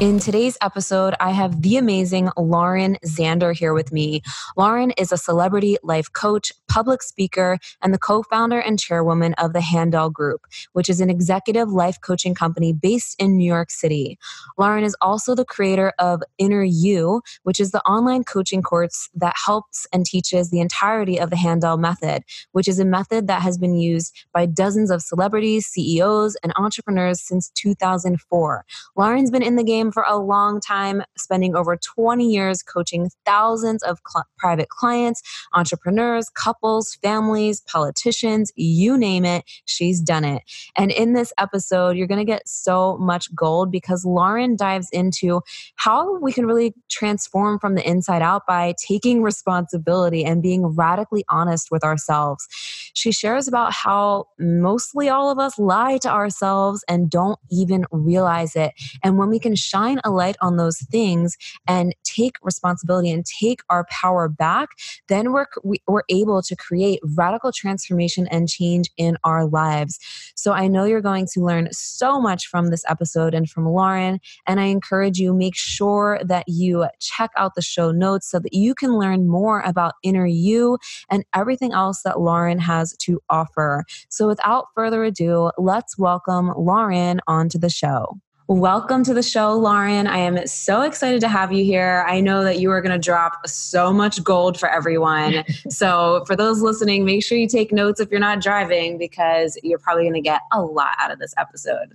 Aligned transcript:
In 0.00 0.20
today's 0.20 0.56
episode, 0.62 1.14
I 1.18 1.32
have 1.32 1.60
the 1.60 1.76
amazing 1.76 2.30
Lauren 2.36 2.98
Zander 3.04 3.52
here 3.52 3.74
with 3.74 3.90
me. 3.90 4.22
Lauren 4.56 4.92
is 4.92 5.10
a 5.10 5.16
celebrity 5.16 5.76
life 5.82 6.12
coach, 6.12 6.52
public 6.68 7.02
speaker, 7.02 7.58
and 7.82 7.92
the 7.92 7.98
co 7.98 8.22
founder 8.22 8.60
and 8.60 8.78
chairwoman 8.78 9.34
of 9.34 9.54
the 9.54 9.60
Handel 9.60 10.08
Group, 10.08 10.42
which 10.72 10.88
is 10.88 11.00
an 11.00 11.10
executive 11.10 11.70
life 11.70 12.00
coaching 12.00 12.32
company 12.32 12.72
based 12.72 13.20
in 13.20 13.36
New 13.36 13.44
York 13.44 13.72
City. 13.72 14.20
Lauren 14.56 14.84
is 14.84 14.94
also 15.00 15.34
the 15.34 15.44
creator 15.44 15.92
of 15.98 16.22
Inner 16.38 16.62
U, 16.62 17.20
which 17.42 17.58
is 17.58 17.72
the 17.72 17.82
online 17.82 18.22
coaching 18.22 18.62
course 18.62 19.10
that 19.16 19.34
helps 19.46 19.84
and 19.92 20.06
teaches 20.06 20.50
the 20.50 20.60
entirety 20.60 21.18
of 21.18 21.30
the 21.30 21.36
Handel 21.36 21.76
method, 21.76 22.22
which 22.52 22.68
is 22.68 22.78
a 22.78 22.84
method 22.84 23.26
that 23.26 23.42
has 23.42 23.58
been 23.58 23.74
used 23.74 24.14
by 24.32 24.46
dozens 24.46 24.92
of 24.92 25.02
celebrities, 25.02 25.66
CEOs, 25.66 26.36
and 26.44 26.52
entrepreneurs 26.54 27.20
since 27.20 27.50
2004. 27.56 28.64
Lauren's 28.94 29.32
been 29.32 29.42
in 29.42 29.56
the 29.56 29.64
game 29.64 29.87
for 29.92 30.04
a 30.08 30.16
long 30.16 30.60
time, 30.60 31.02
spending 31.16 31.54
over 31.54 31.76
20 31.76 32.28
years 32.28 32.62
coaching 32.62 33.10
thousands 33.24 33.82
of 33.82 33.98
cl- 34.06 34.26
private 34.38 34.68
clients, 34.68 35.22
entrepreneurs, 35.54 36.28
couples, 36.30 36.96
families, 37.02 37.60
politicians, 37.62 38.52
you 38.56 38.96
name 38.96 39.24
it, 39.24 39.44
she's 39.64 40.00
done 40.00 40.24
it. 40.24 40.42
And 40.76 40.90
in 40.90 41.12
this 41.12 41.32
episode, 41.38 41.96
you're 41.96 42.06
going 42.06 42.18
to 42.18 42.24
get 42.24 42.48
so 42.48 42.96
much 42.98 43.34
gold 43.34 43.70
because 43.70 44.04
Lauren 44.04 44.56
dives 44.56 44.88
into 44.92 45.40
how 45.76 46.18
we 46.18 46.32
can 46.32 46.46
really 46.46 46.74
transform 46.88 47.58
from 47.58 47.74
the 47.74 47.88
inside 47.88 48.22
out 48.22 48.46
by 48.46 48.74
taking 48.86 49.22
responsibility 49.22 50.24
and 50.24 50.42
being 50.42 50.66
radically 50.66 51.24
honest 51.28 51.70
with 51.70 51.84
ourselves. 51.84 52.46
She 52.94 53.12
shares 53.12 53.48
about 53.48 53.72
how 53.72 54.26
mostly 54.38 55.08
all 55.08 55.30
of 55.30 55.38
us 55.38 55.58
lie 55.58 55.98
to 55.98 56.10
ourselves 56.10 56.84
and 56.88 57.10
don't 57.10 57.38
even 57.50 57.84
realize 57.90 58.56
it. 58.56 58.72
And 59.02 59.18
when 59.18 59.28
we 59.28 59.38
can 59.38 59.54
shine 59.54 59.77
a 60.04 60.10
light 60.10 60.36
on 60.40 60.56
those 60.56 60.78
things 60.78 61.36
and 61.66 61.94
take 62.04 62.36
responsibility 62.42 63.10
and 63.10 63.24
take 63.24 63.60
our 63.70 63.86
power 63.90 64.28
back, 64.28 64.68
then 65.08 65.32
we're, 65.32 65.46
we're 65.86 66.02
able 66.08 66.42
to 66.42 66.56
create 66.56 67.00
radical 67.16 67.52
transformation 67.52 68.26
and 68.28 68.48
change 68.48 68.90
in 68.96 69.16
our 69.24 69.46
lives. 69.46 69.98
So 70.34 70.52
I 70.52 70.68
know 70.68 70.84
you're 70.84 71.00
going 71.00 71.26
to 71.32 71.40
learn 71.40 71.68
so 71.72 72.20
much 72.20 72.46
from 72.46 72.70
this 72.70 72.84
episode 72.88 73.34
and 73.34 73.48
from 73.48 73.66
Lauren. 73.66 74.20
And 74.46 74.60
I 74.60 74.64
encourage 74.64 75.18
you, 75.18 75.32
make 75.32 75.56
sure 75.56 76.20
that 76.24 76.44
you 76.48 76.86
check 77.00 77.30
out 77.36 77.54
the 77.54 77.62
show 77.62 77.90
notes 77.90 78.30
so 78.30 78.38
that 78.38 78.52
you 78.52 78.74
can 78.74 78.98
learn 78.98 79.28
more 79.28 79.60
about 79.60 79.94
inner 80.02 80.26
U 80.26 80.78
and 81.10 81.24
everything 81.34 81.72
else 81.72 82.02
that 82.02 82.20
Lauren 82.20 82.58
has 82.58 82.96
to 82.98 83.20
offer. 83.30 83.84
So 84.08 84.26
without 84.26 84.66
further 84.74 85.04
ado, 85.04 85.50
let's 85.58 85.98
welcome 85.98 86.52
Lauren 86.56 87.20
onto 87.26 87.58
the 87.58 87.70
show. 87.70 88.18
Welcome 88.50 89.04
to 89.04 89.12
the 89.12 89.22
show, 89.22 89.52
Lauren. 89.52 90.06
I 90.06 90.16
am 90.16 90.46
so 90.46 90.80
excited 90.80 91.20
to 91.20 91.28
have 91.28 91.52
you 91.52 91.66
here. 91.66 92.06
I 92.08 92.22
know 92.22 92.42
that 92.44 92.58
you 92.58 92.70
are 92.70 92.80
going 92.80 92.98
to 92.98 92.98
drop 92.98 93.46
so 93.46 93.92
much 93.92 94.24
gold 94.24 94.58
for 94.58 94.70
everyone. 94.70 95.44
so, 95.68 96.24
for 96.26 96.34
those 96.34 96.62
listening, 96.62 97.04
make 97.04 97.22
sure 97.22 97.36
you 97.36 97.46
take 97.46 97.72
notes 97.72 98.00
if 98.00 98.10
you're 98.10 98.18
not 98.18 98.40
driving 98.40 98.96
because 98.96 99.58
you're 99.62 99.78
probably 99.78 100.04
going 100.04 100.14
to 100.14 100.22
get 100.22 100.40
a 100.50 100.62
lot 100.62 100.92
out 100.98 101.10
of 101.10 101.18
this 101.18 101.34
episode. 101.36 101.94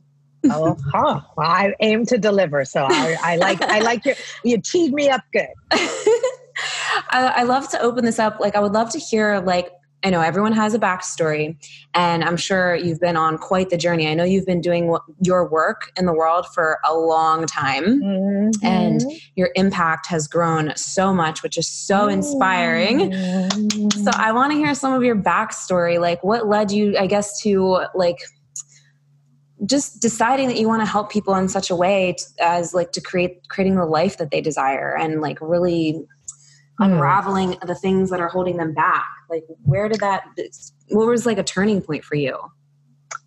oh, 0.51 0.77
huh. 0.91 1.21
Well, 1.35 1.49
I 1.49 1.73
aim 1.79 2.05
to 2.05 2.19
deliver, 2.19 2.65
so 2.65 2.85
I, 2.87 3.17
I 3.23 3.35
like 3.37 3.59
I 3.63 3.79
like 3.79 4.05
you. 4.05 4.13
You 4.43 4.61
teed 4.61 4.93
me 4.93 5.09
up 5.09 5.23
good. 5.33 5.47
I, 5.71 7.33
I 7.37 7.43
love 7.43 7.67
to 7.69 7.81
open 7.81 8.05
this 8.05 8.19
up. 8.19 8.39
Like, 8.39 8.55
I 8.55 8.59
would 8.59 8.73
love 8.73 8.91
to 8.91 8.99
hear 8.99 9.39
like 9.39 9.71
I 10.03 10.09
know 10.09 10.21
everyone 10.21 10.51
has 10.53 10.73
a 10.73 10.79
backstory, 10.79 11.55
and 11.93 12.23
I'm 12.23 12.37
sure 12.37 12.75
you've 12.75 12.99
been 12.99 13.15
on 13.15 13.37
quite 13.37 13.69
the 13.69 13.77
journey. 13.77 14.07
I 14.07 14.13
know 14.13 14.23
you've 14.23 14.45
been 14.45 14.61
doing 14.61 14.95
your 15.21 15.49
work 15.49 15.91
in 15.95 16.05
the 16.05 16.13
world 16.13 16.45
for 16.53 16.79
a 16.85 16.93
long 16.93 17.45
time, 17.45 18.01
mm-hmm. 18.01 18.65
and 18.65 19.01
your 19.35 19.49
impact 19.55 20.07
has 20.07 20.27
grown 20.27 20.75
so 20.75 21.13
much, 21.13 21.41
which 21.41 21.57
is 21.57 21.67
so 21.67 22.07
inspiring. 22.07 23.11
Mm-hmm. 23.11 24.03
So, 24.03 24.11
I 24.13 24.31
want 24.33 24.51
to 24.51 24.57
hear 24.57 24.75
some 24.75 24.93
of 24.93 25.03
your 25.03 25.15
backstory. 25.15 25.99
Like, 25.99 26.23
what 26.23 26.47
led 26.47 26.71
you, 26.71 26.97
I 26.97 27.07
guess, 27.07 27.41
to 27.43 27.85
like 27.95 28.19
just 29.65 30.01
deciding 30.01 30.47
that 30.47 30.57
you 30.57 30.67
want 30.67 30.81
to 30.81 30.85
help 30.85 31.11
people 31.11 31.33
in 31.35 31.47
such 31.47 31.69
a 31.69 31.75
way 31.75 32.15
as 32.41 32.73
like 32.73 32.91
to 32.91 33.01
create 33.01 33.47
creating 33.47 33.75
the 33.75 33.85
life 33.85 34.17
that 34.17 34.31
they 34.31 34.41
desire 34.41 34.95
and 34.97 35.21
like 35.21 35.37
really 35.39 36.03
Hmm. 36.77 36.85
unraveling 36.85 37.57
the 37.65 37.75
things 37.75 38.09
that 38.09 38.19
are 38.19 38.27
holding 38.27 38.57
them 38.57 38.73
back 38.73 39.07
like 39.29 39.43
where 39.63 39.87
did 39.87 39.99
that 39.99 40.23
what 40.89 41.07
was 41.07 41.25
like 41.25 41.37
a 41.37 41.43
turning 41.43 41.81
point 41.81 42.03
for 42.03 42.15
you 42.15 42.37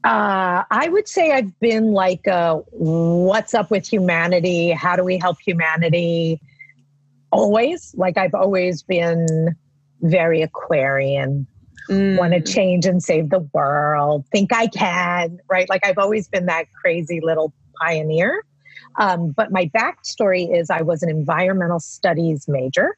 uh, 0.07 0.63
I 0.71 0.89
would 0.89 1.09
say 1.09 1.33
I've 1.33 1.59
been 1.59 1.91
like, 1.93 2.29
uh, 2.29 2.59
what's 2.71 3.55
up 3.55 3.73
with 3.73 3.89
humanity? 3.89 4.71
How 4.71 4.95
do 4.95 5.03
we 5.03 5.19
help 5.19 5.39
humanity? 5.45 6.41
Always, 7.33 7.93
like 7.97 8.17
I've 8.17 8.35
always 8.35 8.85
been 8.85 9.57
very 10.03 10.43
Aquarian, 10.43 11.45
mm. 11.91 12.17
want 12.17 12.35
to 12.35 12.41
change 12.41 12.87
and 12.87 13.03
save 13.03 13.31
the 13.31 13.41
world, 13.53 14.25
think 14.31 14.53
I 14.53 14.69
can, 14.69 15.41
right? 15.51 15.69
Like 15.69 15.85
I've 15.85 15.99
always 15.99 16.29
been 16.29 16.47
that 16.47 16.67
crazy 16.81 17.21
little 17.21 17.53
pioneer. 17.83 18.45
Um, 19.01 19.33
but 19.33 19.51
my 19.51 19.67
backstory 19.75 20.57
is 20.57 20.71
I 20.71 20.83
was 20.83 21.03
an 21.03 21.11
environmental 21.11 21.81
studies 21.81 22.47
major 22.47 22.97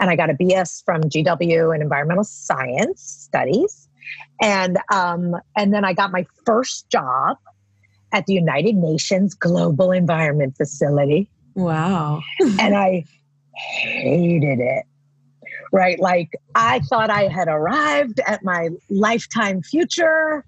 and 0.00 0.10
I 0.10 0.16
got 0.16 0.30
a 0.30 0.34
BS 0.34 0.84
from 0.84 1.02
GW 1.02 1.74
in 1.74 1.82
environmental 1.82 2.24
science 2.24 3.00
studies. 3.00 3.88
And 4.40 4.78
um, 4.92 5.36
and 5.56 5.72
then 5.72 5.84
I 5.84 5.92
got 5.92 6.12
my 6.12 6.26
first 6.44 6.90
job 6.90 7.38
at 8.12 8.26
the 8.26 8.34
United 8.34 8.76
Nations 8.76 9.34
Global 9.34 9.92
Environment 9.92 10.56
Facility. 10.56 11.30
Wow. 11.54 12.22
and 12.40 12.76
I 12.76 13.04
hated 13.54 14.60
it. 14.60 14.84
Right? 15.72 15.98
Like 15.98 16.30
I 16.54 16.80
thought 16.80 17.10
I 17.10 17.28
had 17.28 17.48
arrived 17.48 18.20
at 18.26 18.44
my 18.44 18.70
lifetime 18.90 19.62
future. 19.62 20.44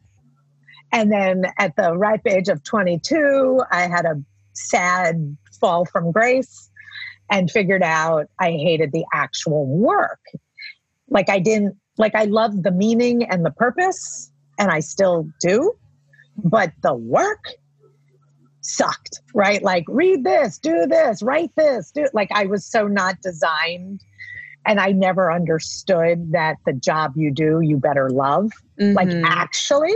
And 0.92 1.10
then 1.10 1.46
at 1.58 1.74
the 1.76 1.96
ripe 1.96 2.26
age 2.26 2.48
of 2.48 2.62
22, 2.62 3.62
I 3.72 3.88
had 3.88 4.04
a 4.04 4.22
sad 4.52 5.36
fall 5.60 5.84
from 5.84 6.12
grace 6.12 6.70
and 7.30 7.50
figured 7.50 7.82
out 7.82 8.26
I 8.40 8.52
hated 8.52 8.92
the 8.92 9.04
actual 9.12 9.66
work. 9.66 10.20
Like 11.08 11.28
I 11.28 11.38
didn't, 11.38 11.76
like 11.98 12.14
I 12.14 12.24
loved 12.24 12.62
the 12.62 12.70
meaning 12.70 13.24
and 13.24 13.44
the 13.44 13.50
purpose, 13.50 14.30
and 14.58 14.70
I 14.70 14.80
still 14.80 15.28
do, 15.40 15.72
but 16.36 16.72
the 16.82 16.94
work 16.94 17.44
sucked, 18.60 19.20
right? 19.34 19.62
Like 19.62 19.84
read 19.88 20.24
this, 20.24 20.58
do 20.58 20.86
this, 20.86 21.22
write 21.22 21.50
this, 21.56 21.90
do 21.92 22.06
like 22.12 22.30
I 22.32 22.46
was 22.46 22.64
so 22.64 22.86
not 22.86 23.20
designed 23.22 24.02
and 24.66 24.80
I 24.80 24.90
never 24.90 25.32
understood 25.32 26.32
that 26.32 26.56
the 26.66 26.72
job 26.72 27.12
you 27.16 27.30
do, 27.30 27.60
you 27.62 27.76
better 27.76 28.10
love, 28.10 28.50
mm-hmm. 28.80 28.94
like 28.94 29.08
actually. 29.24 29.94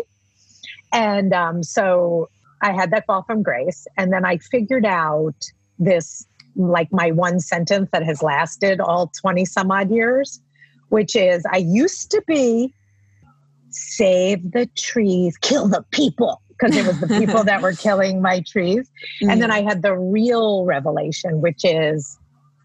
And 0.93 1.33
um, 1.33 1.63
so 1.63 2.29
I 2.63 2.73
had 2.73 2.93
that 2.93 3.07
fall 3.07 3.25
from 3.25 3.43
grace. 3.43 3.87
And 3.97 4.13
then 4.13 4.25
I 4.25 4.39
figured 4.39 4.87
out 4.87 5.35
this 5.79 6.27
like 6.57 6.89
my 6.93 7.11
one 7.11 7.41
sentence 7.41 7.89
that 7.93 8.03
has 8.03 8.23
lasted 8.23 8.81
all 8.81 9.11
20 9.21 9.45
some 9.45 9.71
odd 9.71 9.91
years, 9.91 10.41
which 10.89 11.17
is 11.17 11.45
I 11.51 11.59
used 11.59 12.11
to 12.11 12.23
be 12.27 12.75
save 13.71 14.53
the 14.53 14.67
trees, 14.77 15.37
kill 15.39 15.69
the 15.69 15.85
people, 15.91 16.43
because 16.49 16.77
it 16.77 16.87
was 16.87 17.01
the 17.01 17.07
people 17.07 17.45
that 17.45 17.63
were 17.63 17.73
killing 17.87 18.21
my 18.21 18.41
trees. 18.41 18.91
Mm-hmm. 19.23 19.31
And 19.31 19.43
then 19.43 19.51
I 19.51 19.63
had 19.63 19.83
the 19.83 19.97
real 19.97 20.65
revelation, 20.65 21.41
which 21.41 21.65
is, 21.65 22.19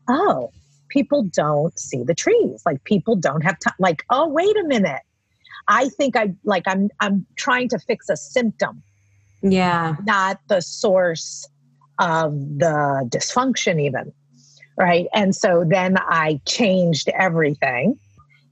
oh, 0.09 0.51
people 0.89 1.23
don't 1.23 1.77
see 1.79 2.03
the 2.03 2.15
trees. 2.15 2.61
Like 2.65 2.83
people 2.83 3.15
don't 3.15 3.41
have 3.41 3.59
time. 3.59 3.75
Like, 3.79 4.03
oh, 4.09 4.27
wait 4.27 4.55
a 4.57 4.63
minute. 4.63 5.01
I 5.67 5.89
think 5.89 6.15
I 6.15 6.33
like 6.43 6.63
I'm 6.67 6.89
I'm 6.99 7.25
trying 7.37 7.69
to 7.69 7.79
fix 7.79 8.09
a 8.09 8.15
symptom. 8.15 8.83
Yeah. 9.41 9.95
Not 10.05 10.39
the 10.47 10.61
source 10.61 11.47
of 11.99 12.33
the 12.33 13.09
dysfunction 13.09 13.81
even. 13.81 14.11
Right. 14.77 15.07
And 15.13 15.33
so 15.33 15.63
then 15.65 15.97
I 15.97 16.41
changed 16.45 17.09
everything 17.17 17.97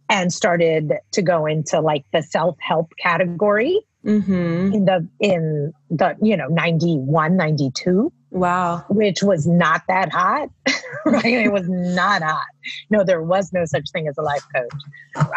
and 0.10 0.32
started 0.32 0.94
to 1.12 1.22
go 1.22 1.46
into 1.46 1.82
like 1.82 2.06
the 2.14 2.22
self-help 2.22 2.94
category 2.98 3.82
mm-hmm. 4.06 4.74
in 4.74 4.86
the 4.86 5.08
in 5.20 5.74
the 5.90 6.16
you 6.22 6.38
know 6.38 6.48
91 6.48 7.36
92 7.36 8.12
wow. 8.34 8.84
Which 8.90 9.24
was 9.24 9.48
not 9.48 9.84
that 9.88 10.12
hot 10.12 10.50
right? 11.06 11.26
It 11.26 11.52
was 11.52 11.68
not 11.68 12.22
hot. 12.22 12.46
No 12.90 13.04
there 13.04 13.22
was 13.22 13.52
no 13.54 13.66
such 13.66 13.90
thing 13.92 14.08
as 14.08 14.18
a 14.18 14.22
life 14.22 14.44
coach 14.56 14.72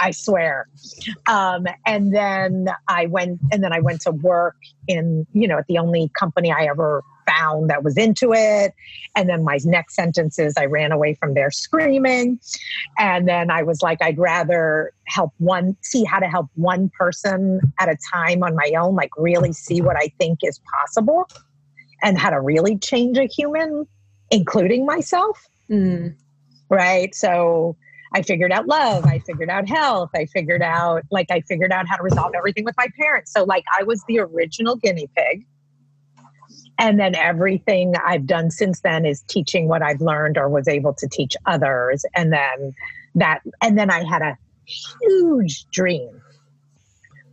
i 0.01 0.11
swear. 0.11 0.69
Um, 1.27 1.67
and 1.85 2.15
then 2.15 2.69
i 2.89 3.07
went 3.07 3.41
and 3.53 3.63
then 3.63 3.73
i 3.73 3.81
went 3.81 4.01
to 4.03 4.11
work 4.11 4.57
in 4.89 5.27
you 5.33 5.49
know 5.49 5.59
at 5.59 5.67
the 5.67 5.79
only 5.79 6.11
company 6.19 6.53
i 6.53 6.65
ever 6.65 7.03
found 7.27 7.69
that 7.69 7.83
was 7.83 7.97
into 7.97 8.33
it. 8.33 8.73
And 9.17 9.29
then 9.29 9.43
my 9.43 9.59
next 9.65 9.97
sentence 9.97 10.39
is 10.39 10.55
I 10.57 10.67
ran 10.67 10.93
away 10.93 11.15
from 11.15 11.35
there 11.35 11.51
screaming. 11.51 12.39
And 12.99 13.27
then 13.27 13.51
I 13.51 13.65
was 13.65 13.83
like, 13.83 14.01
I'd 14.01 14.17
rather 14.17 14.93
help 15.09 15.33
one, 15.39 15.77
see 15.83 16.05
how 16.05 16.21
to 16.21 16.27
help 16.27 16.47
one 16.55 16.89
person 16.97 17.61
at 17.81 17.89
a 17.89 17.97
time 18.13 18.45
on 18.45 18.55
my 18.55 18.73
own, 18.79 18.95
like 18.95 19.11
really 19.17 19.53
see 19.53 19.81
what 19.81 19.97
I 19.97 20.13
think 20.21 20.39
is 20.43 20.61
possible 20.73 21.29
and 22.03 22.19
how 22.19 22.31
to 22.31 22.41
really 22.41 22.79
change 22.79 23.19
a 23.19 23.27
human, 23.27 23.87
including 24.31 24.87
myself. 24.87 25.49
Mm. 25.71 26.15
Right. 26.69 27.15
So 27.15 27.77
I 28.15 28.23
figured 28.23 28.53
out 28.53 28.67
love. 28.67 29.05
I 29.05 29.19
figured 29.21 29.51
out 29.51 29.69
health. 29.69 30.11
I 30.15 30.27
figured 30.27 30.63
out, 30.63 31.03
like, 31.11 31.31
I 31.31 31.41
figured 31.43 31.73
out 31.73 31.87
how 31.89 31.97
to 31.97 32.03
resolve 32.03 32.33
everything 32.37 32.65
with 32.65 32.77
my 32.77 32.89
parents. 32.99 33.33
So, 33.33 33.45
like, 33.45 33.65
I 33.79 33.83
was 33.83 34.03
the 34.09 34.21
original 34.21 34.77
guinea 34.77 35.09
pig 35.17 35.45
and 36.79 37.01
then 37.01 37.15
everything 37.15 37.95
I've 38.05 38.27
done 38.27 38.51
since 38.51 38.81
then 38.81 39.07
is 39.07 39.23
teaching 39.23 39.69
what 39.69 39.83
I've 39.83 40.01
learned 40.01 40.37
or 40.37 40.49
was 40.49 40.69
able 40.69 40.93
to 40.95 41.09
teach 41.09 41.37
others. 41.47 42.05
And 42.15 42.33
then 42.33 42.75
that, 43.15 43.41
and 43.63 43.79
then 43.79 43.91
I 43.91 44.05
had 44.05 44.23
a 44.23 44.37
huge 44.67 45.67
dream, 45.71 46.21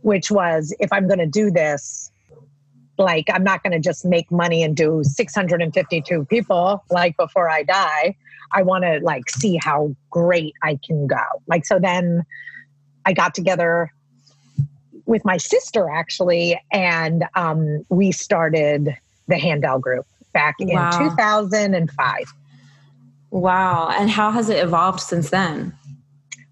which 0.02 0.30
was 0.30 0.74
if 0.80 0.92
I'm 0.92 1.06
going 1.06 1.18
to 1.18 1.26
do 1.26 1.50
this, 1.50 2.10
like 2.98 3.28
I'm 3.32 3.44
not 3.44 3.62
going 3.62 3.72
to 3.72 3.80
just 3.80 4.04
make 4.04 4.30
money 4.30 4.62
and 4.62 4.76
do 4.76 5.02
652 5.04 6.24
people 6.26 6.84
like 6.90 7.16
before 7.16 7.48
I 7.48 7.62
die. 7.62 8.16
I 8.52 8.62
want 8.62 8.84
to 8.84 9.00
like 9.02 9.28
see 9.30 9.56
how 9.56 9.94
great 10.10 10.54
I 10.62 10.78
can 10.84 11.06
go. 11.06 11.24
Like, 11.46 11.66
so 11.66 11.78
then 11.78 12.24
I 13.04 13.12
got 13.12 13.34
together 13.34 13.92
with 15.06 15.24
my 15.24 15.36
sister 15.36 15.90
actually, 15.90 16.60
and 16.72 17.24
um, 17.34 17.84
we 17.88 18.12
started 18.12 18.96
the 19.28 19.38
Handel 19.38 19.78
Group 19.78 20.06
back 20.32 20.56
in 20.58 20.68
wow. 20.68 20.90
2005. 20.98 22.34
Wow. 23.30 23.88
And 23.90 24.10
how 24.10 24.30
has 24.30 24.48
it 24.48 24.62
evolved 24.62 25.00
since 25.00 25.30
then? 25.30 25.76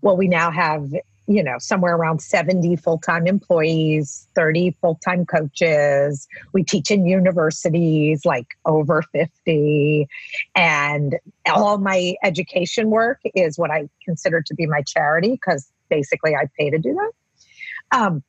Well, 0.00 0.16
we 0.16 0.26
now 0.26 0.50
have, 0.50 0.92
you 1.32 1.43
know, 1.43 1.56
somewhere 1.58 1.96
around 1.96 2.20
70 2.20 2.76
full 2.76 2.99
time 2.99 3.26
employees, 3.26 4.29
30 4.34 4.76
full 4.81 4.99
time 5.05 5.25
coaches. 5.25 6.26
We 6.52 6.62
teach 6.62 6.90
in 6.90 7.06
universities 7.06 8.25
like 8.25 8.46
over 8.67 9.02
50. 9.12 10.08
And 10.55 11.19
all 11.50 11.79
my 11.79 12.14
education 12.23 12.90
work 12.90 13.20
is 13.34 13.58
what 13.58 13.70
I 13.70 13.88
consider 14.05 14.43
to 14.43 14.55
be 14.55 14.67
my 14.67 14.82
charity 14.82 15.32
because 15.32 15.70
basically 15.88 16.34
I 16.34 16.49
pay 16.58 16.70
to 16.70 16.79
do 16.79 16.94
that. 16.94 17.99
Um, 17.99 18.23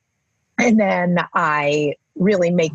and 0.58 0.78
then 0.78 1.18
I 1.34 1.94
really 2.16 2.50
make 2.50 2.72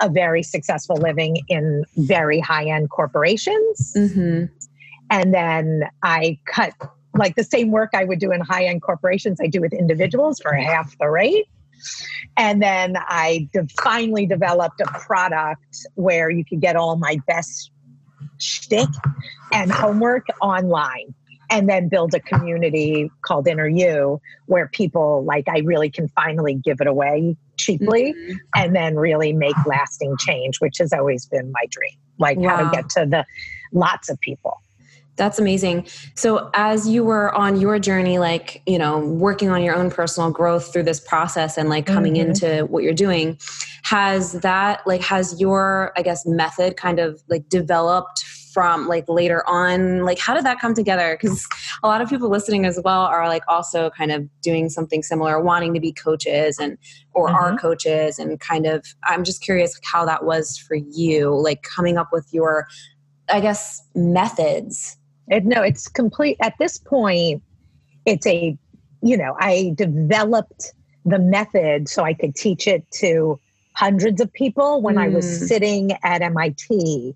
a 0.00 0.08
very 0.08 0.42
successful 0.42 0.96
living 0.96 1.38
in 1.48 1.84
very 1.96 2.40
high 2.40 2.66
end 2.66 2.90
corporations. 2.90 3.92
Mm-hmm. 3.96 4.44
And 5.10 5.34
then 5.34 5.82
I 6.02 6.38
cut 6.46 6.72
like 7.14 7.34
the 7.36 7.44
same 7.44 7.70
work 7.70 7.90
I 7.94 8.04
would 8.04 8.18
do 8.18 8.32
in 8.32 8.40
high 8.40 8.64
end 8.64 8.82
corporations, 8.82 9.38
I 9.40 9.46
do 9.46 9.60
with 9.60 9.72
individuals 9.72 10.40
for 10.40 10.54
half 10.54 10.96
the 10.98 11.08
rate. 11.08 11.46
And 12.36 12.62
then 12.62 12.96
I 12.96 13.48
de- 13.52 13.66
finally 13.82 14.26
developed 14.26 14.80
a 14.80 14.86
product 14.86 15.86
where 15.94 16.30
you 16.30 16.44
could 16.44 16.60
get 16.60 16.76
all 16.76 16.96
my 16.96 17.18
best 17.26 17.70
shtick 18.38 18.88
and 19.52 19.70
homework 19.70 20.26
online 20.40 21.14
and 21.50 21.68
then 21.68 21.88
build 21.88 22.14
a 22.14 22.20
community 22.20 23.10
called 23.20 23.46
Inner 23.46 23.68
U 23.68 24.20
where 24.46 24.68
people 24.68 25.22
like 25.24 25.48
I 25.48 25.58
really 25.58 25.90
can 25.90 26.08
finally 26.08 26.54
give 26.54 26.80
it 26.80 26.86
away 26.86 27.36
cheaply 27.58 28.14
mm-hmm. 28.14 28.36
and 28.56 28.74
then 28.74 28.96
really 28.96 29.34
make 29.34 29.54
lasting 29.66 30.16
change, 30.18 30.60
which 30.60 30.78
has 30.78 30.94
always 30.94 31.26
been 31.26 31.52
my 31.52 31.66
dream. 31.68 31.96
Like 32.18 32.38
wow. 32.38 32.56
how 32.56 32.70
to 32.70 32.70
get 32.74 32.88
to 32.90 33.06
the 33.06 33.26
lots 33.72 34.08
of 34.08 34.18
people. 34.20 34.61
That's 35.16 35.38
amazing. 35.38 35.86
So, 36.14 36.50
as 36.54 36.88
you 36.88 37.04
were 37.04 37.34
on 37.34 37.60
your 37.60 37.78
journey, 37.78 38.18
like, 38.18 38.62
you 38.66 38.78
know, 38.78 38.98
working 38.98 39.50
on 39.50 39.62
your 39.62 39.74
own 39.74 39.90
personal 39.90 40.30
growth 40.30 40.72
through 40.72 40.84
this 40.84 41.00
process 41.00 41.58
and 41.58 41.68
like 41.68 41.84
coming 41.84 42.14
mm-hmm. 42.14 42.30
into 42.30 42.64
what 42.66 42.82
you're 42.82 42.94
doing, 42.94 43.38
has 43.82 44.32
that, 44.32 44.86
like, 44.86 45.02
has 45.02 45.38
your, 45.38 45.92
I 45.96 46.02
guess, 46.02 46.24
method 46.24 46.78
kind 46.78 46.98
of 46.98 47.22
like 47.28 47.48
developed 47.50 48.24
from 48.52 48.86
like 48.86 49.04
later 49.08 49.48
on 49.48 50.04
like 50.04 50.18
how 50.18 50.34
did 50.34 50.44
that 50.44 50.60
come 50.60 50.74
together 50.74 51.16
because 51.18 51.46
a 51.82 51.88
lot 51.88 52.02
of 52.02 52.08
people 52.10 52.28
listening 52.28 52.66
as 52.66 52.78
well 52.84 53.02
are 53.02 53.26
like 53.26 53.42
also 53.48 53.88
kind 53.90 54.12
of 54.12 54.28
doing 54.42 54.68
something 54.68 55.02
similar 55.02 55.40
wanting 55.40 55.72
to 55.72 55.80
be 55.80 55.90
coaches 55.90 56.58
and 56.58 56.76
or 57.14 57.28
mm-hmm. 57.28 57.36
are 57.36 57.56
coaches 57.56 58.18
and 58.18 58.40
kind 58.40 58.66
of 58.66 58.84
i'm 59.04 59.24
just 59.24 59.42
curious 59.42 59.80
how 59.84 60.04
that 60.04 60.24
was 60.24 60.58
for 60.58 60.74
you 60.74 61.34
like 61.34 61.62
coming 61.62 61.96
up 61.96 62.08
with 62.12 62.28
your 62.30 62.66
i 63.30 63.40
guess 63.40 63.82
methods 63.94 64.98
it, 65.28 65.44
no 65.44 65.62
it's 65.62 65.88
complete 65.88 66.36
at 66.40 66.54
this 66.58 66.78
point 66.78 67.42
it's 68.06 68.26
a 68.26 68.56
you 69.02 69.16
know 69.16 69.36
i 69.38 69.72
developed 69.76 70.72
the 71.04 71.18
method 71.18 71.88
so 71.88 72.02
i 72.04 72.12
could 72.12 72.34
teach 72.34 72.66
it 72.66 72.88
to 72.90 73.38
hundreds 73.74 74.20
of 74.20 74.32
people 74.32 74.82
when 74.82 74.96
mm. 74.96 75.02
i 75.02 75.08
was 75.08 75.24
mm. 75.24 75.48
sitting 75.48 75.92
at 76.02 76.20
mit 76.20 77.14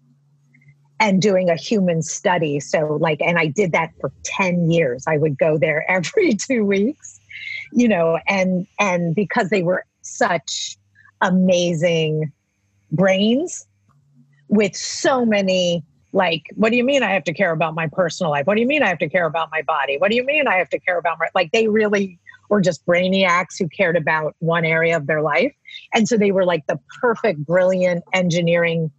and 0.98 1.20
doing 1.20 1.50
a 1.50 1.56
human 1.56 2.02
study. 2.02 2.60
So, 2.60 2.98
like, 3.00 3.20
and 3.20 3.38
I 3.38 3.46
did 3.46 3.72
that 3.72 3.92
for 4.00 4.12
10 4.24 4.70
years. 4.70 5.04
I 5.06 5.18
would 5.18 5.38
go 5.38 5.58
there 5.58 5.84
every 5.90 6.34
two 6.34 6.64
weeks, 6.64 7.20
you 7.72 7.88
know, 7.88 8.18
and, 8.28 8.66
and 8.78 9.14
because 9.14 9.50
they 9.50 9.62
were 9.62 9.84
such 10.02 10.76
amazing 11.20 12.32
brains 12.92 13.66
with 14.48 14.76
so 14.76 15.24
many, 15.24 15.82
like, 16.16 16.44
what 16.54 16.70
do 16.70 16.76
you 16.78 16.84
mean 16.84 17.02
I 17.02 17.12
have 17.12 17.24
to 17.24 17.34
care 17.34 17.52
about 17.52 17.74
my 17.74 17.88
personal 17.92 18.32
life? 18.32 18.46
What 18.46 18.54
do 18.54 18.62
you 18.62 18.66
mean 18.66 18.82
I 18.82 18.88
have 18.88 18.98
to 19.00 19.08
care 19.08 19.26
about 19.26 19.50
my 19.52 19.60
body? 19.60 19.98
What 19.98 20.10
do 20.10 20.16
you 20.16 20.24
mean 20.24 20.48
I 20.48 20.56
have 20.56 20.70
to 20.70 20.80
care 20.80 20.98
about 20.98 21.18
my, 21.20 21.28
like, 21.34 21.52
they 21.52 21.68
really 21.68 22.18
were 22.48 22.62
just 22.62 22.86
brainiacs 22.86 23.58
who 23.58 23.68
cared 23.68 23.98
about 23.98 24.34
one 24.38 24.64
area 24.64 24.96
of 24.96 25.06
their 25.06 25.20
life. 25.20 25.52
And 25.92 26.08
so 26.08 26.16
they 26.16 26.32
were 26.32 26.46
like 26.46 26.66
the 26.68 26.80
perfect, 27.02 27.44
brilliant 27.44 28.02
engineering 28.14 28.90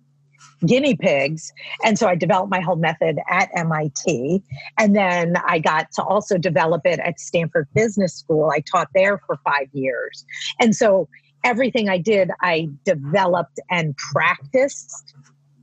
guinea 0.63 0.95
pigs. 0.95 1.51
And 1.83 1.97
so 1.97 2.07
I 2.07 2.13
developed 2.13 2.51
my 2.51 2.59
whole 2.59 2.75
method 2.75 3.17
at 3.31 3.49
MIT. 3.55 4.43
And 4.77 4.95
then 4.95 5.37
I 5.47 5.57
got 5.57 5.91
to 5.93 6.03
also 6.03 6.37
develop 6.37 6.81
it 6.85 6.99
at 6.99 7.19
Stanford 7.19 7.67
Business 7.73 8.13
School. 8.13 8.51
I 8.53 8.59
taught 8.59 8.89
there 8.93 9.19
for 9.25 9.37
five 9.43 9.69
years. 9.73 10.23
And 10.59 10.75
so 10.75 11.07
everything 11.43 11.89
I 11.89 11.97
did, 11.97 12.29
I 12.41 12.67
developed 12.85 13.59
and 13.71 13.97
practiced 14.13 15.15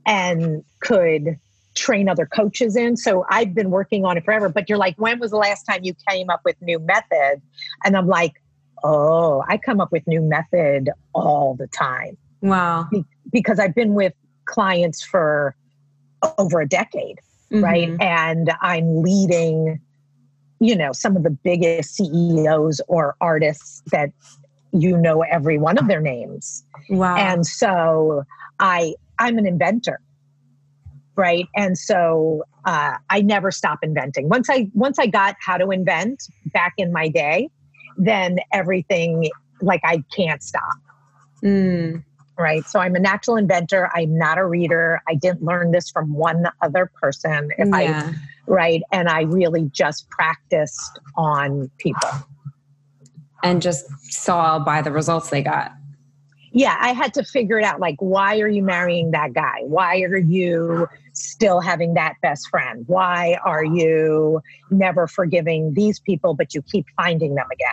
and 0.05 0.63
could 0.81 1.39
train 1.75 2.09
other 2.09 2.25
coaches 2.25 2.75
in. 2.75 2.97
So 2.97 3.25
I've 3.29 3.53
been 3.53 3.69
working 3.69 4.05
on 4.05 4.17
it 4.17 4.25
forever. 4.25 4.49
But 4.49 4.69
you're 4.69 4.77
like, 4.77 4.95
when 4.97 5.19
was 5.19 5.31
the 5.31 5.37
last 5.37 5.63
time 5.63 5.83
you 5.83 5.93
came 6.09 6.29
up 6.29 6.41
with 6.43 6.55
new 6.61 6.79
method? 6.79 7.41
And 7.83 7.95
I'm 7.95 8.07
like, 8.07 8.41
oh, 8.83 9.43
I 9.47 9.57
come 9.57 9.79
up 9.79 9.91
with 9.91 10.07
new 10.07 10.21
method 10.21 10.89
all 11.13 11.55
the 11.55 11.67
time. 11.67 12.17
Wow. 12.41 12.87
Be- 12.91 13.05
because 13.31 13.59
I've 13.59 13.75
been 13.75 13.93
with 13.93 14.13
clients 14.45 15.03
for 15.03 15.55
over 16.37 16.61
a 16.61 16.67
decade, 16.67 17.19
mm-hmm. 17.51 17.63
right? 17.63 17.91
And 17.99 18.51
I'm 18.61 19.01
leading, 19.01 19.81
you 20.59 20.75
know, 20.75 20.93
some 20.93 21.17
of 21.17 21.23
the 21.23 21.31
biggest 21.31 21.95
CEOs 21.95 22.81
or 22.87 23.15
artists 23.19 23.81
that 23.91 24.11
you 24.71 24.97
know 24.97 25.21
every 25.23 25.57
one 25.57 25.77
of 25.77 25.87
their 25.87 26.01
names. 26.01 26.63
Wow. 26.89 27.15
And 27.15 27.45
so 27.45 28.23
I 28.59 28.95
I'm 29.19 29.37
an 29.37 29.45
inventor. 29.45 29.99
Right. 31.15 31.47
And 31.55 31.77
so 31.77 32.43
uh, 32.65 32.97
I 33.09 33.21
never 33.21 33.51
stop 33.51 33.79
inventing. 33.83 34.27
Once 34.27 34.49
I 34.49 34.69
once 34.73 34.99
I 34.99 35.07
got 35.07 35.35
how 35.39 35.57
to 35.57 35.71
invent 35.71 36.23
back 36.47 36.73
in 36.77 36.91
my 36.91 37.07
day, 37.07 37.49
then 37.97 38.39
everything 38.51 39.29
like 39.61 39.81
I 39.83 40.03
can't 40.13 40.43
stop. 40.43 40.75
Mm 41.43 42.03
right? 42.37 42.65
So 42.65 42.79
I'm 42.79 42.95
a 42.95 42.99
natural 42.99 43.37
inventor. 43.37 43.89
I'm 43.95 44.17
not 44.17 44.37
a 44.37 44.45
reader. 44.45 45.01
I 45.07 45.15
didn't 45.15 45.43
learn 45.43 45.71
this 45.71 45.89
from 45.89 46.13
one 46.13 46.47
other 46.61 46.91
person. 47.01 47.49
If 47.57 47.69
yeah. 47.69 48.11
I 48.11 48.15
right, 48.47 48.81
and 48.91 49.09
I 49.09 49.21
really 49.21 49.69
just 49.71 50.09
practiced 50.09 50.99
on 51.15 51.69
people. 51.77 52.09
and 53.43 53.61
just 53.61 53.85
saw 54.11 54.59
by 54.59 54.81
the 54.81 54.91
results 54.91 55.29
they 55.29 55.41
got 55.41 55.71
yeah, 56.55 56.77
I 56.79 56.93
had 56.93 57.13
to 57.15 57.23
figure 57.25 57.59
it 57.59 57.65
out. 57.65 57.81
Like, 57.81 57.97
why 57.99 58.39
are 58.39 58.47
you 58.47 58.63
marrying 58.63 59.11
that 59.11 59.33
guy? 59.33 59.59
Why 59.63 59.99
are 60.03 60.15
you 60.15 60.87
still 61.11 61.59
having 61.59 61.95
that 61.95 62.13
best 62.21 62.47
friend? 62.47 62.85
Why 62.87 63.37
are 63.43 63.65
you 63.65 64.39
never 64.71 65.05
forgiving 65.05 65.73
these 65.73 65.99
people, 65.99 66.33
but 66.33 66.53
you 66.53 66.61
keep 66.61 66.85
finding 66.95 67.35
them 67.35 67.47
again? 67.51 67.67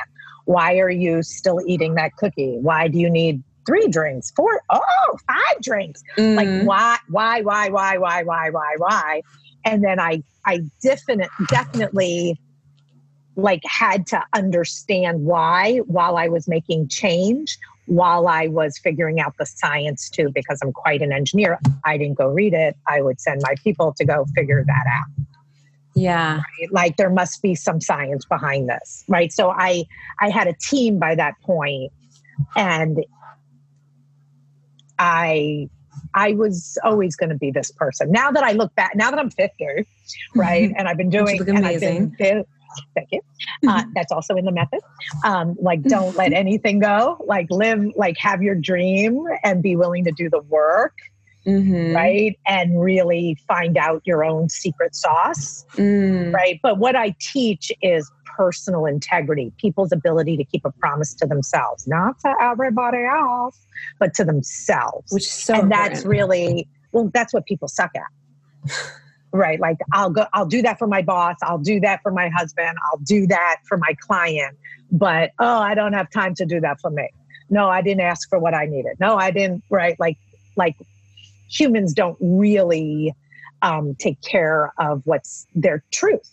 Why 0.47 0.79
are 0.81 0.91
you 0.91 1.23
still 1.23 1.61
eating 1.65 1.95
that 1.95 2.17
cookie? 2.17 2.59
Why 2.61 2.89
do 2.89 2.99
you 2.99 3.09
need 3.09 3.45
three 3.67 3.87
drinks, 3.87 4.33
four, 4.33 4.61
oh, 4.69 5.19
five 5.29 5.63
drinks? 5.63 6.03
Mm-hmm. 6.19 6.37
Like, 6.37 6.67
why, 6.67 6.99
why, 7.09 7.41
why, 7.43 7.69
why, 7.69 7.99
why, 7.99 8.25
why, 8.25 8.51
why, 8.51 8.75
why? 8.79 9.23
And 9.65 9.85
then 9.85 10.01
I, 10.01 10.25
I 10.45 10.63
definite, 10.83 11.31
definitely 11.47 12.37
like 13.37 13.63
had 13.65 14.09
to 14.09 14.23
understand 14.35 15.25
why 15.25 15.79
while 15.87 16.17
I 16.17 16.27
was 16.27 16.49
making 16.49 16.89
change 16.89 17.57
while 17.87 18.29
I 18.29 18.47
was 18.47 18.79
figuring 18.79 19.21
out 19.21 19.35
the 19.39 19.47
science 19.47 20.09
too, 20.09 20.31
because 20.35 20.61
I'm 20.63 20.73
quite 20.73 21.03
an 21.03 21.13
engineer. 21.13 21.59
I 21.85 21.97
didn't 21.99 22.17
go 22.17 22.29
read 22.29 22.55
it. 22.55 22.77
I 22.87 23.03
would 23.03 23.21
send 23.21 23.41
my 23.43 23.55
people 23.63 23.93
to 23.99 24.05
go 24.05 24.25
figure 24.35 24.65
that 24.67 24.85
out. 24.87 25.27
Yeah. 25.95 26.37
Right? 26.37 26.73
Like 26.73 26.97
there 26.97 27.11
must 27.11 27.43
be 27.43 27.55
some 27.55 27.81
science 27.81 28.25
behind 28.25 28.69
this. 28.69 29.05
Right. 29.09 29.33
So 29.33 29.51
I 29.51 29.85
I 30.21 30.31
had 30.31 30.47
a 30.47 30.55
team 30.55 30.99
by 30.99 31.15
that 31.17 31.35
point 31.43 31.93
and 32.57 33.05
I 34.99 35.69
I 36.15 36.33
was 36.33 36.79
always 36.85 37.17
going 37.17 37.31
to 37.31 37.37
be 37.37 37.51
this 37.51 37.71
person. 37.71 38.11
Now 38.11 38.31
that 38.31 38.45
I 38.45 38.53
look 38.53 38.75
back, 38.75 38.95
now 38.95 39.11
that 39.11 39.19
I'm 39.19 39.31
50, 39.31 39.87
right, 40.35 40.73
and 40.77 40.89
I've 40.89 40.97
been 40.97 41.11
doing, 41.11 41.41
and 41.49 41.67
I've 41.67 41.81
been, 41.81 42.15
Thank 42.95 43.09
you. 43.13 43.21
Uh, 43.67 43.85
that's 43.95 44.13
also 44.13 44.35
in 44.37 44.45
the 44.45 44.53
method. 44.53 44.81
Um, 45.25 45.57
like, 45.61 45.83
don't 45.83 46.17
let 46.17 46.33
anything 46.33 46.79
go. 46.81 47.25
Like, 47.27 47.47
live, 47.51 47.85
like, 47.97 48.17
have 48.19 48.43
your 48.43 48.55
dream 48.55 49.25
and 49.45 49.63
be 49.63 49.77
willing 49.77 50.05
to 50.05 50.13
do 50.13 50.29
the 50.31 50.41
work. 50.43 50.97
Mm-hmm. 51.47 51.93
Right. 51.93 52.39
And 52.47 52.81
really 52.81 53.37
find 53.49 53.77
out 53.77 54.03
your 54.05 54.25
own 54.25 54.49
secret 54.49 54.95
sauce. 54.95 55.65
Mm. 55.75 56.33
Right. 56.33 56.61
But 56.63 56.79
what 56.79 56.95
I 56.95 57.17
teach 57.19 57.73
is 57.83 58.09
personal 58.37 58.87
integrity, 58.87 59.53
people's 59.59 59.93
ability 59.93 60.37
to 60.37 60.45
keep 60.45 60.65
a 60.65 60.71
promise 60.71 61.15
to 61.15 61.27
themselves, 61.27 61.87
not 61.87 62.19
to 62.21 62.33
everybody 62.41 63.05
else, 63.05 63.59
but 63.99 64.15
to 64.15 64.25
themselves. 64.25 65.13
Which 65.13 65.25
is 65.25 65.33
so 65.33 65.55
And 65.55 65.71
that's 65.71 66.05
really, 66.05 66.69
well, 66.93 67.11
that's 67.13 67.35
what 67.35 67.45
people 67.47 67.69
suck 67.69 67.91
at. 67.97 68.73
right? 69.33 69.59
Like 69.61 69.79
i'll 69.93 70.11
go 70.11 70.27
i'll 70.33 70.47
do 70.47 70.63
that 70.63 70.79
for 70.79 70.87
my 70.87 71.03
boss. 71.03 71.37
I'll 71.43 71.59
do 71.59 71.81
that 71.81 72.01
for 72.03 72.13
my 72.13 72.29
husband. 72.29 72.77
I'll 72.91 73.01
do 73.01 73.27
that 73.29 73.59
for 73.67 73.77
my 73.79 73.95
client. 74.01 74.57
But 74.91 75.33
oh 75.39 75.59
i 75.59 75.75
don't 75.75 75.93
have 75.95 76.11
time 76.11 76.35
to 76.37 76.47
do 76.47 76.61
that 76.61 76.81
for 76.81 76.91
me. 76.91 77.09
No 77.51 77.69
i 77.69 77.83
didn't 77.83 78.03
ask 78.03 78.29
for 78.29 78.39
what 78.39 78.55
i 78.55 78.67
needed. 78.67 78.97
No 79.01 79.17
i 79.17 79.31
didn't 79.31 79.63
right? 79.71 79.99
Like 79.99 80.19
like 80.57 80.77
humans 81.49 81.93
don't 81.93 82.17
really 82.21 83.15
um, 83.63 83.95
take 83.95 84.21
care 84.23 84.73
of 84.79 85.03
what's 85.05 85.47
their 85.55 85.85
truth. 85.93 86.31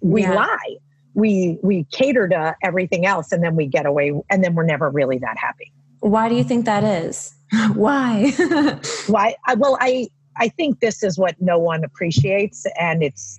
We 0.00 0.22
yeah. 0.22 0.34
lie. 0.34 0.76
We 1.14 1.58
we 1.62 1.84
cater 1.90 2.28
to 2.28 2.56
everything 2.62 3.04
else 3.04 3.32
and 3.32 3.42
then 3.42 3.56
we 3.56 3.66
get 3.66 3.84
away 3.84 4.12
and 4.30 4.42
then 4.42 4.54
we're 4.54 4.64
never 4.64 4.88
really 4.88 5.18
that 5.18 5.36
happy. 5.36 5.72
Why 6.00 6.28
do 6.28 6.34
you 6.34 6.44
think 6.44 6.64
that 6.64 6.84
is? 6.84 7.34
Why? 7.74 8.32
Why? 9.06 9.34
I, 9.46 9.54
well 9.54 9.76
i 9.80 10.08
I 10.40 10.48
think 10.48 10.80
this 10.80 11.02
is 11.02 11.18
what 11.18 11.36
no 11.38 11.58
one 11.58 11.84
appreciates, 11.84 12.64
and 12.80 13.02
it's 13.02 13.38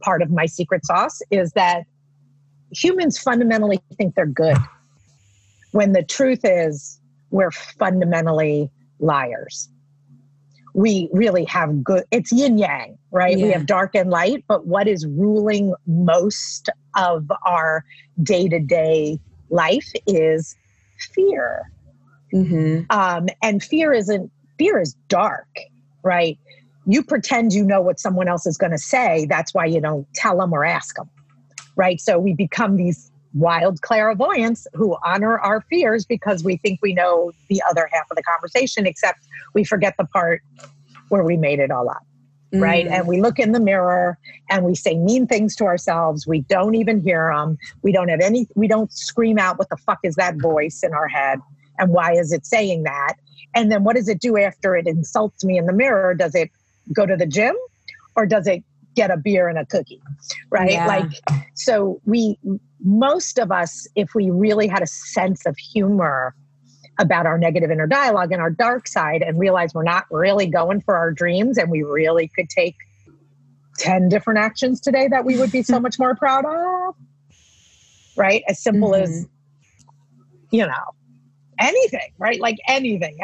part 0.00 0.22
of 0.22 0.30
my 0.30 0.46
secret 0.46 0.86
sauce 0.86 1.20
is 1.32 1.50
that 1.52 1.82
humans 2.70 3.18
fundamentally 3.18 3.80
think 3.96 4.14
they're 4.14 4.26
good 4.26 4.56
when 5.72 5.92
the 5.92 6.04
truth 6.04 6.40
is 6.44 7.00
we're 7.30 7.50
fundamentally 7.50 8.70
liars. 9.00 9.68
We 10.74 11.08
really 11.12 11.44
have 11.46 11.82
good, 11.82 12.04
it's 12.12 12.30
yin 12.30 12.58
yang, 12.58 12.96
right? 13.10 13.36
Yeah. 13.36 13.46
We 13.46 13.50
have 13.52 13.66
dark 13.66 13.96
and 13.96 14.10
light, 14.10 14.44
but 14.46 14.66
what 14.66 14.86
is 14.86 15.04
ruling 15.06 15.74
most 15.86 16.68
of 16.96 17.28
our 17.44 17.84
day 18.22 18.48
to 18.48 18.60
day 18.60 19.18
life 19.50 19.90
is 20.06 20.54
fear. 21.12 21.72
Mm-hmm. 22.32 22.84
Um, 22.90 23.28
and 23.42 23.62
fear 23.62 23.92
isn't, 23.92 24.30
fear 24.58 24.78
is 24.78 24.94
dark 25.08 25.48
right? 26.06 26.38
You 26.86 27.02
pretend 27.02 27.52
you 27.52 27.64
know 27.64 27.82
what 27.82 28.00
someone 28.00 28.28
else 28.28 28.46
is 28.46 28.56
going 28.56 28.72
to 28.72 28.78
say. 28.78 29.26
That's 29.28 29.52
why 29.52 29.66
you 29.66 29.80
don't 29.80 30.06
tell 30.14 30.38
them 30.38 30.52
or 30.52 30.64
ask 30.64 30.96
them, 30.96 31.10
right? 31.74 32.00
So 32.00 32.18
we 32.18 32.32
become 32.32 32.76
these 32.76 33.10
wild 33.34 33.82
clairvoyants 33.82 34.66
who 34.72 34.96
honor 35.04 35.38
our 35.38 35.60
fears 35.62 36.06
because 36.06 36.42
we 36.42 36.56
think 36.56 36.78
we 36.80 36.94
know 36.94 37.32
the 37.48 37.60
other 37.68 37.88
half 37.92 38.06
of 38.10 38.16
the 38.16 38.22
conversation, 38.22 38.86
except 38.86 39.26
we 39.52 39.64
forget 39.64 39.94
the 39.98 40.06
part 40.06 40.42
where 41.08 41.24
we 41.24 41.36
made 41.36 41.58
it 41.58 41.70
all 41.70 41.90
up. 41.90 42.06
Mm. 42.54 42.62
Right. 42.62 42.86
And 42.86 43.08
we 43.08 43.20
look 43.20 43.40
in 43.40 43.52
the 43.52 43.60
mirror 43.60 44.16
and 44.48 44.64
we 44.64 44.76
say 44.76 44.96
mean 44.96 45.26
things 45.26 45.56
to 45.56 45.64
ourselves. 45.64 46.26
We 46.26 46.42
don't 46.42 46.76
even 46.76 47.00
hear 47.00 47.32
them. 47.34 47.58
We 47.82 47.90
don't 47.90 48.08
have 48.08 48.20
any, 48.20 48.46
we 48.54 48.68
don't 48.68 48.92
scream 48.92 49.38
out, 49.38 49.58
what 49.58 49.68
the 49.68 49.76
fuck 49.76 49.98
is 50.04 50.14
that 50.14 50.36
voice 50.36 50.82
in 50.84 50.94
our 50.94 51.08
head? 51.08 51.40
And 51.78 51.90
why 51.92 52.12
is 52.12 52.32
it 52.32 52.46
saying 52.46 52.84
that? 52.84 53.16
And 53.56 53.72
then 53.72 53.84
what 53.84 53.96
does 53.96 54.06
it 54.06 54.20
do 54.20 54.36
after 54.36 54.76
it 54.76 54.86
insults 54.86 55.42
me 55.42 55.56
in 55.56 55.64
the 55.64 55.72
mirror? 55.72 56.14
Does 56.14 56.34
it 56.34 56.50
go 56.92 57.06
to 57.06 57.16
the 57.16 57.26
gym 57.26 57.56
or 58.14 58.26
does 58.26 58.46
it 58.46 58.62
get 58.94 59.10
a 59.10 59.16
beer 59.16 59.48
and 59.48 59.58
a 59.58 59.64
cookie? 59.64 60.02
Right? 60.50 60.72
Yeah. 60.72 60.86
Like, 60.86 61.10
so 61.54 62.00
we, 62.04 62.38
most 62.84 63.38
of 63.38 63.50
us, 63.50 63.88
if 63.96 64.14
we 64.14 64.30
really 64.30 64.68
had 64.68 64.82
a 64.82 64.86
sense 64.86 65.46
of 65.46 65.56
humor 65.56 66.34
about 66.98 67.24
our 67.24 67.38
negative 67.38 67.70
inner 67.70 67.86
dialogue 67.86 68.30
and 68.30 68.42
our 68.42 68.50
dark 68.50 68.86
side 68.86 69.22
and 69.22 69.38
realize 69.38 69.72
we're 69.72 69.82
not 69.82 70.04
really 70.10 70.46
going 70.46 70.82
for 70.82 70.96
our 70.96 71.10
dreams 71.10 71.56
and 71.56 71.70
we 71.70 71.82
really 71.82 72.28
could 72.28 72.50
take 72.50 72.76
10 73.78 74.10
different 74.10 74.38
actions 74.38 74.80
today 74.82 75.08
that 75.08 75.24
we 75.24 75.38
would 75.38 75.50
be 75.50 75.62
so 75.62 75.80
much 75.86 75.98
more 75.98 76.14
proud 76.14 76.44
of. 76.44 76.94
Right? 78.16 78.42
As 78.48 78.62
simple 78.62 78.90
mm-hmm. 78.90 79.02
as, 79.02 79.26
you 80.50 80.66
know, 80.66 80.94
anything, 81.58 82.12
right? 82.18 82.40
Like 82.40 82.56
anything. 82.68 83.18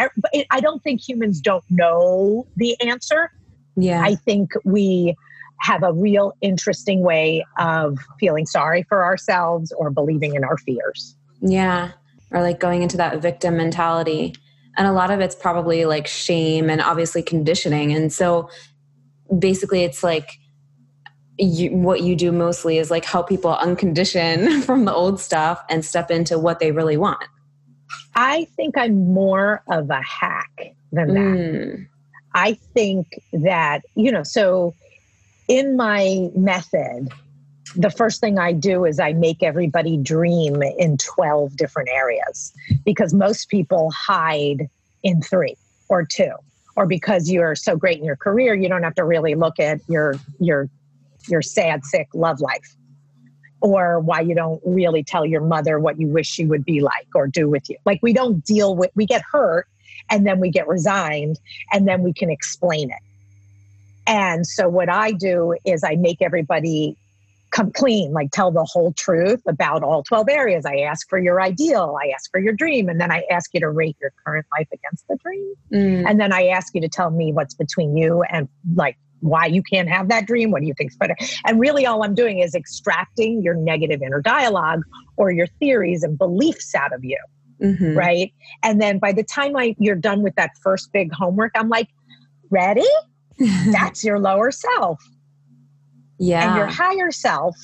I 0.50 0.60
don't 0.60 0.82
think 0.82 1.06
humans 1.06 1.40
don't 1.40 1.64
know 1.70 2.46
the 2.56 2.80
answer. 2.80 3.30
Yeah. 3.76 4.02
I 4.02 4.14
think 4.14 4.52
we 4.64 5.16
have 5.60 5.82
a 5.82 5.92
real 5.92 6.32
interesting 6.40 7.02
way 7.02 7.44
of 7.58 7.98
feeling 8.18 8.46
sorry 8.46 8.82
for 8.84 9.04
ourselves 9.04 9.72
or 9.72 9.90
believing 9.90 10.34
in 10.34 10.44
our 10.44 10.58
fears. 10.58 11.16
Yeah. 11.40 11.92
Or 12.30 12.42
like 12.42 12.58
going 12.58 12.82
into 12.82 12.96
that 12.96 13.22
victim 13.22 13.56
mentality. 13.56 14.34
And 14.76 14.86
a 14.86 14.92
lot 14.92 15.10
of 15.10 15.20
it's 15.20 15.34
probably 15.34 15.84
like 15.84 16.06
shame 16.06 16.70
and 16.70 16.80
obviously 16.80 17.22
conditioning. 17.22 17.92
And 17.92 18.12
so 18.12 18.48
basically, 19.38 19.84
it's 19.84 20.02
like, 20.02 20.38
you, 21.38 21.70
what 21.70 22.02
you 22.02 22.14
do 22.14 22.30
mostly 22.32 22.78
is 22.78 22.90
like 22.90 23.04
help 23.04 23.28
people 23.28 23.54
uncondition 23.54 24.62
from 24.64 24.84
the 24.84 24.92
old 24.92 25.20
stuff 25.20 25.62
and 25.68 25.84
step 25.84 26.10
into 26.10 26.38
what 26.38 26.58
they 26.58 26.72
really 26.72 26.96
want. 26.96 27.24
I 28.14 28.46
think 28.56 28.76
I'm 28.76 29.12
more 29.12 29.62
of 29.68 29.90
a 29.90 30.02
hack 30.02 30.74
than 30.92 31.14
that. 31.14 31.36
Mm. 31.38 31.88
I 32.34 32.54
think 32.74 33.20
that, 33.32 33.82
you 33.94 34.10
know, 34.10 34.22
so 34.22 34.74
in 35.48 35.76
my 35.76 36.30
method, 36.34 37.08
the 37.76 37.90
first 37.90 38.20
thing 38.20 38.38
I 38.38 38.52
do 38.52 38.84
is 38.84 39.00
I 39.00 39.12
make 39.12 39.42
everybody 39.42 39.96
dream 39.96 40.62
in 40.62 40.98
12 40.98 41.56
different 41.56 41.88
areas 41.88 42.52
because 42.84 43.14
most 43.14 43.48
people 43.48 43.90
hide 43.90 44.68
in 45.02 45.22
three 45.22 45.56
or 45.88 46.04
two. 46.04 46.32
Or 46.74 46.86
because 46.86 47.30
you're 47.30 47.54
so 47.54 47.76
great 47.76 47.98
in 47.98 48.04
your 48.04 48.16
career, 48.16 48.54
you 48.54 48.66
don't 48.66 48.82
have 48.82 48.94
to 48.94 49.04
really 49.04 49.34
look 49.34 49.60
at 49.60 49.80
your 49.88 50.14
your 50.40 50.70
your 51.28 51.42
sad, 51.42 51.84
sick 51.84 52.08
love 52.14 52.40
life 52.40 52.74
or 53.62 54.00
why 54.00 54.20
you 54.20 54.34
don't 54.34 54.60
really 54.66 55.04
tell 55.04 55.24
your 55.24 55.40
mother 55.40 55.78
what 55.78 55.98
you 55.98 56.08
wish 56.08 56.26
she 56.26 56.44
would 56.44 56.64
be 56.64 56.80
like 56.80 57.06
or 57.14 57.28
do 57.28 57.48
with 57.48 57.70
you. 57.70 57.76
Like 57.86 58.00
we 58.02 58.12
don't 58.12 58.44
deal 58.44 58.74
with, 58.74 58.90
we 58.96 59.06
get 59.06 59.22
hurt 59.22 59.68
and 60.10 60.26
then 60.26 60.40
we 60.40 60.50
get 60.50 60.66
resigned 60.66 61.38
and 61.72 61.86
then 61.86 62.02
we 62.02 62.12
can 62.12 62.28
explain 62.28 62.90
it. 62.90 62.98
And 64.04 64.44
so 64.44 64.68
what 64.68 64.88
I 64.88 65.12
do 65.12 65.54
is 65.64 65.84
I 65.84 65.94
make 65.94 66.20
everybody 66.20 66.96
come 67.52 67.70
clean, 67.70 68.12
like 68.12 68.32
tell 68.32 68.50
the 68.50 68.64
whole 68.64 68.92
truth 68.94 69.42
about 69.46 69.84
all 69.84 70.02
12 70.02 70.28
areas. 70.28 70.66
I 70.66 70.78
ask 70.78 71.08
for 71.08 71.20
your 71.20 71.40
ideal, 71.40 71.96
I 72.02 72.08
ask 72.08 72.30
for 72.32 72.40
your 72.40 72.54
dream, 72.54 72.88
and 72.88 73.00
then 73.00 73.12
I 73.12 73.22
ask 73.30 73.54
you 73.54 73.60
to 73.60 73.70
rate 73.70 73.96
your 74.00 74.12
current 74.24 74.46
life 74.58 74.68
against 74.72 75.06
the 75.06 75.16
dream. 75.22 75.54
Mm. 75.70 76.10
And 76.10 76.20
then 76.20 76.32
I 76.32 76.46
ask 76.46 76.74
you 76.74 76.80
to 76.80 76.88
tell 76.88 77.10
me 77.10 77.32
what's 77.32 77.54
between 77.54 77.96
you 77.96 78.24
and 78.24 78.48
like 78.74 78.96
why 79.22 79.46
you 79.46 79.62
can't 79.62 79.88
have 79.88 80.08
that 80.08 80.26
dream. 80.26 80.50
What 80.50 80.60
do 80.60 80.66
you 80.66 80.74
think's 80.76 80.96
better? 80.96 81.16
And 81.46 81.58
really, 81.58 81.86
all 81.86 82.04
I'm 82.04 82.14
doing 82.14 82.40
is 82.40 82.54
extracting 82.54 83.42
your 83.42 83.54
negative 83.54 84.02
inner 84.02 84.20
dialogue 84.20 84.82
or 85.16 85.30
your 85.30 85.46
theories 85.58 86.02
and 86.02 86.18
beliefs 86.18 86.74
out 86.74 86.92
of 86.92 87.04
you. 87.04 87.18
Mm-hmm. 87.62 87.96
Right. 87.96 88.32
And 88.62 88.80
then 88.80 88.98
by 88.98 89.12
the 89.12 89.22
time 89.22 89.56
I, 89.56 89.76
you're 89.78 89.94
done 89.94 90.22
with 90.22 90.34
that 90.34 90.50
first 90.62 90.92
big 90.92 91.12
homework, 91.12 91.52
I'm 91.54 91.68
like, 91.68 91.88
ready? 92.50 92.86
That's 93.70 94.04
your 94.04 94.18
lower 94.18 94.50
self. 94.50 95.00
Yeah. 96.18 96.48
And 96.48 96.56
your 96.56 96.66
higher 96.66 97.12
self 97.12 97.56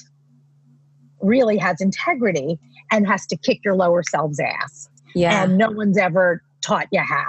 really 1.20 1.58
has 1.58 1.80
integrity 1.80 2.58
and 2.90 3.06
has 3.06 3.26
to 3.26 3.36
kick 3.36 3.60
your 3.64 3.74
lower 3.74 4.02
self's 4.04 4.40
ass. 4.40 4.88
Yeah. 5.14 5.42
And 5.42 5.58
no 5.58 5.70
one's 5.70 5.98
ever 5.98 6.42
taught 6.60 6.86
you 6.92 7.00
how. 7.00 7.28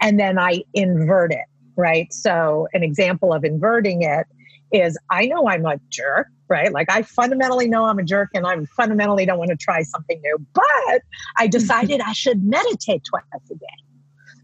And 0.00 0.18
then 0.18 0.38
I 0.38 0.62
invert 0.74 1.32
it, 1.32 1.44
right? 1.78 2.12
So, 2.12 2.68
an 2.74 2.82
example 2.82 3.32
of 3.32 3.44
inverting 3.44 4.02
it 4.02 4.26
is 4.70 4.98
I 5.10 5.26
know 5.26 5.48
I'm 5.48 5.64
a 5.64 5.78
jerk, 5.88 6.26
right? 6.48 6.70
Like, 6.70 6.90
I 6.90 7.02
fundamentally 7.02 7.68
know 7.68 7.84
I'm 7.84 7.98
a 7.98 8.02
jerk 8.02 8.28
and 8.34 8.46
I 8.46 8.56
fundamentally 8.76 9.24
don't 9.24 9.38
want 9.38 9.50
to 9.50 9.56
try 9.56 9.82
something 9.82 10.20
new, 10.20 10.44
but 10.52 11.02
I 11.36 11.46
decided 11.46 12.02
I 12.02 12.12
should 12.12 12.44
meditate 12.44 13.04
twice 13.04 13.22
a 13.50 13.54
day, 13.54 13.66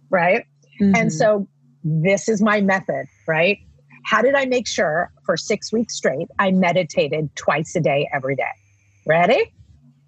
right? 0.09 0.47
Mm-hmm. 0.81 0.95
And 0.97 1.13
so, 1.13 1.47
this 1.83 2.31
is 2.31 2.41
my 2.41 2.63
method, 2.63 3.07
right? 3.27 3.59
How 4.05 4.23
did 4.23 4.35
I 4.35 4.47
make 4.47 4.67
sure 4.67 5.13
for 5.27 5.37
six 5.37 5.73
weeks 5.73 5.97
straight 5.97 6.29
I 6.39 6.51
meditated 6.51 7.35
twice 7.37 7.75
a 7.75 7.81
day 7.81 8.09
every 8.15 8.37
day? 8.37 8.45
Ready? 9.07 9.53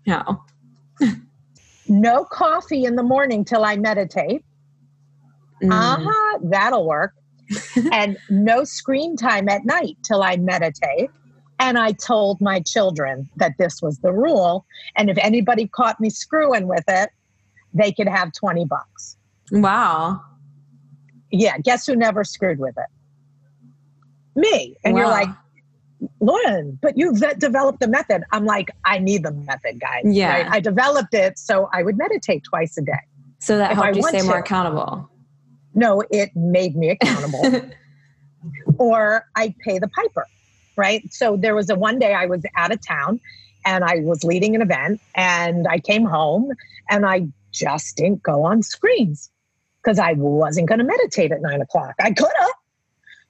No. 0.07 0.43
no 1.89 2.25
coffee 2.25 2.85
in 2.85 2.97
the 2.97 3.03
morning 3.03 3.45
till 3.45 3.65
I 3.65 3.77
meditate. 3.77 4.45
Mm. 5.63 5.73
Uh-huh, 5.73 6.39
that'll 6.45 6.87
work. 6.87 7.13
and 7.93 8.17
no 8.29 8.65
screen 8.65 9.17
time 9.17 9.49
at 9.49 9.65
night 9.65 9.97
till 10.03 10.23
I 10.23 10.37
meditate. 10.37 11.11
And 11.59 11.79
I 11.79 11.93
told 11.93 12.41
my 12.41 12.61
children 12.61 13.29
that 13.37 13.53
this 13.59 13.81
was 13.81 13.99
the 13.99 14.13
rule. 14.13 14.67
And 14.97 15.09
if 15.09 15.17
anybody 15.19 15.67
caught 15.69 16.01
me 16.01 16.11
screwing 16.11 16.67
with 16.67 16.85
it, 16.89 17.11
they 17.73 17.93
could 17.93 18.09
have 18.09 18.33
20 18.33 18.65
bucks. 18.67 19.17
Wow. 19.53 20.23
Yeah, 21.31 21.59
guess 21.59 21.87
who 21.87 21.97
never 21.97 22.25
screwed 22.25 22.59
with 22.59 22.75
it? 22.77 24.39
Me. 24.39 24.77
And 24.85 24.95
wow. 24.95 25.01
you're 25.01 25.09
like, 25.09 25.29
Lauren, 26.21 26.79
but 26.83 26.99
you've 26.99 27.23
developed 27.39 27.81
the 27.81 27.89
method. 27.89 28.23
I'm 28.33 28.45
like, 28.45 28.71
I 28.85 28.99
need 28.99 29.23
the 29.23 29.33
method, 29.33 29.81
guys. 29.81 30.03
Yeah. 30.05 30.43
Right? 30.43 30.47
I 30.51 30.61
developed 30.61 31.15
it 31.15 31.39
so 31.39 31.71
I 31.73 31.83
would 31.83 31.97
meditate 31.97 32.45
twice 32.45 32.77
a 32.77 32.83
day. 32.83 32.93
So 33.39 33.59
that 33.59 33.75
helped 33.75 33.97
you 33.97 34.03
stay 34.03 34.23
more 34.23 34.39
accountable. 34.39 35.11
No, 35.77 36.03
it 36.11 36.35
made 36.35 36.75
me 36.75 36.91
accountable. 36.91 37.71
or 38.79 39.25
I 39.37 39.55
pay 39.61 39.79
the 39.79 39.89
piper, 39.89 40.27
right? 40.77 41.03
So 41.13 41.37
there 41.37 41.55
was 41.55 41.71
a 41.71 41.77
one 41.77 42.01
day 42.01 42.15
I 42.15 42.27
was 42.27 42.43
out 42.57 42.73
of 42.73 42.85
town 42.85 43.21
and 43.65 43.85
I 43.85 44.01
was 44.01 44.25
leading 44.25 44.57
an 44.57 44.63
event 44.63 45.01
and 45.15 45.69
I 45.69 45.79
came 45.79 46.05
home 46.05 46.51
and 46.91 47.07
I 47.07 47.29
just 47.53 47.97
didn't 47.97 48.23
go 48.25 48.43
on 48.45 48.63
screens 48.63 49.31
because 49.83 50.01
I 50.01 50.15
wasn't 50.15 50.69
going 50.69 50.81
to 50.81 50.85
meditate 50.85 51.31
at 51.31 51.41
nine 51.41 51.61
o'clock. 51.61 51.95
I 52.01 52.11
could 52.11 52.33
have, 52.39 52.51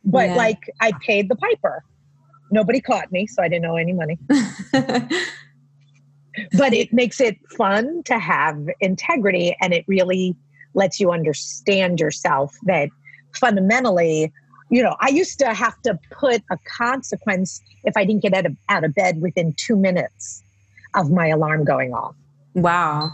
but 0.04 0.30
yeah. 0.30 0.36
like 0.36 0.70
I 0.80 0.92
paid 1.04 1.28
the 1.28 1.36
piper 1.36 1.84
Nobody 2.50 2.80
caught 2.80 3.10
me, 3.10 3.26
so 3.26 3.42
I 3.42 3.48
didn't 3.48 3.66
owe 3.66 3.76
any 3.76 3.92
money. 3.92 4.18
but 6.52 6.72
it 6.72 6.92
makes 6.92 7.20
it 7.20 7.38
fun 7.56 8.02
to 8.04 8.18
have 8.18 8.68
integrity 8.80 9.56
and 9.60 9.72
it 9.74 9.84
really 9.88 10.36
lets 10.76 11.00
you 11.00 11.10
understand 11.10 11.98
yourself 11.98 12.54
that 12.64 12.88
fundamentally 13.34 14.32
you 14.70 14.82
know 14.82 14.94
i 15.00 15.08
used 15.08 15.38
to 15.38 15.52
have 15.52 15.80
to 15.82 15.98
put 16.12 16.42
a 16.50 16.58
consequence 16.78 17.60
if 17.84 17.96
i 17.96 18.04
didn't 18.04 18.22
get 18.22 18.32
out 18.32 18.46
of, 18.46 18.56
out 18.68 18.84
of 18.84 18.94
bed 18.94 19.20
within 19.20 19.52
two 19.56 19.76
minutes 19.76 20.42
of 20.94 21.10
my 21.10 21.26
alarm 21.26 21.64
going 21.64 21.92
off 21.92 22.14
wow 22.54 23.10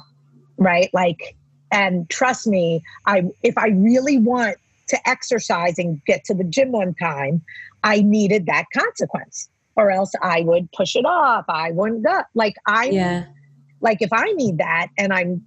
right 0.59 0.91
like 0.93 1.35
and 1.73 2.09
trust 2.11 2.47
me 2.47 2.83
i 3.07 3.23
if 3.43 3.57
i 3.57 3.69
really 3.69 4.19
want 4.19 4.57
to 4.89 5.09
exercise 5.09 5.79
and 5.79 6.05
get 6.05 6.23
to 6.25 6.35
the 6.35 6.45
gym 6.45 6.75
on 6.75 6.95
time 6.95 7.43
I 7.85 8.01
needed 8.01 8.47
that 8.47 8.67
consequence, 8.73 9.49
or 9.77 9.91
else 9.91 10.13
I 10.23 10.43
would 10.43 10.71
push 10.73 10.97
it 10.97 11.05
off. 11.05 11.45
I 11.49 11.73
wouldn't 11.73 12.05
go. 12.05 12.23
Like 12.35 12.55
I, 12.67 12.87
yeah. 12.87 13.25
like 13.81 14.03
if 14.03 14.13
I 14.13 14.27
need 14.33 14.59
that, 14.59 14.89
and 14.99 15.13
I'm 15.13 15.45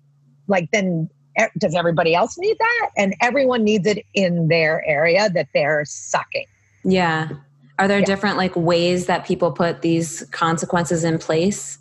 like, 0.48 0.70
then 0.72 1.10
does 1.58 1.76
everybody 1.76 2.16
else 2.16 2.38
need 2.38 2.58
that? 2.58 2.90
And 2.98 3.16
everyone 3.22 3.64
needs 3.64 3.88
it 3.88 4.06
in 4.14 4.48
their 4.48 4.86
area 4.86 5.30
that 5.30 5.48
they're 5.54 5.84
sucking. 5.86 6.46
Yeah. 6.84 7.30
Are 7.78 7.88
there 7.88 8.00
yeah. 8.00 8.06
different 8.06 8.38
like 8.38 8.56
ways 8.56 9.08
that 9.08 9.26
people 9.26 9.52
put 9.52 9.82
these 9.82 10.24
consequences 10.32 11.04
in 11.04 11.18
place? 11.18 11.78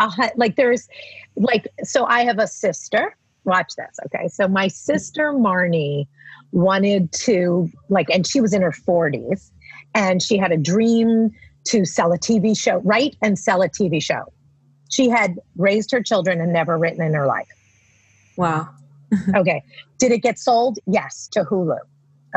Uh, 0.00 0.10
like 0.36 0.56
there's 0.56 0.88
like 1.36 1.68
so 1.82 2.04
I 2.06 2.24
have 2.24 2.38
a 2.38 2.46
sister. 2.46 3.16
Watch 3.44 3.74
this, 3.76 3.98
okay? 4.06 4.28
So 4.28 4.46
my 4.48 4.68
sister 4.68 5.32
Marnie 5.32 6.06
wanted 6.52 7.12
to 7.12 7.70
like, 7.88 8.10
and 8.10 8.26
she 8.26 8.40
was 8.40 8.52
in 8.52 8.62
her 8.62 8.72
40s, 8.72 9.50
and 9.94 10.22
she 10.22 10.36
had 10.36 10.52
a 10.52 10.56
dream 10.56 11.30
to 11.68 11.84
sell 11.84 12.12
a 12.12 12.18
TV 12.18 12.58
show, 12.58 12.78
write 12.78 13.16
and 13.22 13.38
sell 13.38 13.62
a 13.62 13.68
TV 13.68 14.02
show. 14.02 14.32
She 14.90 15.08
had 15.08 15.38
raised 15.56 15.90
her 15.92 16.02
children 16.02 16.40
and 16.40 16.52
never 16.52 16.76
written 16.78 17.02
in 17.02 17.14
her 17.14 17.26
life. 17.26 17.48
Wow. 18.36 18.68
okay. 19.34 19.62
Did 19.98 20.12
it 20.12 20.22
get 20.22 20.38
sold? 20.38 20.78
Yes, 20.86 21.28
to 21.32 21.44
Hulu. 21.44 21.78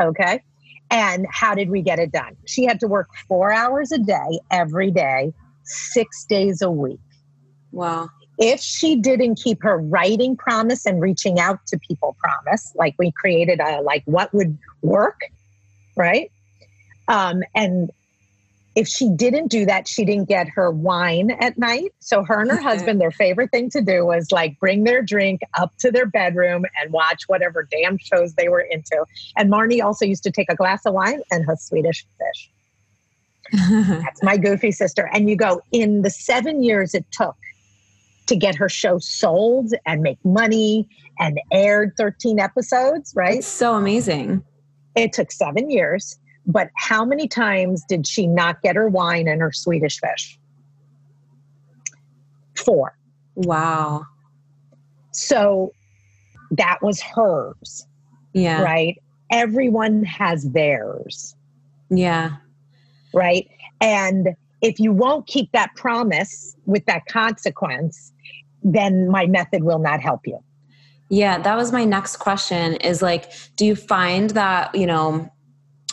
Okay. 0.00 0.42
And 0.90 1.26
how 1.30 1.54
did 1.54 1.70
we 1.70 1.80
get 1.80 1.98
it 1.98 2.12
done? 2.12 2.36
She 2.46 2.64
had 2.64 2.78
to 2.80 2.86
work 2.86 3.08
four 3.26 3.52
hours 3.52 3.92
a 3.92 3.98
day, 3.98 4.40
every 4.50 4.90
day, 4.90 5.32
six 5.64 6.24
days 6.24 6.60
a 6.60 6.70
week. 6.70 7.00
Wow. 7.72 8.10
If 8.38 8.60
she 8.60 8.96
didn't 8.96 9.36
keep 9.36 9.62
her 9.62 9.78
writing 9.78 10.36
promise 10.36 10.84
and 10.84 11.00
reaching 11.00 11.38
out 11.38 11.66
to 11.68 11.78
people 11.78 12.16
promise, 12.18 12.72
like 12.76 12.94
we 12.98 13.12
created 13.12 13.60
a 13.60 13.80
like 13.80 14.02
what 14.04 14.32
would 14.34 14.58
work, 14.82 15.20
right? 15.96 16.30
Um, 17.08 17.42
and 17.54 17.90
if 18.74 18.88
she 18.88 19.10
didn't 19.10 19.48
do 19.48 19.66
that, 19.66 19.86
she 19.86 20.04
didn't 20.04 20.28
get 20.28 20.48
her 20.48 20.70
wine 20.70 21.30
at 21.40 21.58
night. 21.58 21.92
So 22.00 22.24
her 22.24 22.40
and 22.40 22.50
her 22.50 22.60
husband, 22.62 23.00
their 23.00 23.10
favorite 23.10 23.50
thing 23.50 23.70
to 23.70 23.82
do 23.82 24.06
was 24.06 24.32
like 24.32 24.58
bring 24.58 24.84
their 24.84 25.02
drink 25.02 25.42
up 25.58 25.76
to 25.78 25.90
their 25.90 26.06
bedroom 26.06 26.64
and 26.80 26.92
watch 26.92 27.24
whatever 27.26 27.68
damn 27.70 27.98
shows 27.98 28.34
they 28.34 28.48
were 28.48 28.60
into. 28.70 29.04
And 29.36 29.50
Marnie 29.50 29.82
also 29.82 30.04
used 30.04 30.22
to 30.24 30.30
take 30.30 30.50
a 30.50 30.56
glass 30.56 30.86
of 30.86 30.94
wine 30.94 31.20
and 31.30 31.44
her 31.44 31.56
Swedish 31.56 32.06
fish. 32.18 32.50
That's 33.78 34.22
my 34.22 34.38
goofy 34.38 34.72
sister. 34.72 35.10
And 35.12 35.28
you 35.28 35.36
go, 35.36 35.60
in 35.72 36.02
the 36.02 36.10
seven 36.10 36.62
years 36.62 36.94
it 36.94 37.04
took 37.12 37.36
to 38.28 38.36
get 38.36 38.54
her 38.54 38.68
show 38.68 38.98
sold 38.98 39.74
and 39.84 40.00
make 40.00 40.18
money 40.24 40.88
and 41.18 41.38
aired 41.52 41.92
13 41.98 42.38
episodes, 42.38 43.12
right? 43.14 43.38
It's 43.38 43.46
so 43.46 43.74
amazing. 43.74 44.42
It 44.94 45.12
took 45.12 45.30
seven 45.30 45.70
years 45.70 46.16
but 46.46 46.70
how 46.76 47.04
many 47.04 47.28
times 47.28 47.84
did 47.88 48.06
she 48.06 48.26
not 48.26 48.62
get 48.62 48.76
her 48.76 48.88
wine 48.88 49.28
and 49.28 49.40
her 49.40 49.52
Swedish 49.52 50.00
fish? 50.00 50.38
Four. 52.54 52.96
Wow. 53.34 54.06
So 55.12 55.72
that 56.50 56.78
was 56.82 57.00
hers. 57.00 57.86
Yeah. 58.32 58.62
Right? 58.62 59.00
Everyone 59.30 60.04
has 60.04 60.50
theirs. 60.50 61.36
Yeah. 61.90 62.36
Right? 63.12 63.48
And 63.80 64.36
if 64.62 64.78
you 64.78 64.92
won't 64.92 65.26
keep 65.26 65.50
that 65.52 65.74
promise 65.76 66.56
with 66.66 66.84
that 66.86 67.06
consequence, 67.06 68.12
then 68.62 69.08
my 69.08 69.26
method 69.26 69.64
will 69.64 69.78
not 69.78 70.00
help 70.00 70.20
you. 70.26 70.38
Yeah, 71.08 71.38
that 71.38 71.56
was 71.56 71.72
my 71.72 71.84
next 71.84 72.16
question 72.16 72.76
is 72.76 73.02
like 73.02 73.32
do 73.56 73.66
you 73.66 73.76
find 73.76 74.30
that, 74.30 74.74
you 74.74 74.86
know, 74.86 75.30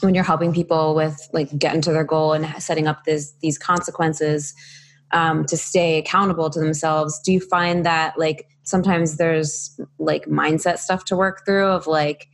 when 0.02 0.16
you're 0.16 0.24
helping 0.24 0.54
people 0.54 0.96
with 0.96 1.30
like 1.34 1.58
getting 1.58 1.82
to 1.82 1.92
their 1.92 2.04
goal 2.04 2.34
and 2.34 2.46
setting 2.62 2.88
up 2.88 3.04
this 3.04 3.34
these 3.42 3.58
consequences 3.58 4.54
um, 5.12 5.46
to 5.46 5.58
stay 5.58 5.98
accountable 5.98 6.50
to 6.50 6.60
themselves 6.60 7.20
do 7.20 7.34
you 7.34 7.40
find 7.40 7.86
that 7.86 8.18
like 8.18 8.48
sometimes 8.64 9.18
there's 9.18 9.80
like 9.98 10.26
mindset 10.26 10.78
stuff 10.78 11.06
to 11.06 11.16
work 11.16 11.46
through 11.46 11.68
of 11.68 11.88
like 11.88 12.28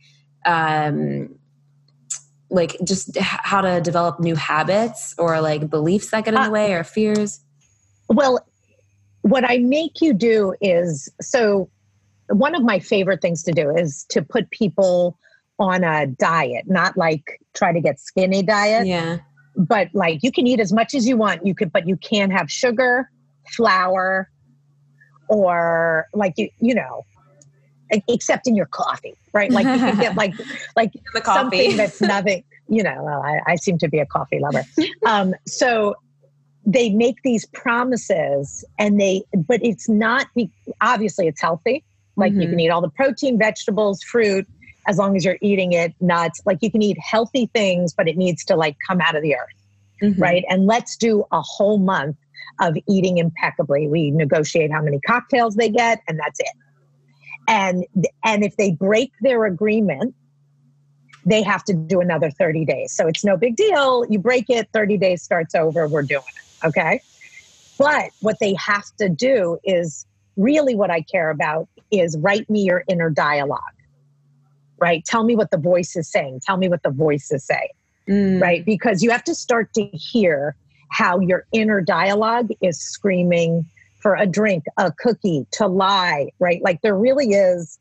um 0.44 1.34
like 2.50 2.76
just 2.84 3.16
how 3.18 3.60
to 3.60 3.80
develop 3.80 4.20
new 4.20 4.36
habits 4.36 5.14
or 5.18 5.40
like 5.40 5.68
beliefs 5.68 6.10
that 6.10 6.24
get 6.24 6.34
in 6.34 6.40
the 6.40 6.46
uh, 6.46 6.50
way 6.50 6.74
or 6.74 6.84
fears? 6.84 7.40
well 8.08 8.38
what 9.22 9.44
i 9.48 9.58
make 9.58 10.00
you 10.00 10.12
do 10.12 10.54
is 10.60 11.08
so 11.20 11.68
one 12.28 12.54
of 12.54 12.62
my 12.62 12.78
favorite 12.78 13.20
things 13.20 13.42
to 13.42 13.52
do 13.52 13.70
is 13.70 14.04
to 14.10 14.22
put 14.22 14.50
people 14.50 15.18
on 15.58 15.84
a 15.84 16.06
diet, 16.06 16.64
not 16.66 16.96
like 16.96 17.40
try 17.54 17.72
to 17.72 17.80
get 17.80 17.98
skinny 17.98 18.42
diet. 18.42 18.86
Yeah. 18.86 19.18
But 19.56 19.88
like 19.94 20.22
you 20.22 20.30
can 20.30 20.46
eat 20.46 20.60
as 20.60 20.72
much 20.72 20.94
as 20.94 21.08
you 21.08 21.16
want. 21.16 21.46
You 21.46 21.54
could, 21.54 21.72
but 21.72 21.88
you 21.88 21.96
can't 21.96 22.32
have 22.32 22.50
sugar, 22.50 23.10
flour, 23.54 24.30
or 25.28 26.06
like 26.12 26.34
you, 26.36 26.50
you 26.60 26.74
know, 26.74 27.04
except 28.08 28.46
in 28.46 28.54
your 28.54 28.66
coffee, 28.66 29.14
right? 29.32 29.50
Like 29.50 29.66
you 29.66 29.78
can 29.78 29.98
get 29.98 30.14
like 30.16 30.34
like 30.76 30.92
the 31.14 31.22
something 31.24 31.76
that's 31.76 32.00
nothing. 32.00 32.44
You 32.68 32.82
know, 32.82 33.00
well, 33.02 33.22
I, 33.22 33.52
I 33.52 33.56
seem 33.56 33.78
to 33.78 33.88
be 33.88 33.98
a 33.98 34.06
coffee 34.06 34.40
lover. 34.40 34.64
Um, 35.06 35.34
so 35.46 35.94
they 36.66 36.90
make 36.90 37.22
these 37.22 37.46
promises, 37.46 38.64
and 38.78 39.00
they, 39.00 39.22
but 39.46 39.60
it's 39.62 39.88
not. 39.88 40.26
Obviously, 40.80 41.28
it's 41.28 41.40
healthy. 41.40 41.84
Like 42.16 42.32
mm-hmm. 42.32 42.40
you 42.40 42.48
can 42.48 42.60
eat 42.60 42.70
all 42.70 42.80
the 42.80 42.90
protein, 42.90 43.38
vegetables, 43.38 44.02
fruit, 44.02 44.46
as 44.86 44.98
long 44.98 45.16
as 45.16 45.24
you're 45.24 45.38
eating 45.40 45.72
it 45.72 45.94
nuts 46.00 46.40
like 46.46 46.58
you 46.60 46.70
can 46.70 46.82
eat 46.82 46.98
healthy 46.98 47.50
things 47.54 47.92
but 47.94 48.08
it 48.08 48.16
needs 48.16 48.44
to 48.44 48.56
like 48.56 48.76
come 48.86 49.00
out 49.00 49.16
of 49.16 49.22
the 49.22 49.34
earth 49.34 49.48
mm-hmm. 50.02 50.20
right 50.20 50.44
and 50.48 50.66
let's 50.66 50.96
do 50.96 51.24
a 51.32 51.40
whole 51.40 51.78
month 51.78 52.16
of 52.60 52.76
eating 52.88 53.18
impeccably. 53.18 53.88
We 53.88 54.10
negotiate 54.10 54.72
how 54.72 54.82
many 54.82 55.00
cocktails 55.00 55.56
they 55.56 55.68
get, 55.68 56.02
and 56.08 56.18
that's 56.18 56.40
it. 56.40 56.56
And 57.48 57.84
and 58.24 58.44
if 58.44 58.56
they 58.56 58.72
break 58.72 59.12
their 59.20 59.44
agreement, 59.44 60.14
they 61.24 61.42
have 61.42 61.64
to 61.64 61.74
do 61.74 62.00
another 62.00 62.30
30 62.30 62.64
days. 62.64 62.92
So 62.92 63.06
it's 63.08 63.24
no 63.24 63.36
big 63.36 63.56
deal. 63.56 64.04
You 64.08 64.18
break 64.18 64.46
it, 64.48 64.68
30 64.72 64.96
days 64.98 65.22
starts 65.22 65.54
over, 65.54 65.88
we're 65.88 66.02
doing 66.02 66.22
it. 66.28 66.66
Okay. 66.66 67.00
But 67.78 68.10
what 68.20 68.36
they 68.40 68.54
have 68.54 68.84
to 68.98 69.08
do 69.08 69.58
is 69.64 70.06
really 70.36 70.74
what 70.74 70.90
I 70.90 71.02
care 71.02 71.30
about 71.30 71.68
is 71.90 72.16
write 72.18 72.48
me 72.48 72.62
your 72.62 72.84
inner 72.88 73.10
dialogue. 73.10 73.60
Right? 74.78 75.04
Tell 75.04 75.24
me 75.24 75.36
what 75.36 75.50
the 75.50 75.58
voice 75.58 75.96
is 75.96 76.10
saying. 76.10 76.40
Tell 76.44 76.56
me 76.56 76.68
what 76.68 76.82
the 76.82 76.90
voice 76.90 77.30
is 77.30 77.44
saying. 77.44 77.68
Mm. 78.08 78.40
Right? 78.40 78.64
Because 78.64 79.02
you 79.02 79.10
have 79.10 79.24
to 79.24 79.34
start 79.34 79.72
to 79.74 79.84
hear 79.86 80.54
how 80.90 81.20
your 81.20 81.46
inner 81.52 81.80
dialogue 81.80 82.50
is 82.60 82.80
screaming 82.80 83.66
for 84.00 84.14
a 84.14 84.26
drink, 84.26 84.64
a 84.76 84.92
cookie, 84.92 85.46
to 85.52 85.66
lie, 85.66 86.28
right? 86.38 86.62
Like 86.62 86.80
there 86.82 86.96
really 86.96 87.30
is 87.30 87.78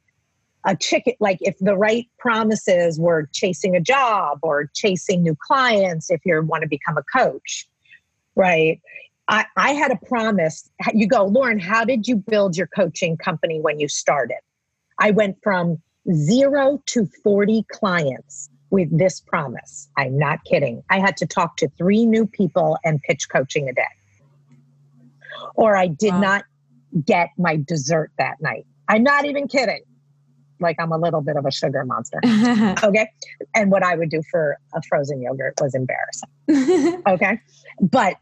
a 0.66 0.76
chicken, 0.76 1.14
like 1.20 1.38
if 1.42 1.56
the 1.60 1.78
right 1.78 2.08
promises 2.18 3.00
were 3.00 3.30
chasing 3.34 3.76
a 3.76 3.80
job 3.80 4.40
or 4.42 4.70
chasing 4.74 5.22
new 5.22 5.36
clients, 5.40 6.10
if 6.10 6.22
you 6.26 6.42
want 6.42 6.64
to 6.64 6.68
become 6.68 6.98
a 6.98 7.04
coach, 7.16 7.68
right? 8.36 8.82
I, 9.28 9.46
I 9.56 9.74
had 9.74 9.92
a 9.92 9.98
promise. 10.08 10.70
You 10.94 11.08
go, 11.08 11.26
Lauren, 11.26 11.60
how 11.60 11.86
did 11.86 12.08
you 12.08 12.16
build 12.16 12.58
your 12.58 12.68
coaching 12.68 13.18
company 13.18 13.60
when 13.60 13.80
you 13.80 13.88
started? 13.88 14.38
I 15.00 15.12
went 15.12 15.38
from 15.44 15.82
zero 16.14 16.82
to 16.88 17.08
40 17.24 17.66
clients 17.72 18.50
with 18.70 18.98
this 18.98 19.22
promise. 19.22 19.90
I'm 19.98 20.18
not 20.18 20.44
kidding. 20.44 20.84
I 20.90 21.00
had 21.00 21.18
to 21.18 21.26
talk 21.26 21.58
to 21.58 21.70
three 21.78 22.06
new 22.06 22.26
people 22.26 22.78
and 22.84 23.02
pitch 23.02 23.30
coaching 23.30 23.70
a 23.70 23.74
day. 23.74 23.84
Or 25.56 25.76
I 25.76 25.88
did 25.88 26.14
wow. 26.14 26.20
not 26.20 26.44
get 27.06 27.30
my 27.38 27.58
dessert 27.58 28.12
that 28.18 28.42
night. 28.42 28.66
I'm 28.88 29.04
not 29.04 29.26
even 29.26 29.48
kidding. 29.48 29.82
Like 30.60 30.78
I'm 30.80 30.92
a 30.92 30.98
little 30.98 31.22
bit 31.22 31.36
of 31.36 31.46
a 31.46 31.52
sugar 31.52 31.84
monster. 31.86 32.20
okay. 32.84 33.10
And 33.54 33.72
what 33.72 33.84
I 33.84 33.96
would 33.96 34.10
do 34.10 34.22
for 34.32 34.58
a 34.74 34.82
frozen 34.88 35.22
yogurt 35.22 35.56
was 35.60 35.76
embarrassing. 35.76 37.02
okay. 37.08 37.40
But 37.82 38.18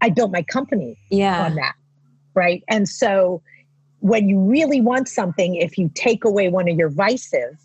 I 0.00 0.10
built 0.10 0.32
my 0.32 0.42
company 0.42 0.98
yeah. 1.10 1.44
on 1.44 1.56
that. 1.56 1.74
Right. 2.34 2.62
And 2.68 2.88
so 2.88 3.42
when 4.00 4.28
you 4.28 4.38
really 4.38 4.80
want 4.80 5.08
something, 5.08 5.56
if 5.56 5.76
you 5.78 5.90
take 5.94 6.24
away 6.24 6.48
one 6.48 6.68
of 6.68 6.76
your 6.76 6.90
vices, 6.90 7.56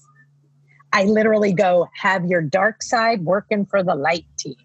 I 0.92 1.04
literally 1.06 1.54
go, 1.54 1.90
have 1.96 2.26
your 2.26 2.42
dark 2.42 2.84
side 2.84 3.24
working 3.26 3.66
for 3.66 3.84
the 3.84 3.96
light 3.96 4.26
team. 4.38 4.56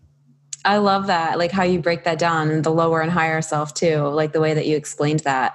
I 0.65 0.79
love 0.79 1.07
that. 1.07 1.39
Like 1.39 1.51
how 1.51 1.63
you 1.63 1.81
break 1.81 2.05
that 2.05 2.19
down, 2.19 2.63
the 2.63 2.71
lower 2.71 3.01
and 3.01 3.11
higher 3.11 3.41
self, 3.41 3.75
too, 3.75 4.03
like 4.09 4.33
the 4.33 4.41
way 4.41 4.55
that 4.55 4.67
you 4.67 4.77
explained 4.77 5.21
that. 5.21 5.55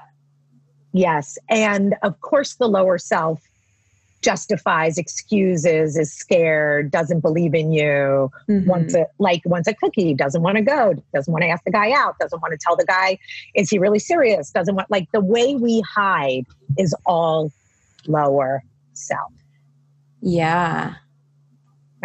Yes. 0.94 1.38
And 1.50 1.96
of 2.04 2.22
course, 2.22 2.56
the 2.56 2.68
lower 2.68 2.98
self 2.98 3.42
justifies 4.24 4.98
excuses 4.98 5.98
is 5.98 6.12
scared 6.12 6.90
doesn't 6.90 7.20
believe 7.20 7.54
in 7.54 7.72
you 7.72 8.32
mm-hmm. 8.50 8.66
wants 8.66 8.96
a 8.96 9.06
like 9.20 9.42
wants 9.46 9.68
a 9.68 9.74
cookie 9.74 10.14
doesn't 10.14 10.42
want 10.42 10.58
to 10.58 10.64
go 10.64 10.94
doesn't 11.14 11.32
want 11.32 11.44
to 11.44 11.50
ask 11.50 11.64
the 11.64 11.72
guy 11.72 11.92
out 11.92 12.18
doesn't 12.20 12.42
want 12.42 12.52
to 12.52 12.58
tell 12.58 12.76
the 12.76 12.86
guy 12.86 13.18
is 13.54 13.70
he 13.70 13.78
really 13.78 14.00
serious 14.00 14.50
doesn't 14.52 14.76
want 14.76 14.90
like 14.90 15.12
the 15.12 15.22
way 15.22 15.56
we 15.56 15.82
hide 15.82 16.46
is 16.78 16.96
all 17.06 17.52
lower 18.08 18.64
self 18.94 19.32
yeah 20.22 20.96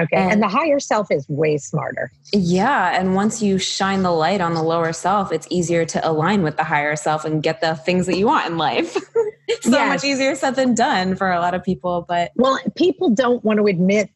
Okay. 0.00 0.16
And, 0.16 0.34
and, 0.34 0.42
the 0.42 0.48
higher 0.48 0.78
self 0.78 1.10
is 1.10 1.28
way 1.28 1.58
smarter. 1.58 2.12
Yeah. 2.32 2.96
And 2.96 3.16
once 3.16 3.42
you 3.42 3.58
shine 3.58 4.02
the 4.02 4.12
light 4.12 4.40
on 4.40 4.54
the 4.54 4.62
lower 4.62 4.92
self, 4.92 5.32
it's 5.32 5.48
easier 5.50 5.84
to 5.86 6.08
align 6.08 6.42
with 6.42 6.56
the 6.56 6.62
higher 6.62 6.94
self 6.94 7.24
and 7.24 7.42
get 7.42 7.60
the 7.60 7.74
things 7.74 8.06
that 8.06 8.16
you 8.16 8.26
want 8.26 8.46
in 8.46 8.58
life. 8.58 8.96
so 9.60 9.70
yes. 9.70 9.88
much 9.88 10.04
easier 10.04 10.34
said 10.34 10.56
than 10.56 10.74
done 10.74 11.16
for 11.16 11.30
a 11.30 11.40
lot 11.40 11.54
of 11.54 11.62
people. 11.64 12.04
But 12.06 12.32
well, 12.36 12.58
people 12.76 13.10
don't 13.10 13.42
want 13.44 13.58
to 13.58 13.66
admit 13.66 14.10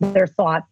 their 0.00 0.26
thoughts 0.26 0.66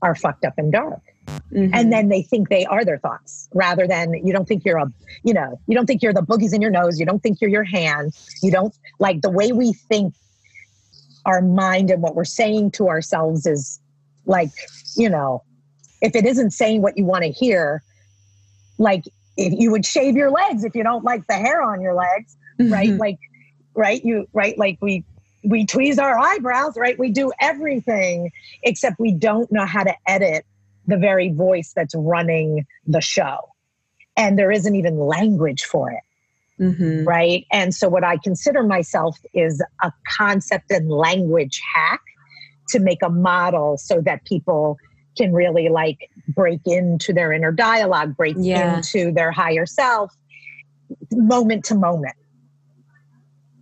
are 0.00 0.14
fucked 0.14 0.44
up 0.44 0.54
and 0.58 0.72
dark. 0.72 1.00
Mm-hmm. 1.26 1.74
And 1.74 1.92
then 1.92 2.08
they 2.08 2.22
think 2.22 2.48
they 2.48 2.64
are 2.66 2.84
their 2.84 2.98
thoughts 2.98 3.48
rather 3.54 3.86
than 3.86 4.14
you 4.26 4.32
don't 4.32 4.46
think 4.46 4.64
you're 4.64 4.78
a, 4.78 4.86
you 5.22 5.34
know, 5.34 5.60
you 5.66 5.74
don't 5.74 5.86
think 5.86 6.02
you're 6.02 6.12
the 6.12 6.22
boogies 6.22 6.54
in 6.54 6.60
your 6.60 6.70
nose. 6.70 6.98
You 6.98 7.06
don't 7.06 7.22
think 7.22 7.40
you're 7.40 7.50
your 7.50 7.64
hand. 7.64 8.14
You 8.42 8.50
don't 8.50 8.74
like 8.98 9.22
the 9.22 9.30
way 9.30 9.52
we 9.52 9.72
think 9.72 10.14
our 11.24 11.40
mind 11.40 11.90
and 11.90 12.02
what 12.02 12.14
we're 12.14 12.24
saying 12.24 12.72
to 12.72 12.88
ourselves 12.88 13.46
is 13.46 13.80
like, 14.26 14.50
you 14.96 15.08
know, 15.08 15.42
if 16.00 16.16
it 16.16 16.26
isn't 16.26 16.50
saying 16.50 16.82
what 16.82 16.98
you 16.98 17.04
want 17.04 17.22
to 17.24 17.30
hear, 17.30 17.82
like 18.78 19.04
you 19.36 19.70
would 19.70 19.86
shave 19.86 20.16
your 20.16 20.30
legs 20.30 20.64
if 20.64 20.74
you 20.74 20.82
don't 20.82 21.04
like 21.04 21.26
the 21.26 21.34
hair 21.34 21.62
on 21.62 21.80
your 21.80 21.94
legs, 21.94 22.36
mm-hmm. 22.60 22.72
right? 22.72 22.90
Like, 22.90 23.18
right? 23.74 24.04
You, 24.04 24.26
right? 24.32 24.56
Like 24.58 24.78
we, 24.80 25.04
we 25.44 25.66
tweeze 25.66 25.98
our 25.98 26.18
eyebrows, 26.18 26.76
right? 26.76 26.98
We 26.98 27.10
do 27.10 27.32
everything 27.40 28.30
except 28.62 29.00
we 29.00 29.12
don't 29.12 29.50
know 29.50 29.66
how 29.66 29.84
to 29.84 29.94
edit 30.06 30.44
the 30.86 30.96
very 30.96 31.32
voice 31.32 31.72
that's 31.74 31.94
running 31.94 32.66
the 32.86 33.00
show. 33.00 33.38
And 34.16 34.38
there 34.38 34.50
isn't 34.50 34.74
even 34.74 34.98
language 34.98 35.64
for 35.64 35.90
it. 35.90 36.02
Mm-hmm. 36.60 37.08
Right. 37.08 37.46
And 37.50 37.74
so, 37.74 37.88
what 37.88 38.04
I 38.04 38.18
consider 38.18 38.62
myself 38.62 39.18
is 39.32 39.62
a 39.82 39.90
concept 40.16 40.70
and 40.70 40.90
language 40.90 41.60
hack 41.74 42.00
to 42.68 42.78
make 42.78 43.02
a 43.02 43.08
model 43.08 43.78
so 43.78 44.00
that 44.02 44.24
people 44.26 44.76
can 45.16 45.32
really 45.32 45.68
like 45.68 46.10
break 46.28 46.60
into 46.66 47.12
their 47.12 47.32
inner 47.32 47.52
dialogue, 47.52 48.16
break 48.16 48.36
yeah. 48.38 48.76
into 48.76 49.12
their 49.12 49.30
higher 49.30 49.66
self 49.66 50.14
moment 51.10 51.64
to 51.66 51.74
moment. 51.74 52.16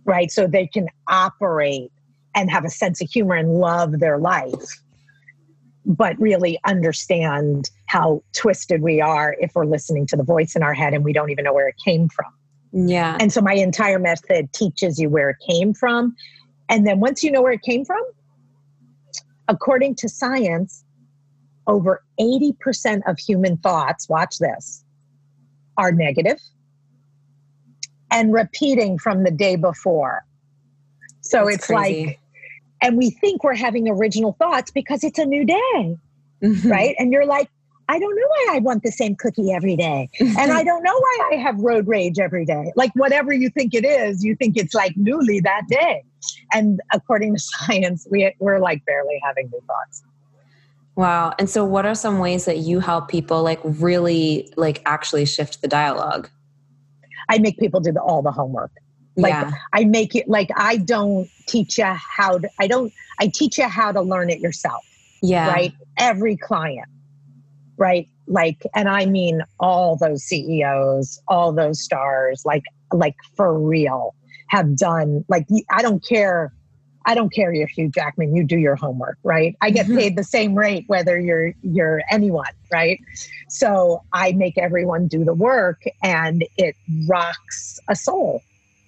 Right. 0.05 0.31
So 0.31 0.47
they 0.47 0.67
can 0.67 0.87
operate 1.07 1.91
and 2.35 2.49
have 2.49 2.65
a 2.65 2.69
sense 2.69 3.01
of 3.01 3.09
humor 3.09 3.35
and 3.35 3.55
love 3.55 3.99
their 3.99 4.17
life, 4.17 4.81
but 5.85 6.19
really 6.19 6.59
understand 6.65 7.69
how 7.87 8.23
twisted 8.33 8.81
we 8.81 9.01
are 9.01 9.35
if 9.39 9.51
we're 9.53 9.65
listening 9.65 10.07
to 10.07 10.15
the 10.15 10.23
voice 10.23 10.55
in 10.55 10.63
our 10.63 10.73
head 10.73 10.93
and 10.93 11.03
we 11.03 11.13
don't 11.13 11.29
even 11.29 11.43
know 11.43 11.53
where 11.53 11.67
it 11.67 11.75
came 11.83 12.09
from. 12.09 12.31
Yeah. 12.71 13.17
And 13.19 13.33
so 13.33 13.41
my 13.41 13.53
entire 13.53 13.99
method 13.99 14.53
teaches 14.53 14.97
you 14.97 15.09
where 15.09 15.29
it 15.29 15.37
came 15.47 15.73
from. 15.73 16.15
And 16.69 16.87
then 16.87 16.99
once 16.99 17.21
you 17.21 17.31
know 17.31 17.41
where 17.41 17.51
it 17.51 17.61
came 17.61 17.83
from, 17.83 18.01
according 19.47 19.95
to 19.95 20.09
science, 20.09 20.85
over 21.67 22.03
80% 22.19 23.01
of 23.07 23.17
human 23.19 23.57
thoughts, 23.57 24.09
watch 24.09 24.37
this, 24.39 24.83
are 25.77 25.91
negative 25.91 26.39
and 28.11 28.33
repeating 28.33 28.97
from 28.97 29.23
the 29.23 29.31
day 29.31 29.55
before. 29.55 30.25
So 31.21 31.45
That's 31.45 31.55
it's 31.55 31.67
crazy. 31.67 32.05
like, 32.05 32.19
and 32.81 32.97
we 32.97 33.11
think 33.11 33.43
we're 33.43 33.55
having 33.55 33.87
original 33.87 34.33
thoughts 34.33 34.71
because 34.71 35.03
it's 35.03 35.19
a 35.19 35.25
new 35.25 35.45
day, 35.45 35.97
mm-hmm. 36.43 36.69
right? 36.69 36.95
And 36.99 37.11
you're 37.11 37.25
like, 37.25 37.49
I 37.87 37.99
don't 37.99 38.15
know 38.15 38.27
why 38.27 38.55
I 38.55 38.59
want 38.59 38.83
the 38.83 38.91
same 38.91 39.15
cookie 39.15 39.51
every 39.51 39.75
day. 39.75 40.09
and 40.19 40.51
I 40.51 40.63
don't 40.65 40.83
know 40.83 40.97
why 40.97 41.29
I 41.31 41.35
have 41.35 41.59
road 41.59 41.87
rage 41.87 42.19
every 42.19 42.45
day. 42.45 42.71
Like, 42.75 42.91
whatever 42.95 43.33
you 43.33 43.49
think 43.49 43.73
it 43.73 43.85
is, 43.85 44.23
you 44.23 44.35
think 44.35 44.57
it's 44.57 44.73
like 44.73 44.95
newly 44.95 45.39
that 45.41 45.63
day. 45.67 46.03
And 46.53 46.79
according 46.93 47.35
to 47.35 47.39
science, 47.43 48.07
we, 48.09 48.33
we're 48.39 48.59
like 48.59 48.83
barely 48.85 49.19
having 49.23 49.49
new 49.51 49.61
thoughts. 49.67 50.03
Wow. 50.95 51.33
And 51.39 51.49
so 51.49 51.63
what 51.65 51.85
are 51.85 51.95
some 51.95 52.19
ways 52.19 52.45
that 52.45 52.57
you 52.57 52.79
help 52.79 53.07
people 53.07 53.43
like 53.43 53.59
really 53.63 54.51
like 54.57 54.81
actually 54.85 55.25
shift 55.25 55.61
the 55.61 55.67
dialogue? 55.67 56.29
I 57.29 57.39
make 57.39 57.57
people 57.57 57.79
do 57.79 57.91
the, 57.91 58.01
all 58.01 58.21
the 58.21 58.31
homework. 58.31 58.71
Like 59.15 59.31
yeah. 59.31 59.51
I 59.73 59.85
make 59.85 60.15
it 60.15 60.27
like 60.27 60.49
I 60.55 60.77
don't 60.77 61.29
teach 61.47 61.77
you 61.77 61.85
how 61.85 62.39
to 62.39 62.49
I 62.59 62.67
don't 62.67 62.93
I 63.19 63.27
teach 63.27 63.57
you 63.57 63.67
how 63.67 63.91
to 63.91 64.01
learn 64.01 64.29
it 64.29 64.39
yourself. 64.39 64.85
Yeah. 65.21 65.49
Right? 65.49 65.73
Every 65.97 66.37
client. 66.37 66.87
Right? 67.77 68.07
Like 68.27 68.65
and 68.75 68.87
I 68.87 69.05
mean 69.05 69.43
all 69.59 69.97
those 69.97 70.23
CEOs, 70.23 71.21
all 71.27 71.51
those 71.51 71.81
stars 71.81 72.43
like 72.45 72.63
like 72.93 73.15
for 73.35 73.57
real 73.57 74.15
have 74.47 74.75
done 74.75 75.23
like 75.29 75.47
I 75.69 75.81
don't 75.81 76.05
care 76.05 76.53
I 77.05 77.15
don't 77.15 77.33
care 77.33 77.51
if 77.53 77.69
Hugh 77.69 77.89
Jackman, 77.89 78.35
you 78.35 78.43
do 78.43 78.57
your 78.57 78.75
homework, 78.75 79.17
right? 79.23 79.55
I 79.61 79.71
get 79.71 79.85
mm-hmm. 79.85 79.97
paid 79.97 80.17
the 80.17 80.23
same 80.23 80.55
rate 80.55 80.85
whether 80.87 81.19
you're 81.19 81.53
you're 81.63 82.01
anyone, 82.11 82.53
right? 82.71 82.99
So 83.49 84.03
I 84.13 84.33
make 84.33 84.57
everyone 84.57 85.07
do 85.07 85.23
the 85.23 85.33
work 85.33 85.83
and 86.03 86.45
it 86.57 86.75
rocks 87.07 87.79
a 87.87 87.95
soul. 87.95 88.43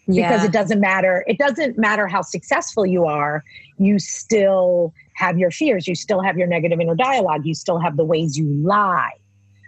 Yeah. 0.06 0.30
Because 0.30 0.46
it 0.46 0.52
doesn't 0.52 0.82
matter, 0.82 1.24
it 1.28 1.38
doesn't 1.38 1.78
matter 1.78 2.08
how 2.08 2.22
successful 2.22 2.86
you 2.86 3.06
are, 3.06 3.44
you 3.78 4.00
still 4.00 4.94
have 5.16 5.38
your 5.40 5.50
fears, 5.50 5.88
you 5.88 5.96
still 5.96 6.22
have 6.22 6.38
your 6.38 6.48
negative 6.48 6.82
inner 6.82 6.96
dialogue, 6.96 7.46
you 7.46 7.54
still 7.54 7.80
have 7.80 7.96
the 7.96 8.04
ways 8.04 8.38
you 8.38 8.46
lie. 8.46 9.14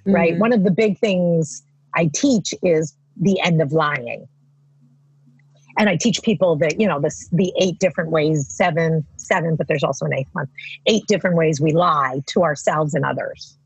Mm-hmm. 0.01 0.11
Right? 0.11 0.37
One 0.37 0.51
of 0.51 0.63
the 0.65 0.71
big 0.71 0.99
things 0.99 1.63
I 1.93 2.11
teach 2.13 2.53
is 2.61 2.93
the 3.15 3.39
end 3.39 3.61
of 3.61 3.71
lying 3.71 4.27
and 5.77 5.89
I 5.89 5.97
teach 5.97 6.21
people 6.21 6.55
that 6.57 6.79
you 6.79 6.87
know 6.87 6.99
the 6.99 7.13
the 7.31 7.53
eight 7.59 7.79
different 7.79 8.11
ways, 8.11 8.47
seven, 8.49 9.05
seven, 9.17 9.55
but 9.55 9.67
there's 9.67 9.83
also 9.83 10.05
an 10.05 10.13
eighth 10.13 10.29
one, 10.33 10.47
eight 10.85 11.05
different 11.07 11.35
ways 11.35 11.59
we 11.59 11.73
lie 11.73 12.21
to 12.27 12.43
ourselves 12.43 12.93
and 12.93 13.05
others. 13.05 13.57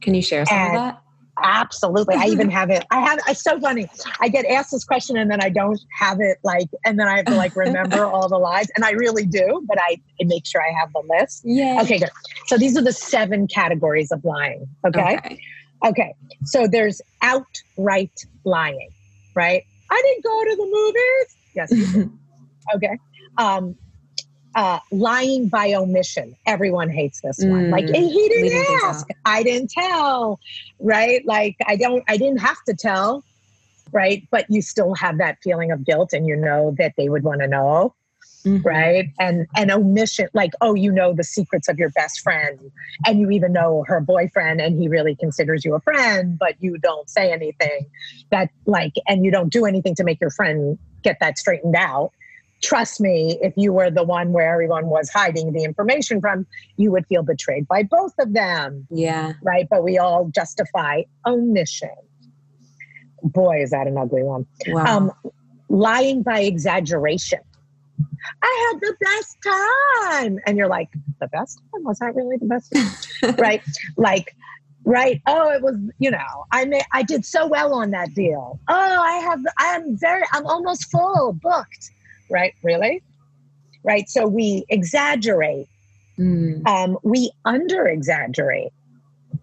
Can 0.00 0.14
you 0.14 0.22
share 0.22 0.44
some 0.46 0.58
and, 0.58 0.76
of 0.76 0.82
that? 0.82 1.02
Absolutely. 1.42 2.14
I 2.14 2.26
even 2.26 2.50
have 2.50 2.70
it. 2.70 2.84
I 2.90 3.00
have 3.00 3.18
it's 3.28 3.42
so 3.42 3.60
funny. 3.60 3.86
I 4.20 4.28
get 4.28 4.46
asked 4.46 4.70
this 4.70 4.84
question 4.84 5.16
and 5.16 5.30
then 5.30 5.42
I 5.42 5.50
don't 5.50 5.80
have 5.98 6.18
it 6.20 6.38
like 6.42 6.68
and 6.84 6.98
then 6.98 7.08
I 7.08 7.16
have 7.16 7.26
to 7.26 7.34
like 7.34 7.54
remember 7.56 8.04
all 8.06 8.28
the 8.28 8.38
lies. 8.38 8.68
And 8.74 8.84
I 8.84 8.92
really 8.92 9.26
do, 9.26 9.62
but 9.66 9.78
I, 9.78 10.00
I 10.20 10.24
make 10.24 10.46
sure 10.46 10.62
I 10.62 10.72
have 10.78 10.92
the 10.92 11.02
list. 11.08 11.42
Yeah. 11.44 11.80
Okay, 11.82 11.98
good. 11.98 12.10
So 12.46 12.56
these 12.56 12.76
are 12.76 12.82
the 12.82 12.92
seven 12.92 13.46
categories 13.48 14.10
of 14.12 14.24
lying. 14.24 14.66
Okay. 14.86 15.16
Okay. 15.16 15.40
Okay. 15.84 16.14
So 16.44 16.66
there's 16.66 17.02
outright 17.20 18.24
lying, 18.44 18.90
right? 19.34 19.62
I 19.90 20.02
didn't 20.04 20.24
go 20.24 20.44
to 20.44 20.56
the 20.56 20.64
movies. 20.64 21.36
Yes. 21.56 21.72
okay. 22.74 22.98
Um 23.38 23.76
uh, 24.56 24.80
lying 24.90 25.48
by 25.48 25.74
omission. 25.74 26.34
Everyone 26.46 26.88
hates 26.88 27.20
this 27.20 27.38
one. 27.40 27.66
Mm. 27.66 27.70
Like 27.70 27.84
he 27.84 28.28
didn't 28.28 28.48
didn't 28.48 28.84
ask. 28.84 29.06
I 29.26 29.42
didn't 29.42 29.70
tell. 29.70 30.40
Right? 30.80 31.24
Like 31.26 31.56
I 31.66 31.76
don't. 31.76 32.02
I 32.08 32.16
didn't 32.16 32.40
have 32.40 32.56
to 32.66 32.74
tell. 32.74 33.22
Right? 33.92 34.26
But 34.30 34.46
you 34.48 34.62
still 34.62 34.94
have 34.94 35.18
that 35.18 35.38
feeling 35.42 35.70
of 35.70 35.84
guilt, 35.84 36.12
and 36.14 36.26
you 36.26 36.36
know 36.36 36.74
that 36.78 36.94
they 36.96 37.10
would 37.10 37.22
want 37.22 37.42
to 37.42 37.46
know. 37.46 37.94
Mhm. 38.46 38.64
Right? 38.64 39.10
And 39.20 39.46
and 39.54 39.70
omission, 39.70 40.28
like 40.32 40.52
oh, 40.62 40.74
you 40.74 40.90
know 40.90 41.12
the 41.12 41.24
secrets 41.24 41.68
of 41.68 41.78
your 41.78 41.90
best 41.90 42.20
friend, 42.20 42.58
and 43.04 43.20
you 43.20 43.30
even 43.30 43.52
know 43.52 43.84
her 43.86 44.00
boyfriend, 44.00 44.62
and 44.62 44.80
he 44.80 44.88
really 44.88 45.16
considers 45.16 45.66
you 45.66 45.74
a 45.74 45.80
friend, 45.80 46.38
but 46.38 46.54
you 46.60 46.78
don't 46.78 47.10
say 47.10 47.30
anything. 47.30 47.86
That 48.30 48.48
like, 48.64 48.94
and 49.06 49.22
you 49.22 49.30
don't 49.30 49.52
do 49.52 49.66
anything 49.66 49.94
to 49.96 50.04
make 50.04 50.18
your 50.18 50.30
friend 50.30 50.78
get 51.06 51.18
that 51.20 51.38
straightened 51.38 51.76
out 51.76 52.10
trust 52.62 53.00
me, 53.00 53.38
if 53.42 53.52
you 53.56 53.72
were 53.72 53.90
the 53.90 54.02
one 54.02 54.32
where 54.32 54.52
everyone 54.52 54.86
was 54.86 55.10
hiding 55.10 55.52
the 55.52 55.64
information 55.64 56.20
from, 56.20 56.46
you 56.76 56.90
would 56.90 57.06
feel 57.06 57.22
betrayed 57.22 57.66
by 57.68 57.82
both 57.82 58.12
of 58.18 58.32
them, 58.32 58.86
Yeah. 58.90 59.34
right? 59.42 59.66
But 59.70 59.84
we 59.84 59.98
all 59.98 60.30
justify 60.34 61.02
omission. 61.26 61.90
Boy, 63.22 63.62
is 63.62 63.70
that 63.70 63.86
an 63.86 63.98
ugly 63.98 64.22
one. 64.22 64.46
Wow. 64.68 64.84
Um, 64.84 65.12
lying 65.68 66.22
by 66.22 66.40
exaggeration. 66.40 67.40
I 68.42 68.70
had 68.72 68.80
the 68.80 68.96
best 69.00 69.38
time. 69.42 70.38
And 70.46 70.56
you're 70.58 70.68
like, 70.68 70.88
the 71.20 71.28
best 71.28 71.60
time? 71.72 71.84
Was 71.84 71.98
that 71.98 72.14
really 72.14 72.36
the 72.36 72.46
best 72.46 72.72
time? 72.72 73.34
right? 73.38 73.62
Like, 73.96 74.34
right. 74.86 75.20
Oh, 75.26 75.50
it 75.50 75.60
was, 75.60 75.76
you 75.98 76.10
know, 76.10 76.46
I 76.52 76.64
may, 76.64 76.80
I 76.92 77.02
did 77.02 77.26
so 77.26 77.46
well 77.46 77.74
on 77.74 77.90
that 77.90 78.14
deal. 78.14 78.58
Oh, 78.68 79.02
I 79.02 79.16
have, 79.18 79.40
I'm 79.58 79.96
very, 79.98 80.22
I'm 80.32 80.46
almost 80.46 80.90
full, 80.90 81.34
booked. 81.34 81.90
Right? 82.30 82.54
Really? 82.62 83.02
Right. 83.84 84.08
So 84.08 84.26
we 84.26 84.64
exaggerate 84.70 85.66
Mm. 86.18 86.66
um, 86.66 86.96
we 87.02 87.30
under 87.44 87.86
exaggerate, 87.86 88.72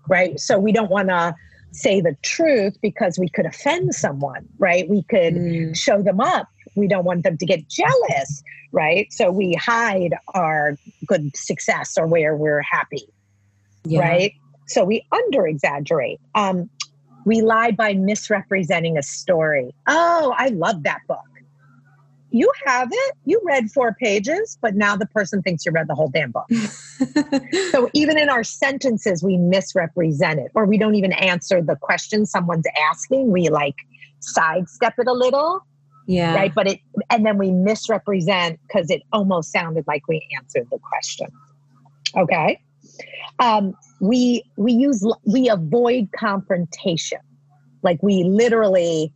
right? 0.08 0.40
So 0.40 0.58
we 0.58 0.72
don't 0.72 0.90
want 0.90 1.10
to 1.10 1.36
say 1.72 2.02
the 2.02 2.18
truth 2.24 2.76
because 2.82 3.20
we 3.20 3.30
could 3.30 3.46
offend 3.46 3.94
someone, 3.94 4.48
right? 4.58 4.90
We 4.90 5.04
could 5.04 5.36
Mm. 5.36 5.76
show 5.78 6.02
them 6.02 6.20
up. 6.20 6.48
We 6.76 6.88
don't 6.88 7.06
want 7.06 7.24
them 7.24 7.38
to 7.38 7.46
get 7.46 7.70
jealous, 7.70 8.42
right? 8.72 9.06
So 9.14 9.32
we 9.32 9.54
hide 9.54 10.16
our 10.34 10.76
good 11.06 11.38
success 11.38 11.96
or 11.96 12.08
where 12.08 12.36
we're 12.36 12.64
happy, 12.64 13.08
Yeah. 13.86 14.00
right? 14.00 14.34
So 14.74 14.84
we 14.84 15.06
under 15.12 15.46
exaggerate. 15.46 16.20
Um, 16.34 16.70
we 17.26 17.42
lie 17.42 17.72
by 17.72 17.94
misrepresenting 17.94 18.98
a 18.98 19.04
story. 19.04 19.74
Oh, 19.88 20.34
I 20.38 20.48
love 20.50 20.84
that 20.84 21.00
book. 21.08 21.20
You 22.32 22.52
have 22.66 22.90
it. 22.92 23.16
You 23.26 23.40
read 23.46 23.70
four 23.70 23.94
pages, 23.94 24.58
but 24.60 24.74
now 24.74 24.96
the 24.96 25.06
person 25.06 25.44
thinks 25.44 25.68
you 25.68 25.72
read 25.72 25.88
the 25.88 25.94
whole 25.94 26.10
damn 26.10 26.32
book. 26.32 26.50
So 27.72 27.90
even 27.94 28.18
in 28.18 28.30
our 28.30 28.44
sentences, 28.44 29.24
we 29.24 29.38
misrepresent 29.38 30.40
it, 30.40 30.52
or 30.56 30.66
we 30.66 30.78
don't 30.78 30.96
even 30.96 31.12
answer 31.14 31.62
the 31.62 31.76
question 31.76 32.26
someone's 32.26 32.66
asking. 32.92 33.32
We 33.32 33.50
like 33.50 33.76
sidestep 34.20 34.94
it 34.98 35.08
a 35.08 35.14
little, 35.14 35.66
yeah. 36.08 36.34
right? 36.34 36.54
But 36.54 36.68
it, 36.68 36.80
and 37.10 37.26
then 37.26 37.38
we 37.38 37.52
misrepresent 37.52 38.60
because 38.68 38.90
it 38.90 39.02
almost 39.12 39.52
sounded 39.52 39.86
like 39.88 40.08
we 40.08 40.26
answered 40.38 40.68
the 40.72 40.80
question. 40.80 41.28
Okay. 42.16 42.62
Um, 43.40 43.76
we 44.04 44.44
we 44.58 44.74
use 44.74 45.02
we 45.26 45.48
avoid 45.50 46.10
confrontation, 46.18 47.20
like 47.84 48.04
we 48.04 48.24
literally 48.26 49.13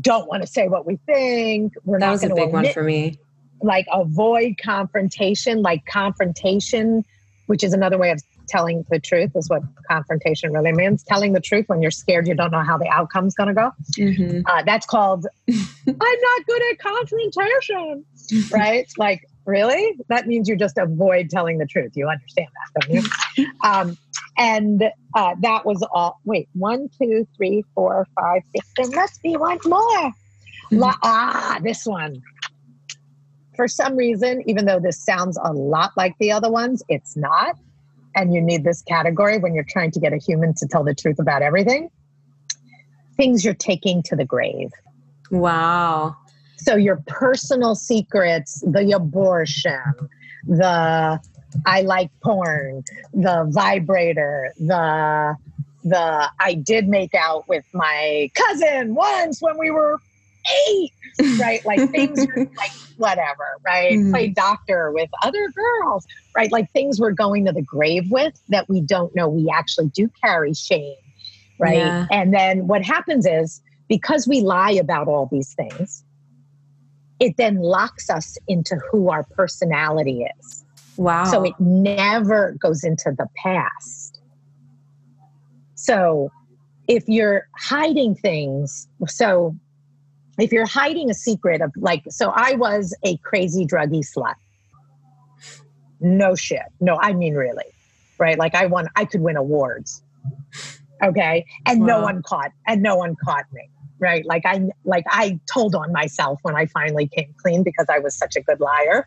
don't 0.00 0.26
want 0.28 0.42
to 0.42 0.48
say 0.48 0.66
what 0.66 0.84
we 0.84 0.96
think. 1.06 1.74
We're 1.84 2.00
That 2.00 2.06
not 2.06 2.12
was 2.12 2.24
a 2.24 2.28
big 2.34 2.38
one 2.52 2.64
admit 2.64 2.74
for 2.74 2.82
me. 2.82 3.18
like 3.62 3.86
avoid 3.92 4.56
confrontation 4.62 5.62
like 5.62 5.84
confrontation 5.86 7.04
which 7.46 7.62
is 7.64 7.72
another 7.72 7.98
way 7.98 8.10
of 8.10 8.20
telling 8.48 8.84
the 8.90 8.98
truth 8.98 9.30
is 9.34 9.48
what 9.48 9.62
confrontation 9.88 10.52
really 10.52 10.72
means 10.72 11.02
telling 11.04 11.32
the 11.34 11.40
truth 11.40 11.64
when 11.68 11.82
you're 11.82 11.90
scared 11.90 12.26
you 12.26 12.34
don't 12.34 12.50
know 12.52 12.62
how 12.64 12.78
the 12.78 12.88
outcome's 12.88 13.34
going 13.34 13.48
to 13.48 13.54
go 13.54 13.70
Mhm. 13.98 14.42
uh, 14.46 14.62
that's 14.64 14.86
called 14.86 15.26
i'm 15.48 15.96
not 15.96 16.46
good 16.46 16.62
at 16.72 16.78
confrontation 16.78 18.04
right 18.50 18.88
like 18.98 19.20
really 19.46 19.96
that 20.08 20.26
means 20.26 20.48
you 20.48 20.56
just 20.56 20.78
avoid 20.78 21.30
telling 21.30 21.58
the 21.58 21.66
truth 21.66 21.92
you 21.94 22.08
understand 22.08 22.48
that 22.74 22.86
don't 22.86 23.04
you 23.36 23.46
um, 23.64 23.96
and 24.36 24.84
uh, 25.14 25.34
that 25.40 25.64
was 25.66 25.86
all 25.92 26.20
wait 26.24 26.48
one 26.54 26.88
two 26.98 27.26
three 27.36 27.64
four 27.74 28.06
five 28.18 28.42
six 28.54 28.66
there 28.76 28.90
must 28.90 29.22
be 29.22 29.36
one 29.36 29.58
more 29.64 30.12
La- 30.72 30.94
ah 31.02 31.58
this 31.62 31.84
one 31.84 32.22
for 33.60 33.68
some 33.68 33.94
reason, 33.94 34.42
even 34.48 34.64
though 34.64 34.80
this 34.80 35.04
sounds 35.04 35.38
a 35.44 35.52
lot 35.52 35.90
like 35.94 36.16
the 36.18 36.32
other 36.32 36.50
ones, 36.50 36.82
it's 36.88 37.14
not. 37.14 37.56
And 38.16 38.32
you 38.32 38.40
need 38.40 38.64
this 38.64 38.80
category 38.80 39.36
when 39.36 39.54
you're 39.54 39.66
trying 39.68 39.90
to 39.90 40.00
get 40.00 40.14
a 40.14 40.16
human 40.16 40.54
to 40.54 40.66
tell 40.66 40.82
the 40.82 40.94
truth 40.94 41.18
about 41.18 41.42
everything. 41.42 41.90
Things 43.18 43.44
you're 43.44 43.52
taking 43.52 44.02
to 44.04 44.16
the 44.16 44.24
grave. 44.24 44.70
Wow. 45.30 46.16
So 46.62 46.76
your 46.76 47.02
personal 47.06 47.74
secrets, 47.74 48.62
the 48.66 48.92
abortion, 48.92 49.80
the 50.46 51.18
I 51.66 51.80
like 51.82 52.10
porn, 52.22 52.84
the 53.12 53.46
vibrator, 53.50 54.52
the 54.58 55.36
the 55.82 56.30
I 56.38 56.54
did 56.54 56.88
make 56.88 57.14
out 57.14 57.48
with 57.48 57.64
my 57.72 58.30
cousin 58.34 58.94
once 58.94 59.40
when 59.40 59.58
we 59.58 59.70
were 59.70 59.98
eight, 60.68 60.92
right? 61.40 61.60
Like 61.64 61.80
things 61.92 62.18
are 62.24 62.38
like 62.58 62.70
whatever, 62.96 63.58
right? 63.64 63.98
Mhm. 63.98 64.10
Play 64.10 64.28
doctor 64.28 64.92
with 64.92 65.08
other 65.22 65.50
girls, 65.54 66.06
right? 66.36 66.52
Like 66.52 66.70
things 66.72 67.00
we're 67.00 67.12
going 67.12 67.46
to 67.46 67.52
the 67.52 67.62
grave 67.62 68.10
with 68.10 68.34
that 68.48 68.68
we 68.68 68.80
don't 68.82 69.14
know 69.16 69.28
we 69.28 69.50
actually 69.50 69.88
do 69.88 70.10
carry 70.22 70.52
shame, 70.52 70.96
right? 71.58 71.78
Yeah. 71.78 72.06
And 72.10 72.34
then 72.34 72.66
what 72.66 72.82
happens 72.82 73.26
is 73.26 73.62
because 73.88 74.28
we 74.28 74.40
lie 74.42 74.72
about 74.72 75.08
all 75.08 75.28
these 75.32 75.54
things, 75.54 76.04
it 77.20 77.36
then 77.36 77.56
locks 77.58 78.10
us 78.10 78.36
into 78.48 78.76
who 78.90 79.10
our 79.10 79.22
personality 79.22 80.26
is. 80.38 80.64
Wow. 80.96 81.24
So 81.24 81.44
it 81.44 81.54
never 81.60 82.56
goes 82.58 82.82
into 82.82 83.14
the 83.16 83.26
past. 83.36 84.20
So 85.74 86.30
if 86.88 87.08
you're 87.08 87.46
hiding 87.56 88.14
things, 88.14 88.88
so 89.06 89.54
if 90.38 90.50
you're 90.52 90.66
hiding 90.66 91.10
a 91.10 91.14
secret 91.14 91.60
of 91.60 91.72
like, 91.76 92.02
so 92.08 92.32
I 92.34 92.54
was 92.54 92.96
a 93.04 93.16
crazy 93.18 93.66
druggy 93.66 94.04
slut. 94.04 94.34
No 96.00 96.34
shit. 96.34 96.62
No, 96.80 96.98
I 97.00 97.12
mean 97.12 97.34
really. 97.34 97.64
Right? 98.18 98.38
Like 98.38 98.54
I 98.54 98.66
won, 98.66 98.88
I 98.96 99.04
could 99.04 99.20
win 99.20 99.36
awards. 99.36 100.02
Okay. 101.02 101.46
And 101.66 101.80
no 101.80 102.00
one 102.00 102.22
caught, 102.22 102.52
and 102.66 102.82
no 102.82 102.96
one 102.96 103.16
caught 103.24 103.46
me. 103.52 103.68
Right. 104.00 104.24
Like 104.24 104.46
I 104.46 104.62
like 104.84 105.04
I 105.08 105.38
told 105.52 105.74
on 105.74 105.92
myself 105.92 106.38
when 106.42 106.56
I 106.56 106.66
finally 106.66 107.06
came 107.08 107.34
clean 107.42 107.62
because 107.62 107.86
I 107.90 107.98
was 107.98 108.16
such 108.16 108.34
a 108.36 108.40
good 108.40 108.58
liar 108.60 109.06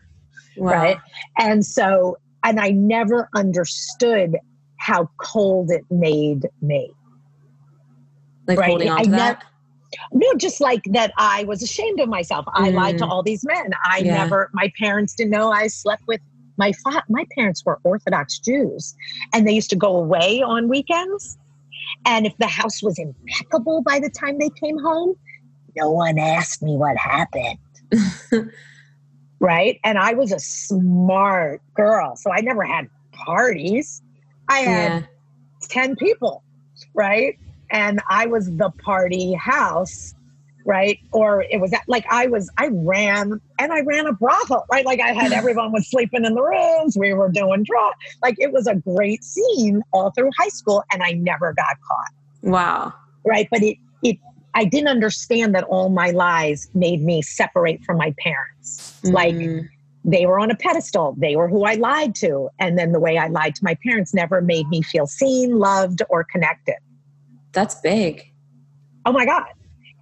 wow. 0.56 0.72
right? 0.72 0.98
And 1.38 1.64
so, 1.66 2.16
and 2.44 2.60
I 2.60 2.70
never 2.70 3.28
understood 3.34 4.36
how 4.78 5.08
cold 5.18 5.70
it 5.70 5.84
made 5.90 6.46
me. 6.62 6.92
Like 8.46 8.58
Right. 8.58 8.68
holding 8.68 8.88
on 8.90 9.04
to 9.04 9.10
nev- 9.10 9.18
that. 9.18 9.44
No, 10.12 10.26
just 10.36 10.60
like 10.60 10.82
that, 10.90 11.12
I 11.16 11.44
was 11.44 11.62
ashamed 11.62 12.00
of 12.00 12.08
myself. 12.08 12.44
I 12.52 12.70
lied 12.70 12.98
to 12.98 13.04
Mm. 13.04 13.10
all 13.10 13.22
these 13.22 13.44
men. 13.44 13.72
I 13.84 13.98
Yeah. 13.98 14.14
never. 14.18 14.50
My 14.52 14.72
parents 14.78 15.14
didn't 15.14 15.30
know 15.30 15.50
I 15.52 15.68
slept 15.68 16.02
with 16.06 16.20
my 16.56 16.72
fa- 16.84 17.02
my 17.08 17.24
parents 17.36 17.64
were 17.64 17.80
Orthodox 17.84 18.38
Jews, 18.38 18.94
and 19.32 19.46
they 19.46 19.52
used 19.52 19.70
to 19.70 19.76
go 19.76 19.96
away 19.96 20.40
on 20.42 20.68
weekends. 20.68 21.36
And 22.04 22.26
if 22.26 22.36
the 22.38 22.46
house 22.46 22.82
was 22.82 22.98
impeccable 22.98 23.82
by 23.82 23.98
the 24.00 24.10
time 24.10 24.38
they 24.38 24.50
came 24.50 24.78
home, 24.78 25.14
no 25.76 25.90
one 25.90 26.18
asked 26.18 26.62
me 26.62 26.76
what 26.76 26.96
happened. 26.96 27.58
right? 29.40 29.78
And 29.84 29.98
I 29.98 30.14
was 30.14 30.32
a 30.32 30.38
smart 30.38 31.62
girl, 31.74 32.16
so 32.16 32.32
I 32.32 32.40
never 32.40 32.62
had 32.62 32.88
parties. 33.12 34.02
I 34.48 34.58
had 34.60 35.02
yeah. 35.02 35.06
10 35.68 35.96
people, 35.96 36.42
right? 36.94 37.38
And 37.70 38.00
I 38.08 38.26
was 38.26 38.50
the 38.56 38.70
party 38.70 39.34
house, 39.34 40.14
right? 40.64 40.98
Or 41.12 41.44
it 41.50 41.60
was 41.60 41.70
that, 41.70 41.82
like 41.86 42.04
I 42.10 42.26
was, 42.26 42.50
I 42.58 42.68
ran 42.72 43.40
and 43.58 43.72
I 43.72 43.80
ran 43.80 44.06
a 44.06 44.12
brothel, 44.12 44.64
right? 44.70 44.84
Like 44.84 45.00
I 45.00 45.12
had 45.12 45.32
everyone 45.40 45.72
was 45.72 45.88
sleeping 45.88 46.24
in 46.24 46.34
the 46.34 46.42
rooms, 46.42 46.96
we 46.98 47.12
were 47.12 47.30
doing 47.30 47.64
draw. 47.64 47.92
Like 48.22 48.36
it 48.38 48.52
was 48.52 48.66
a 48.66 48.74
great 48.74 49.22
scene 49.24 49.82
all 49.92 50.10
through 50.10 50.30
high 50.38 50.48
school, 50.48 50.82
and 50.92 51.02
I 51.02 51.12
never 51.12 51.52
got 51.52 51.76
caught. 51.86 52.12
Wow. 52.42 52.92
Right. 53.24 53.48
But 53.50 53.62
it, 53.62 53.78
it, 54.02 54.18
I 54.54 54.64
didn't 54.64 54.88
understand 54.88 55.54
that 55.54 55.64
all 55.64 55.88
my 55.88 56.10
lies 56.10 56.68
made 56.74 57.02
me 57.02 57.22
separate 57.22 57.82
from 57.84 57.96
my 57.96 58.14
parents. 58.18 58.98
Mm. 59.02 59.12
Like 59.12 59.70
they 60.04 60.26
were 60.26 60.38
on 60.38 60.50
a 60.50 60.54
pedestal, 60.54 61.14
they 61.18 61.34
were 61.34 61.48
who 61.48 61.64
I 61.64 61.74
lied 61.74 62.14
to. 62.16 62.50
And 62.58 62.78
then 62.78 62.92
the 62.92 63.00
way 63.00 63.16
I 63.16 63.28
lied 63.28 63.54
to 63.56 63.64
my 63.64 63.76
parents 63.82 64.12
never 64.12 64.42
made 64.42 64.68
me 64.68 64.82
feel 64.82 65.06
seen, 65.06 65.58
loved, 65.58 66.02
or 66.10 66.24
connected. 66.24 66.76
That's 67.52 67.76
big. 67.76 68.30
Oh 69.06 69.12
my 69.12 69.24
God. 69.24 69.46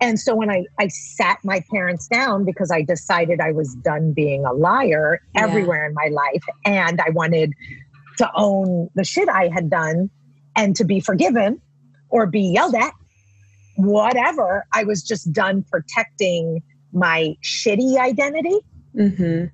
And 0.03 0.19
so 0.19 0.35
when 0.35 0.51
I, 0.51 0.65
I 0.81 0.89
sat 0.89 1.39
my 1.45 1.63
parents 1.71 2.09
down 2.09 2.45
because 2.45 2.73
I 2.73 2.83
decided 2.83 3.41
I 3.41 3.53
was 3.53 3.77
done 3.77 4.13
being 4.13 4.45
a 4.45 4.53
liar 4.53 5.21
yeah. 5.33 5.45
everywhere 5.45 5.87
in 5.87 5.95
my 5.95 6.09
life 6.11 6.43
and 6.67 7.01
I 7.01 7.11
wanted 7.11 7.53
to 8.19 8.29
own 8.35 8.91
the 8.97 9.05
shit 9.05 9.29
I 9.29 9.49
had 9.55 9.71
done 9.71 10.11
and 10.57 10.75
to 10.75 10.85
be 10.85 10.99
forgiven 10.99 11.63
or 12.09 12.27
be 12.27 12.41
yelled 12.41 12.75
at, 12.75 12.93
whatever, 13.77 14.67
I 14.75 14.83
was 14.83 15.05
just 15.05 15.33
done 15.33 15.65
protecting 15.71 16.65
my 16.93 17.37
shitty 17.45 17.97
identity. 17.97 18.59
Mm-hmm. 18.97 19.45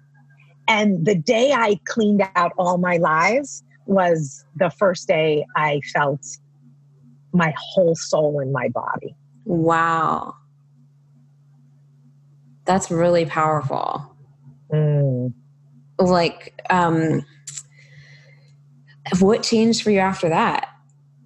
And 0.66 1.04
the 1.04 1.14
day 1.14 1.52
I 1.52 1.78
cleaned 1.86 2.26
out 2.36 2.52
all 2.56 2.78
my 2.78 2.96
lies 2.96 3.62
was 3.84 4.46
the 4.56 4.70
first 4.70 5.08
day 5.08 5.44
I 5.56 5.82
felt 5.92 6.24
my 7.34 7.52
whole 7.58 7.94
soul 7.94 8.40
in 8.40 8.50
my 8.50 8.70
body. 8.70 9.14
Wow. 9.48 10.34
That's 12.66 12.90
really 12.90 13.24
powerful. 13.24 14.14
Mm. 14.70 15.32
Like, 15.98 16.60
um, 16.68 17.24
what 19.20 19.42
changed 19.42 19.82
for 19.82 19.90
you 19.90 20.00
after 20.00 20.28
that? 20.28 20.68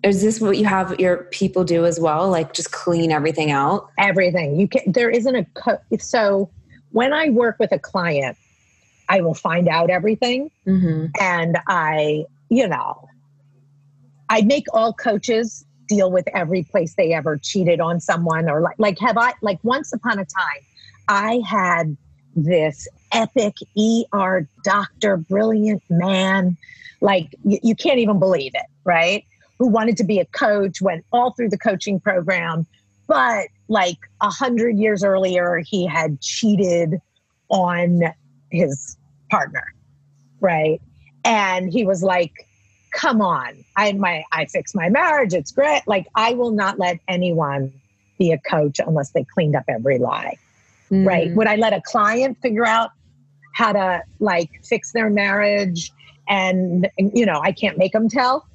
Is 0.05 0.23
this 0.23 0.41
what 0.41 0.57
you 0.57 0.65
have 0.67 0.99
your 1.01 1.25
people 1.33 1.65
do 1.65 1.85
as 1.85 1.99
well? 1.99 2.31
Like 2.31 2.53
just 2.53 2.71
clean 2.71 3.11
everything 3.11 3.51
out? 3.51 3.91
Everything. 3.99 4.59
You 4.59 4.69
can 4.69 4.83
there 4.91 5.11
isn't 5.11 5.35
a 5.35 5.45
co- 5.55 5.81
so 5.99 6.49
when 6.93 7.13
I 7.13 7.31
work 7.31 7.57
with 7.59 7.73
a 7.73 7.79
client, 7.79 8.37
I 9.09 9.21
will 9.21 9.35
find 9.35 9.69
out 9.69 9.91
everything 9.91 10.51
mm-hmm. 10.67 11.07
and 11.21 11.59
I, 11.67 12.25
you 12.51 12.69
know, 12.69 13.09
I 14.29 14.43
make 14.43 14.67
all 14.73 14.93
coaches 14.93 15.65
deal 15.95 16.11
with 16.11 16.27
every 16.35 16.63
place 16.63 16.95
they 16.95 17.13
ever 17.13 17.37
cheated 17.37 17.81
on 17.81 18.01
someone 18.01 18.49
or 18.49 18.61
like 18.61 18.77
like 18.79 18.99
have 18.99 19.19
I 19.19 19.33
like 19.43 19.59
once 19.63 19.93
upon 19.93 20.19
a 20.19 20.25
time 20.25 20.63
I 21.09 21.43
had 21.47 21.97
this 22.35 22.89
epic 23.13 23.57
ER 23.79 24.49
doctor, 24.65 25.17
brilliant 25.19 25.83
man, 25.91 26.57
like 27.01 27.35
you, 27.45 27.59
you 27.63 27.75
can't 27.75 27.99
even 27.99 28.19
believe 28.19 28.53
it, 28.55 28.67
right? 28.85 29.25
Who 29.59 29.69
wanted 29.69 29.97
to 29.99 30.05
be 30.05 30.19
a 30.19 30.25
coach, 30.27 30.81
went 30.81 31.05
all 31.13 31.33
through 31.33 31.51
the 31.51 31.59
coaching 31.59 32.01
program, 32.01 32.67
but 33.07 33.49
like 33.69 33.99
a 34.21 34.31
hundred 34.31 34.79
years 34.79 35.05
earlier, 35.05 35.63
he 35.67 35.87
had 35.87 36.21
cheated 36.21 37.01
on 37.49 38.01
his 38.51 38.97
partner, 39.31 39.65
right? 40.41 40.81
And 41.25 41.71
he 41.73 41.85
was 41.85 42.03
like, 42.03 42.33
come 42.93 43.21
on 43.21 43.65
i 43.77 43.93
my 43.93 44.25
i 44.33 44.45
fix 44.45 44.75
my 44.75 44.89
marriage 44.89 45.35
it's 45.35 45.51
great. 45.51 45.83
Like 45.87 46.07
i 46.15 46.35
will 46.35 46.53
not 46.53 46.79
let 46.79 47.01
anyone 47.09 47.73
be 48.19 48.31
a 48.31 48.39
coach 48.39 48.79
unless 48.79 49.11
they 49.11 49.25
cleaned 49.25 49.57
up 49.57 49.65
every 49.69 49.99
lie. 49.99 50.37
Mm. 50.91 51.07
right 51.07 51.35
would 51.35 51.47
i 51.47 51.57
let 51.57 51.73
a 51.73 51.81
client 51.81 52.39
figure 52.43 52.67
out 52.67 52.91
how 53.55 53.73
to 53.73 54.03
like 54.21 54.51
fix 54.63 54.93
their 54.93 55.11
marriage 55.11 55.91
and 56.29 56.89
you 56.99 57.27
know 57.27 57.41
i 57.43 57.51
can't 57.53 57.79
make 57.79 57.93
them 57.93 58.09
tell? 58.09 58.47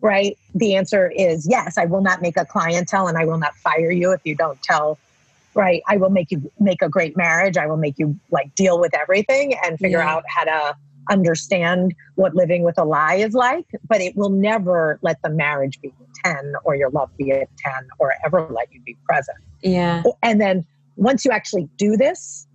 Right? 0.00 0.36
The 0.54 0.74
answer 0.74 1.10
is 1.10 1.46
yes 1.48 1.78
i 1.78 1.84
will 1.86 2.02
not 2.02 2.20
make 2.20 2.36
a 2.36 2.44
client 2.44 2.88
tell 2.88 3.06
and 3.06 3.16
i 3.16 3.24
will 3.24 3.38
not 3.38 3.54
fire 3.56 3.90
you 3.90 4.12
if 4.12 4.20
you 4.24 4.34
don't 4.34 4.60
tell. 4.62 4.98
Right? 5.54 5.82
I 5.86 5.98
will 5.98 6.10
make 6.10 6.32
you 6.32 6.50
make 6.58 6.82
a 6.82 6.88
great 6.88 7.16
marriage 7.16 7.56
i 7.56 7.66
will 7.66 7.76
make 7.76 7.98
you 7.98 8.18
like 8.30 8.54
deal 8.56 8.80
with 8.80 8.92
everything 8.94 9.54
and 9.64 9.78
figure 9.78 9.98
yeah. 9.98 10.12
out 10.12 10.24
how 10.26 10.44
to 10.44 10.76
understand 11.10 11.94
what 12.14 12.34
living 12.34 12.62
with 12.62 12.78
a 12.78 12.84
lie 12.84 13.14
is 13.16 13.34
like, 13.34 13.66
but 13.88 14.00
it 14.00 14.16
will 14.16 14.30
never 14.30 14.98
let 15.02 15.20
the 15.22 15.30
marriage 15.30 15.80
be 15.80 15.92
10 16.24 16.54
or 16.64 16.74
your 16.74 16.90
love 16.90 17.10
be 17.16 17.30
at 17.30 17.48
10 17.58 17.72
or 17.98 18.14
ever 18.24 18.46
let 18.50 18.72
you 18.72 18.80
be 18.82 18.96
present. 19.06 19.38
Yeah. 19.62 20.02
And 20.22 20.40
then 20.40 20.64
once 20.96 21.24
you 21.24 21.30
actually 21.30 21.68
do 21.76 21.96
this, 21.96 22.46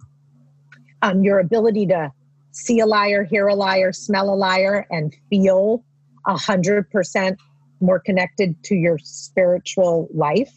um, 1.01 1.23
your 1.23 1.39
ability 1.39 1.85
to 1.87 2.11
see 2.51 2.79
a 2.79 2.85
liar, 2.85 3.23
hear 3.23 3.47
a 3.47 3.55
liar, 3.55 3.93
smell 3.93 4.33
a 4.33 4.35
liar, 4.35 4.85
and 4.89 5.15
feel 5.29 5.83
a 6.27 6.37
hundred 6.37 6.89
percent 6.91 7.39
more 7.79 7.99
connected 7.99 8.61
to 8.63 8.75
your 8.75 8.97
spiritual 8.99 10.09
life 10.13 10.53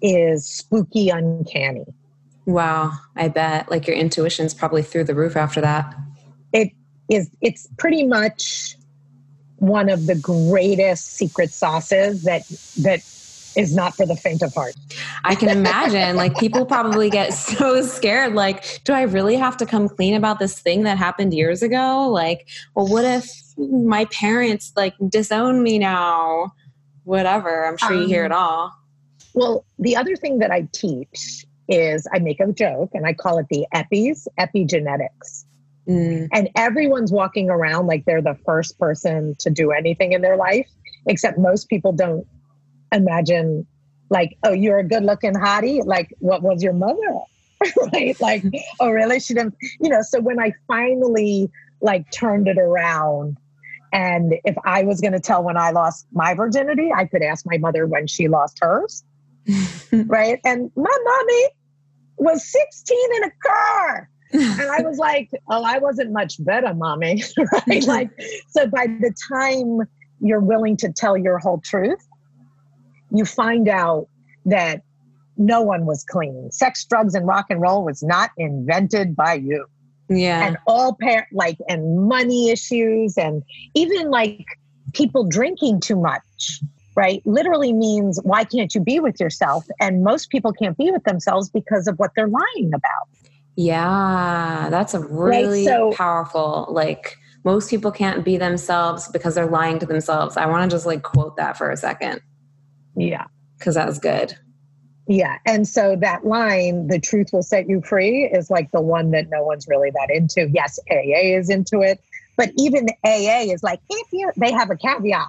is 0.00 0.46
spooky, 0.46 1.10
uncanny. 1.10 1.84
Wow, 2.46 2.92
I 3.16 3.28
bet 3.28 3.70
like 3.70 3.86
your 3.86 3.96
intuition's 3.96 4.54
probably 4.54 4.82
through 4.82 5.04
the 5.04 5.14
roof 5.14 5.36
after 5.36 5.60
that 5.60 5.94
it 6.52 6.72
is 7.08 7.30
it's 7.40 7.68
pretty 7.78 8.04
much 8.04 8.76
one 9.56 9.90
of 9.90 10.06
the 10.06 10.14
greatest 10.14 11.14
secret 11.14 11.50
sauces 11.50 12.22
that 12.22 12.46
that 12.78 13.00
is 13.56 13.74
not 13.74 13.96
for 13.96 14.06
the 14.06 14.14
faint 14.14 14.42
of 14.42 14.54
heart. 14.54 14.74
I 15.24 15.34
can 15.34 15.48
imagine 15.48 16.16
like 16.16 16.36
people 16.38 16.64
probably 16.64 17.10
get 17.10 17.30
so 17.34 17.82
scared 17.82 18.34
like 18.34 18.82
do 18.84 18.92
I 18.92 19.02
really 19.02 19.36
have 19.36 19.56
to 19.58 19.66
come 19.66 19.88
clean 19.88 20.14
about 20.14 20.38
this 20.38 20.60
thing 20.60 20.84
that 20.84 20.98
happened 20.98 21.34
years 21.34 21.62
ago? 21.62 22.08
Like, 22.08 22.48
well 22.74 22.86
what 22.86 23.04
if 23.04 23.28
my 23.58 24.06
parents 24.06 24.72
like 24.76 24.94
disown 25.08 25.62
me 25.62 25.78
now? 25.78 26.52
Whatever. 27.04 27.66
I'm 27.66 27.76
sure 27.76 27.92
you 27.92 28.06
hear 28.06 28.24
it 28.24 28.32
um, 28.32 28.38
all. 28.38 28.72
Well, 29.34 29.64
the 29.78 29.96
other 29.96 30.16
thing 30.16 30.38
that 30.38 30.50
I 30.50 30.68
teach 30.72 31.44
is 31.68 32.06
I 32.12 32.18
make 32.18 32.40
a 32.40 32.52
joke 32.52 32.90
and 32.94 33.06
I 33.06 33.14
call 33.14 33.38
it 33.38 33.46
the 33.48 33.66
epis, 33.74 34.26
epigenetics. 34.38 35.44
Mm. 35.90 36.28
And 36.32 36.48
everyone's 36.54 37.10
walking 37.10 37.50
around 37.50 37.88
like 37.88 38.04
they're 38.04 38.22
the 38.22 38.38
first 38.46 38.78
person 38.78 39.34
to 39.40 39.50
do 39.50 39.72
anything 39.72 40.12
in 40.12 40.22
their 40.22 40.36
life, 40.36 40.68
except 41.06 41.36
most 41.36 41.68
people 41.68 41.92
don't 41.92 42.26
imagine, 42.92 43.66
like, 44.08 44.36
oh, 44.44 44.52
you're 44.52 44.78
a 44.78 44.84
good 44.84 45.02
looking 45.02 45.34
hottie. 45.34 45.84
Like, 45.84 46.14
what 46.20 46.42
was 46.42 46.62
your 46.62 46.74
mother? 46.74 47.20
right? 47.92 48.18
Like, 48.20 48.44
oh, 48.78 48.90
really? 48.90 49.18
She 49.18 49.34
didn't, 49.34 49.54
you 49.80 49.90
know. 49.90 50.02
So 50.02 50.20
when 50.20 50.38
I 50.38 50.52
finally 50.68 51.50
like 51.80 52.10
turned 52.12 52.46
it 52.46 52.58
around, 52.58 53.38
and 53.92 54.34
if 54.44 54.54
I 54.64 54.84
was 54.84 55.00
going 55.00 55.14
to 55.14 55.20
tell 55.20 55.42
when 55.42 55.56
I 55.56 55.70
lost 55.70 56.06
my 56.12 56.34
virginity, 56.34 56.90
I 56.94 57.06
could 57.06 57.22
ask 57.22 57.44
my 57.44 57.58
mother 57.58 57.86
when 57.86 58.06
she 58.06 58.28
lost 58.28 58.58
hers. 58.62 59.02
right. 59.92 60.38
And 60.44 60.70
my 60.76 60.98
mommy 61.04 61.48
was 62.18 62.44
16 62.44 62.98
in 63.16 63.24
a 63.24 63.30
car 63.42 64.09
and 64.32 64.70
I 64.70 64.82
was 64.82 64.98
like, 64.98 65.30
oh, 65.48 65.62
I 65.64 65.78
wasn't 65.78 66.12
much 66.12 66.42
better, 66.44 66.72
mommy. 66.74 67.22
right? 67.38 67.64
Mm-hmm. 67.66 67.88
Like, 67.88 68.10
so 68.48 68.66
by 68.66 68.86
the 68.86 69.14
time 69.32 69.88
you're 70.20 70.40
willing 70.40 70.76
to 70.78 70.92
tell 70.92 71.16
your 71.16 71.38
whole 71.38 71.60
truth, 71.60 72.06
you 73.10 73.24
find 73.24 73.68
out 73.68 74.08
that 74.46 74.82
no 75.36 75.62
one 75.62 75.86
was 75.86 76.04
clean. 76.04 76.50
Sex, 76.52 76.84
drugs, 76.84 77.14
and 77.14 77.26
rock 77.26 77.46
and 77.50 77.60
roll 77.60 77.84
was 77.84 78.02
not 78.02 78.30
invented 78.36 79.16
by 79.16 79.34
you. 79.34 79.66
Yeah. 80.08 80.46
And 80.46 80.58
all 80.66 80.96
parent 81.00 81.28
like 81.32 81.56
and 81.68 82.08
money 82.08 82.50
issues 82.50 83.16
and 83.16 83.42
even 83.74 84.10
like 84.10 84.44
people 84.92 85.24
drinking 85.24 85.80
too 85.80 85.96
much, 85.96 86.60
right? 86.96 87.22
Literally 87.24 87.72
means 87.72 88.20
why 88.24 88.44
can't 88.44 88.74
you 88.74 88.80
be 88.80 89.00
with 89.00 89.20
yourself? 89.20 89.66
And 89.80 90.02
most 90.02 90.30
people 90.30 90.52
can't 90.52 90.76
be 90.76 90.90
with 90.90 91.04
themselves 91.04 91.48
because 91.48 91.86
of 91.86 91.98
what 91.98 92.10
they're 92.16 92.28
lying 92.28 92.72
about. 92.74 93.29
Yeah, 93.60 94.68
that's 94.70 94.94
a 94.94 95.00
really 95.00 95.66
right? 95.66 95.76
so, 95.76 95.92
powerful 95.92 96.66
like 96.70 97.18
most 97.44 97.68
people 97.68 97.90
can't 97.90 98.24
be 98.24 98.38
themselves 98.38 99.06
because 99.12 99.34
they're 99.34 99.50
lying 99.50 99.78
to 99.80 99.86
themselves. 99.86 100.38
I 100.38 100.46
want 100.46 100.70
to 100.70 100.74
just 100.74 100.86
like 100.86 101.02
quote 101.02 101.36
that 101.36 101.58
for 101.58 101.70
a 101.70 101.76
second. 101.76 102.22
Yeah. 102.96 103.26
Cuz 103.60 103.74
that 103.74 103.86
was 103.86 103.98
good. 103.98 104.34
Yeah. 105.08 105.36
And 105.44 105.68
so 105.68 105.94
that 105.96 106.24
line, 106.24 106.86
the 106.86 106.98
truth 106.98 107.34
will 107.34 107.42
set 107.42 107.68
you 107.68 107.82
free, 107.82 108.24
is 108.32 108.48
like 108.48 108.70
the 108.70 108.80
one 108.80 109.10
that 109.10 109.28
no 109.28 109.44
one's 109.44 109.68
really 109.68 109.90
that 109.90 110.08
into. 110.10 110.48
Yes, 110.48 110.78
AA 110.90 111.36
is 111.36 111.50
into 111.50 111.82
it, 111.82 112.00
but 112.38 112.50
even 112.56 112.86
AA 113.04 113.52
is 113.52 113.62
like, 113.62 113.80
if 113.90 114.06
you, 114.10 114.32
they 114.38 114.52
have 114.52 114.70
a 114.70 114.76
caveat, 114.76 115.28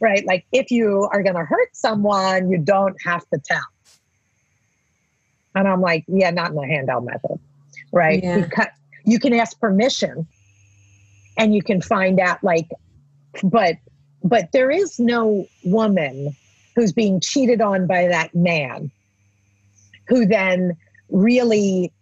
right? 0.00 0.26
Like, 0.26 0.44
if 0.50 0.72
you 0.72 1.08
are 1.12 1.22
going 1.22 1.36
to 1.36 1.44
hurt 1.44 1.76
someone, 1.76 2.50
you 2.50 2.58
don't 2.58 2.96
have 3.04 3.22
to 3.28 3.38
tell. 3.38 3.62
And 5.54 5.68
I'm 5.68 5.80
like, 5.80 6.04
yeah, 6.08 6.30
not 6.30 6.50
in 6.50 6.56
the 6.56 6.66
Handel 6.66 7.02
method 7.02 7.38
right? 7.92 8.22
Yeah. 8.22 8.40
Because 8.40 8.66
you 9.04 9.18
can 9.18 9.32
ask 9.32 9.58
permission 9.58 10.26
and 11.36 11.54
you 11.54 11.62
can 11.62 11.80
find 11.80 12.20
out 12.20 12.42
like 12.42 12.68
but 13.42 13.76
but 14.22 14.52
there 14.52 14.70
is 14.70 14.98
no 14.98 15.46
woman 15.64 16.36
who's 16.76 16.92
being 16.92 17.20
cheated 17.20 17.60
on 17.60 17.86
by 17.86 18.08
that 18.08 18.34
man 18.34 18.90
who 20.08 20.26
then 20.26 20.76
really 21.08 21.92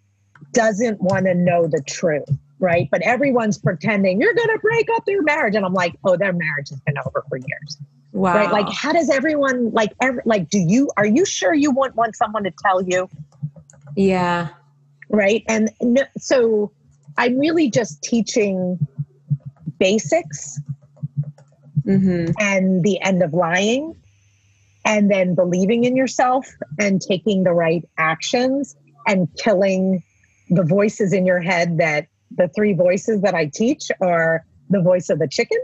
doesn't 0.53 1.01
want 1.01 1.27
to 1.27 1.35
know 1.35 1.67
the 1.67 1.83
truth 1.87 2.29
right 2.59 2.89
but 2.91 3.01
everyone's 3.03 3.59
pretending 3.59 4.21
you're 4.21 4.35
going 4.35 4.49
to 4.49 4.59
break 4.59 4.89
up 4.97 5.05
their 5.05 5.23
marriage 5.23 5.55
and 5.55 5.65
i'm 5.65 5.75
like 5.75 5.95
oh 6.05 6.17
their 6.17 6.33
marriage 6.33 6.71
has 6.71 6.81
been 6.81 6.97
over 7.07 7.25
for 7.29 7.37
years 7.37 7.79
Wow. 8.13 8.35
Right? 8.35 8.51
Like, 8.51 8.73
how 8.75 8.93
does 8.93 9.11
everyone 9.11 9.71
like? 9.71 9.93
Every, 10.01 10.23
like, 10.25 10.49
do 10.49 10.59
you 10.59 10.91
are 10.97 11.07
you 11.07 11.27
sure 11.27 11.53
you 11.53 11.71
want 11.71 11.95
want 11.95 12.17
someone 12.17 12.43
to 12.45 12.51
tell 12.51 12.83
you? 12.83 13.09
Yeah. 13.97 14.49
Right. 15.09 15.43
And 15.49 15.71
no, 15.81 16.03
so, 16.19 16.73
I'm 17.17 17.39
really 17.39 17.71
just 17.71 18.03
teaching 18.03 18.87
basics 19.79 20.61
Mm-hmm. 21.87 22.33
and 22.39 22.85
the 22.85 23.01
end 23.01 23.23
of 23.23 23.33
lying 23.33 23.97
and 24.85 25.11
then 25.11 25.35
believing 25.35 25.85
in 25.85 25.97
yourself 25.97 26.47
and 26.79 27.01
taking 27.01 27.45
the 27.45 27.53
right 27.53 27.83
actions 27.97 28.77
and 29.07 29.27
killing 29.43 30.03
the 30.51 30.65
voices 30.65 31.15
in 31.15 31.25
your 31.25 31.41
head 31.41 31.79
that 31.79 32.09
the 32.37 32.49
three 32.55 32.75
voices 32.75 33.23
that 33.23 33.35
I 33.35 33.47
teach 33.47 33.91
are 34.03 34.45
the 34.69 34.83
voice 34.83 35.09
of 35.09 35.19
the 35.19 35.29
chicken, 35.29 35.59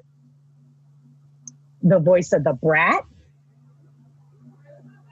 the 1.82 1.98
voice 1.98 2.32
of 2.32 2.42
the 2.42 2.54
brat. 2.54 3.04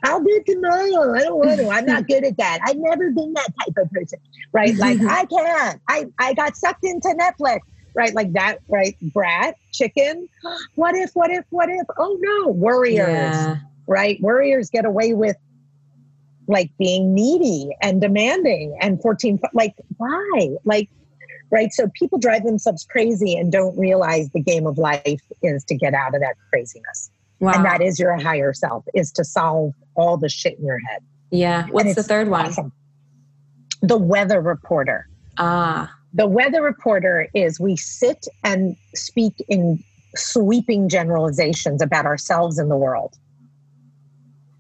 I'll 0.05 0.21
do 0.21 0.29
it 0.31 0.47
tomorrow. 0.47 1.15
I 1.15 1.21
don't 1.23 1.39
want 1.39 1.61
to. 1.61 1.69
I'm 1.69 1.87
not 1.87 2.09
good 2.09 2.25
at 2.25 2.37
that. 2.39 2.61
I've 2.65 2.77
never 2.77 3.11
been 3.11 3.33
that 3.35 3.49
type 3.61 3.75
of 3.85 3.91
person. 3.91 4.19
Right? 4.53 4.77
Like 4.77 5.01
I 5.09 5.25
can't. 5.27 5.81
I, 5.89 6.07
I 6.19 6.35
got 6.35 6.57
sucked 6.57 6.85
into 6.85 7.09
Netflix 7.09 7.61
right? 7.95 8.15
Like 8.15 8.33
that, 8.33 8.59
right? 8.69 8.97
Brat, 9.13 9.55
chicken. 9.73 10.29
What 10.75 10.97
if, 10.97 11.11
what 11.13 11.31
if, 11.31 11.45
what 11.51 11.69
if? 11.69 11.87
Oh 11.99 12.17
no, 12.21 12.49
warriors, 12.49 13.37
Yeah. 13.37 13.57
right? 13.87 14.19
Warriors 14.21 14.71
get 14.71 14.85
away 14.87 15.13
with 15.13 15.37
like 16.49 16.71
being 16.79 17.15
needy 17.15 17.71
and 17.83 18.01
demanding 18.01 18.77
and 18.81 19.01
14, 19.01 19.39
like 19.53 19.75
why? 19.99 20.49
Like, 20.65 20.89
right? 21.51 21.73
So 21.73 21.89
people 21.95 22.19
drive 22.19 22.45
themselves 22.45 22.85
crazy 22.91 23.37
and 23.37 23.53
don't 23.53 23.79
realize 23.79 24.31
the 24.31 24.41
game 24.41 24.67
of 24.67 24.79
life 24.79 25.21
is 25.43 25.63
to 25.65 25.75
get 25.75 25.95
out 25.95 26.15
of 26.15 26.21
that 26.21 26.35
craziness. 26.51 27.11
Wow. 27.43 27.53
And 27.55 27.65
that 27.65 27.83
is 27.83 27.99
your 27.99 28.17
higher 28.19 28.53
self, 28.53 28.85
is 28.95 29.11
to 29.13 29.25
solve 29.25 29.75
all 29.97 30.17
the 30.17 30.29
shit 30.29 30.59
in 30.59 30.65
your 30.65 30.79
head. 30.79 31.03
yeah. 31.31 31.67
What's 31.71 31.97
the 31.97 32.03
third 32.05 32.29
one? 32.29 32.47
Awesome. 32.47 32.73
The 33.83 33.99
weather 33.99 34.41
reporter. 34.41 35.09
Ah. 35.39 35.93
The 36.15 36.29
weather 36.29 36.63
reporter 36.63 37.29
is 37.35 37.59
we 37.59 37.75
sit 37.77 38.27
and 38.45 38.77
speak 38.95 39.35
in 39.49 39.83
sweeping 40.15 40.89
generalizations 40.89 41.83
about 41.83 42.07
ourselves 42.07 42.59
and 42.61 42.71
the 42.71 42.77
world, 42.77 43.17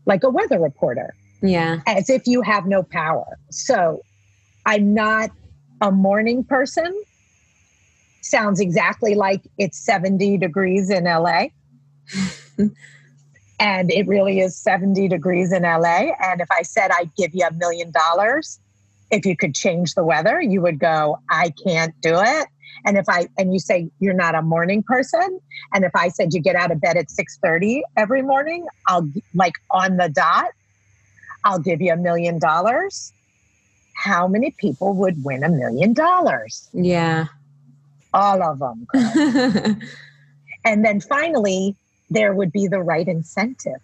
like 0.06 0.24
a 0.24 0.30
weather 0.30 0.58
reporter, 0.58 1.14
Yeah. 1.40 1.80
as 1.86 2.10
if 2.10 2.26
you 2.26 2.42
have 2.42 2.66
no 2.66 2.82
power. 2.82 3.38
So 3.50 4.00
I'm 4.66 4.92
not 4.92 5.30
a 5.80 5.92
morning 5.92 6.42
person. 6.42 6.92
Sounds 8.22 8.58
exactly 8.60 9.14
like 9.14 9.42
it's 9.58 9.78
70 9.78 10.38
degrees 10.38 10.90
in 10.90 11.04
LA. 11.04 11.44
and 13.60 13.90
it 13.92 14.06
really 14.06 14.40
is 14.40 14.56
70 14.56 15.08
degrees 15.08 15.52
in 15.52 15.62
LA. 15.62 16.10
And 16.20 16.40
if 16.40 16.50
I 16.50 16.62
said 16.62 16.90
I'd 16.90 17.14
give 17.16 17.34
you 17.34 17.46
a 17.46 17.52
million 17.52 17.92
dollars, 17.92 18.58
if 19.10 19.26
you 19.26 19.36
could 19.36 19.54
change 19.54 19.94
the 19.94 20.04
weather, 20.04 20.40
you 20.40 20.60
would 20.62 20.78
go, 20.78 21.18
I 21.30 21.52
can't 21.64 21.94
do 22.00 22.14
it. 22.16 22.48
And 22.84 22.96
if 22.96 23.08
I 23.08 23.28
and 23.38 23.52
you 23.52 23.60
say 23.60 23.90
you're 24.00 24.14
not 24.14 24.34
a 24.34 24.42
morning 24.42 24.82
person, 24.82 25.40
and 25.72 25.84
if 25.84 25.94
I 25.94 26.08
said 26.08 26.34
you 26.34 26.40
get 26.40 26.56
out 26.56 26.72
of 26.72 26.80
bed 26.80 26.96
at 26.96 27.08
6:30 27.10 27.82
every 27.96 28.22
morning, 28.22 28.66
I'll 28.88 29.08
like 29.34 29.54
on 29.70 29.98
the 29.98 30.08
dot, 30.08 30.48
I'll 31.44 31.60
give 31.60 31.80
you 31.80 31.92
a 31.92 31.96
million 31.96 32.38
dollars. 32.38 33.12
How 33.94 34.26
many 34.26 34.50
people 34.50 34.94
would 34.94 35.22
win 35.22 35.44
a 35.44 35.48
million 35.48 35.92
dollars? 35.92 36.68
Yeah. 36.72 37.26
All 38.12 38.42
of 38.42 38.58
them. 38.58 39.78
And 40.64 40.84
then 40.84 41.00
finally, 41.00 41.76
there 42.12 42.34
would 42.34 42.52
be 42.52 42.66
the 42.66 42.80
right 42.80 43.06
incentive, 43.06 43.80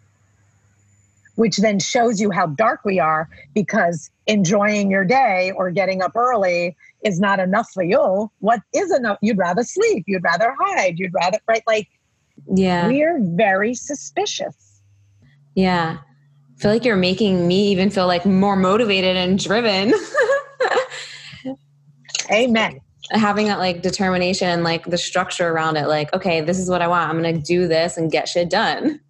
which 1.36 1.58
then 1.58 1.78
shows 1.78 2.20
you 2.20 2.30
how 2.30 2.46
dark 2.46 2.80
we 2.84 2.98
are 2.98 3.28
because 3.54 4.10
enjoying 4.26 4.90
your 4.90 5.04
day 5.04 5.52
or 5.56 5.70
getting 5.70 6.02
up 6.02 6.14
early 6.14 6.76
is 7.02 7.20
not 7.20 7.40
enough 7.40 7.70
for 7.72 7.82
you. 7.82 8.30
What 8.40 8.60
is 8.74 8.94
enough? 8.94 9.18
You'd 9.22 9.38
rather 9.38 9.62
sleep, 9.62 10.04
you'd 10.06 10.22
rather 10.22 10.54
hide, 10.58 10.98
you'd 10.98 11.14
rather, 11.14 11.38
right? 11.48 11.62
Like 11.66 11.88
yeah. 12.46 12.86
we're 12.86 13.18
very 13.20 13.74
suspicious. 13.74 14.80
Yeah. 15.54 15.98
I 16.00 16.60
feel 16.60 16.72
like 16.72 16.84
you're 16.84 16.96
making 16.96 17.46
me 17.46 17.68
even 17.68 17.90
feel 17.90 18.06
like 18.06 18.26
more 18.26 18.56
motivated 18.56 19.16
and 19.16 19.38
driven. 19.38 19.94
Amen. 22.32 22.80
Having 23.10 23.46
that 23.46 23.58
like 23.58 23.82
determination 23.82 24.48
and 24.48 24.64
like 24.64 24.84
the 24.84 24.98
structure 24.98 25.48
around 25.48 25.76
it, 25.76 25.88
like, 25.88 26.12
okay, 26.12 26.40
this 26.40 26.58
is 26.58 26.68
what 26.68 26.82
I 26.82 26.88
want. 26.88 27.08
I'm 27.08 27.16
gonna 27.16 27.38
do 27.38 27.66
this 27.66 27.96
and 27.96 28.10
get 28.10 28.28
shit 28.28 28.50
done. 28.50 29.00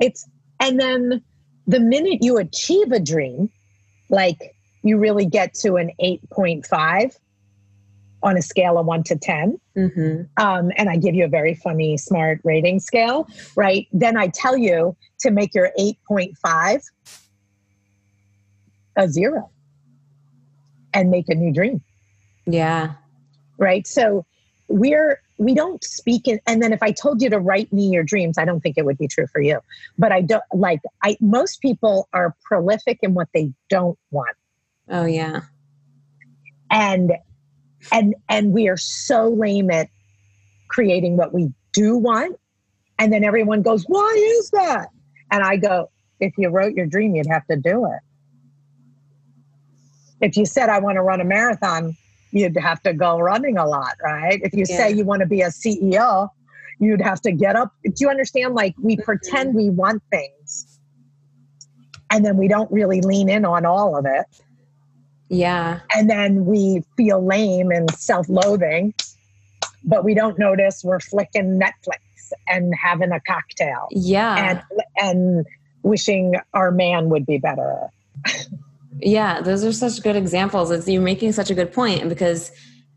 It's, 0.00 0.28
and 0.60 0.78
then 0.78 1.22
the 1.66 1.80
minute 1.80 2.18
you 2.22 2.38
achieve 2.38 2.92
a 2.92 3.00
dream, 3.00 3.50
like 4.10 4.54
you 4.82 4.96
really 4.96 5.26
get 5.26 5.54
to 5.54 5.74
an 5.76 5.90
8.5 6.00 7.16
on 8.22 8.36
a 8.36 8.42
scale 8.42 8.78
of 8.78 8.86
one 8.86 9.02
to 9.04 9.16
10, 9.16 9.60
Mm-hmm. 9.76 10.42
um, 10.44 10.72
and 10.76 10.88
I 10.88 10.96
give 10.96 11.14
you 11.14 11.24
a 11.24 11.28
very 11.28 11.54
funny, 11.54 11.96
smart 11.96 12.40
rating 12.42 12.80
scale, 12.80 13.28
right? 13.54 13.86
Then 13.92 14.16
I 14.16 14.26
tell 14.26 14.56
you 14.56 14.96
to 15.20 15.30
make 15.30 15.54
your 15.54 15.70
8.5 15.78 16.82
a 18.96 19.08
zero 19.08 19.50
and 20.92 21.10
make 21.10 21.28
a 21.28 21.34
new 21.36 21.52
dream, 21.52 21.80
Yeah. 22.50 22.94
right? 23.58 23.86
So 23.86 24.24
we're, 24.68 25.20
we 25.38 25.54
don't 25.54 25.84
speak 25.84 26.26
in, 26.28 26.40
and 26.46 26.62
then 26.62 26.72
if 26.72 26.82
I 26.82 26.92
told 26.92 27.22
you 27.22 27.30
to 27.30 27.38
write 27.38 27.72
me 27.72 27.88
your 27.90 28.04
dreams, 28.04 28.38
I 28.38 28.44
don't 28.44 28.60
think 28.60 28.76
it 28.78 28.84
would 28.84 28.98
be 28.98 29.08
true 29.08 29.26
for 29.26 29.40
you. 29.40 29.60
But 29.98 30.12
I 30.12 30.22
don't 30.22 30.42
like, 30.52 30.80
I, 31.02 31.16
most 31.20 31.60
people 31.60 32.08
are 32.12 32.34
prolific 32.44 32.98
in 33.02 33.14
what 33.14 33.28
they 33.34 33.52
don't 33.68 33.98
want. 34.10 34.36
Oh 34.90 35.04
yeah. 35.06 35.42
and 36.70 37.12
and 37.92 38.14
and 38.28 38.52
we 38.52 38.68
are 38.68 38.76
so 38.76 39.28
lame 39.28 39.70
at 39.70 39.88
creating 40.68 41.16
what 41.16 41.32
we 41.32 41.52
do 41.72 41.96
want 41.96 42.38
and 42.98 43.12
then 43.12 43.24
everyone 43.24 43.62
goes 43.62 43.84
why 43.84 44.14
is 44.38 44.50
that 44.50 44.88
and 45.30 45.42
i 45.42 45.56
go 45.56 45.90
if 46.20 46.32
you 46.38 46.48
wrote 46.48 46.74
your 46.74 46.86
dream 46.86 47.14
you'd 47.14 47.26
have 47.26 47.46
to 47.46 47.56
do 47.56 47.86
it 47.86 48.00
if 50.20 50.36
you 50.36 50.44
said 50.44 50.68
i 50.68 50.78
want 50.78 50.96
to 50.96 51.02
run 51.02 51.20
a 51.20 51.24
marathon 51.24 51.96
you'd 52.30 52.56
have 52.56 52.82
to 52.82 52.92
go 52.92 53.18
running 53.18 53.56
a 53.58 53.66
lot 53.66 53.94
right? 54.02 54.40
If 54.42 54.54
you 54.54 54.66
say 54.66 54.92
you 54.92 55.04
want 55.04 55.20
to 55.20 55.26
be 55.26 55.42
a 55.42 55.48
ceo 55.48 56.28
you'd 56.80 57.00
have 57.00 57.20
to 57.22 57.32
get 57.32 57.56
up. 57.56 57.72
Do 57.82 57.92
you 57.98 58.08
understand 58.08 58.54
like 58.54 58.74
we 58.80 58.94
mm-hmm. 58.94 59.02
pretend 59.02 59.54
we 59.54 59.70
want 59.70 60.02
things 60.10 60.78
and 62.10 62.24
then 62.24 62.36
we 62.36 62.48
don't 62.48 62.70
really 62.70 63.00
lean 63.00 63.28
in 63.28 63.44
on 63.44 63.66
all 63.66 63.96
of 63.96 64.06
it. 64.06 64.26
Yeah. 65.30 65.80
and 65.94 66.08
then 66.08 66.46
we 66.46 66.84
feel 66.96 67.22
lame 67.22 67.70
and 67.70 67.90
self-loathing 67.90 68.94
but 69.84 70.02
we 70.02 70.14
don't 70.14 70.38
notice 70.38 70.82
we're 70.82 71.00
flicking 71.00 71.60
netflix 71.60 72.32
and 72.46 72.74
having 72.74 73.12
a 73.12 73.20
cocktail. 73.20 73.88
Yeah. 73.90 74.36
and 74.50 74.82
and 74.96 75.46
wishing 75.82 76.34
our 76.54 76.70
man 76.70 77.10
would 77.10 77.26
be 77.26 77.38
better 77.38 77.88
Yeah, 79.00 79.40
those 79.40 79.64
are 79.64 79.72
such 79.72 80.02
good 80.02 80.16
examples. 80.16 80.70
It's, 80.70 80.88
you're 80.88 81.02
making 81.02 81.32
such 81.32 81.50
a 81.50 81.54
good 81.54 81.72
point 81.72 82.08
because 82.08 82.50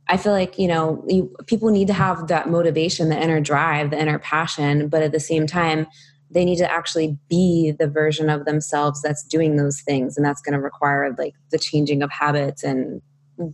I 0.07 0.17
feel 0.17 0.31
like 0.31 0.57
you 0.57 0.67
know 0.67 1.03
you, 1.07 1.33
people 1.47 1.69
need 1.69 1.87
to 1.87 1.93
have 1.93 2.27
that 2.27 2.49
motivation, 2.49 3.09
the 3.09 3.21
inner 3.21 3.39
drive, 3.39 3.91
the 3.91 3.99
inner 3.99 4.19
passion, 4.19 4.87
but 4.89 5.01
at 5.01 5.11
the 5.11 5.19
same 5.19 5.47
time, 5.47 5.87
they 6.29 6.43
need 6.45 6.57
to 6.57 6.71
actually 6.71 7.17
be 7.29 7.71
the 7.71 7.87
version 7.87 8.29
of 8.29 8.45
themselves 8.45 9.01
that's 9.01 9.23
doing 9.23 9.57
those 9.57 9.81
things, 9.81 10.17
and 10.17 10.25
that's 10.25 10.41
going 10.41 10.53
to 10.53 10.59
require 10.59 11.13
like 11.17 11.35
the 11.51 11.59
changing 11.59 12.01
of 12.01 12.11
habits 12.11 12.63
and 12.63 13.01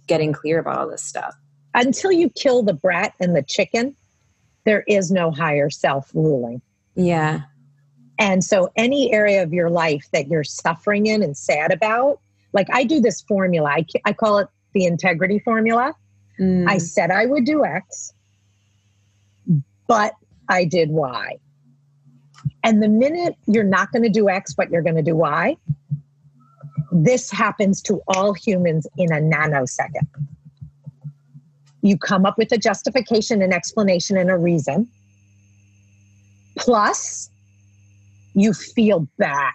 getting 0.07 0.33
clear 0.33 0.59
about 0.59 0.77
all 0.77 0.89
this 0.89 1.03
stuff. 1.03 1.35
until 1.73 2.11
you 2.11 2.29
kill 2.29 2.63
the 2.63 2.73
brat 2.73 3.13
and 3.19 3.35
the 3.35 3.43
chicken 3.43 3.95
there 4.65 4.83
is 4.87 5.11
no 5.11 5.31
higher 5.31 5.69
self 5.69 6.11
ruling 6.13 6.61
Yeah, 6.95 7.41
and 8.19 8.43
so 8.43 8.69
any 8.75 9.13
area 9.13 9.43
of 9.43 9.53
your 9.53 9.69
life 9.69 10.07
that 10.11 10.27
you're 10.27 10.43
suffering 10.43 11.05
in 11.05 11.21
and 11.23 11.37
sad 11.37 11.71
about 11.71 12.19
like 12.53 12.67
i 12.73 12.83
do 12.83 12.99
this 12.99 13.21
formula 13.21 13.69
i, 13.69 13.85
I 14.05 14.13
call 14.13 14.39
it 14.39 14.47
the 14.73 14.85
integrity 14.85 15.39
formula 15.39 15.93
Mm, 16.39 16.67
I 16.67 16.77
said 16.77 17.11
I 17.11 17.25
would 17.25 17.45
do 17.45 17.65
X, 17.65 18.13
but 19.87 20.13
I 20.49 20.65
did 20.65 20.91
Y. 20.91 21.37
And 22.63 22.83
the 22.83 22.89
minute 22.89 23.35
you're 23.47 23.63
not 23.63 23.91
going 23.91 24.03
to 24.03 24.09
do 24.09 24.29
X, 24.29 24.53
but 24.53 24.69
you're 24.69 24.81
going 24.81 24.95
to 24.95 25.01
do 25.01 25.15
Y, 25.15 25.57
this 26.91 27.31
happens 27.31 27.81
to 27.83 28.01
all 28.07 28.33
humans 28.33 28.87
in 28.97 29.11
a 29.11 29.17
nanosecond. 29.17 30.07
You 31.81 31.97
come 31.97 32.25
up 32.25 32.37
with 32.37 32.51
a 32.51 32.57
justification, 32.57 33.41
an 33.41 33.53
explanation, 33.53 34.17
and 34.17 34.29
a 34.29 34.37
reason. 34.37 34.87
Plus, 36.57 37.29
you 38.33 38.53
feel 38.53 39.07
bad. 39.17 39.53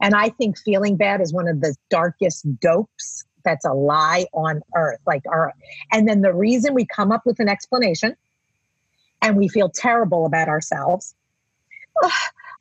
And 0.00 0.14
I 0.14 0.30
think 0.30 0.58
feeling 0.58 0.96
bad 0.96 1.20
is 1.20 1.32
one 1.32 1.48
of 1.48 1.60
the 1.60 1.74
darkest 1.90 2.46
dopes 2.60 3.24
that's 3.44 3.64
a 3.64 3.72
lie 3.72 4.26
on 4.32 4.60
earth. 4.76 5.00
Like 5.06 5.22
our 5.28 5.52
and 5.92 6.08
then 6.08 6.20
the 6.20 6.34
reason 6.34 6.74
we 6.74 6.86
come 6.86 7.12
up 7.12 7.22
with 7.24 7.40
an 7.40 7.48
explanation 7.48 8.16
and 9.22 9.36
we 9.36 9.48
feel 9.48 9.68
terrible 9.68 10.26
about 10.26 10.48
ourselves 10.48 11.14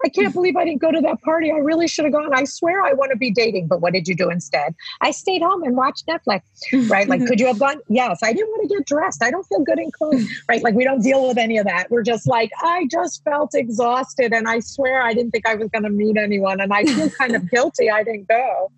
I 0.04 0.10
can't 0.10 0.34
believe 0.34 0.56
I 0.56 0.64
didn't 0.64 0.80
go 0.80 0.92
to 0.92 1.02
that 1.02 1.22
party. 1.22 1.52
I 1.52 1.58
really 1.58 1.88
should 1.88 2.06
have 2.06 2.14
gone. 2.14 2.34
I 2.34 2.46
swear 2.46 2.84
I 2.84 2.94
want 2.94 3.12
to 3.12 3.18
be 3.18 3.32
dating. 3.32 3.68
But 3.68 3.82
what 3.82 3.92
did 3.92 4.08
you 4.08 4.16
do 4.16 4.30
instead? 4.30 4.74
I 5.02 5.12
stayed 5.12 5.42
home 5.42 5.64
and 5.64 5.76
watched 5.76 6.08
Netflix, 6.08 6.42
right? 6.90 7.08
like, 7.10 7.26
could 7.28 7.40
you 7.40 7.48
have 7.48 7.60
gone? 7.60 7.82
Yes, 7.90 8.20
I 8.24 8.32
didn't 8.32 8.50
want 8.50 8.70
to 8.70 8.76
get 8.78 8.88
dressed. 8.88 9.22
I 9.22 9.30
don't 9.30 9.46
feel 9.48 9.60
good 9.60 9.78
in 9.78 9.92
clothes, 9.92 10.26
right? 10.50 10.64
Like, 10.64 10.74
we 10.74 10.86
don't 10.86 11.02
deal 11.02 11.28
with 11.28 11.38
any 11.38 11.58
of 11.58 11.66
that. 11.66 11.92
We're 11.92 12.04
just 12.04 12.28
like, 12.28 12.50
I 12.62 12.88
just 12.90 13.24
felt 13.26 13.54
exhausted. 13.54 14.34
And 14.34 14.48
I 14.48 14.60
swear 14.60 15.02
I 15.02 15.14
didn't 15.14 15.32
think 15.32 15.46
I 15.46 15.56
was 15.56 15.68
going 15.70 15.84
to 15.84 15.90
meet 15.90 16.16
anyone. 16.16 16.62
And 16.62 16.74
I 16.74 16.86
feel 16.86 17.10
kind 17.20 17.36
of 17.36 17.50
guilty 17.50 17.90
I 17.90 18.04
didn't 18.04 18.30
go. 18.30 18.72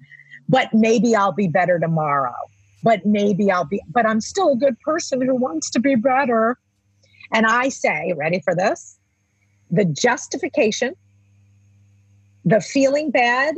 But 0.49 0.73
maybe 0.73 1.15
I'll 1.15 1.33
be 1.33 1.47
better 1.47 1.77
tomorrow. 1.77 2.33
But 2.83 3.05
maybe 3.05 3.51
I'll 3.51 3.65
be, 3.65 3.79
but 3.89 4.07
I'm 4.07 4.21
still 4.21 4.53
a 4.53 4.55
good 4.55 4.79
person 4.79 5.21
who 5.21 5.35
wants 5.35 5.69
to 5.71 5.79
be 5.79 5.93
better. 5.93 6.57
And 7.31 7.45
I 7.45 7.69
say, 7.69 8.13
ready 8.17 8.41
for 8.43 8.55
this? 8.55 8.97
The 9.69 9.85
justification 9.85 10.95
the 12.45 12.61
feeling 12.61 13.11
bad 13.11 13.55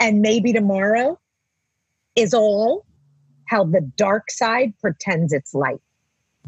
and 0.00 0.20
maybe 0.20 0.52
tomorrow 0.52 1.18
is 2.16 2.34
all 2.34 2.84
how 3.46 3.64
the 3.64 3.80
dark 3.96 4.30
side 4.30 4.74
pretends 4.80 5.32
it's 5.32 5.54
light. 5.54 5.80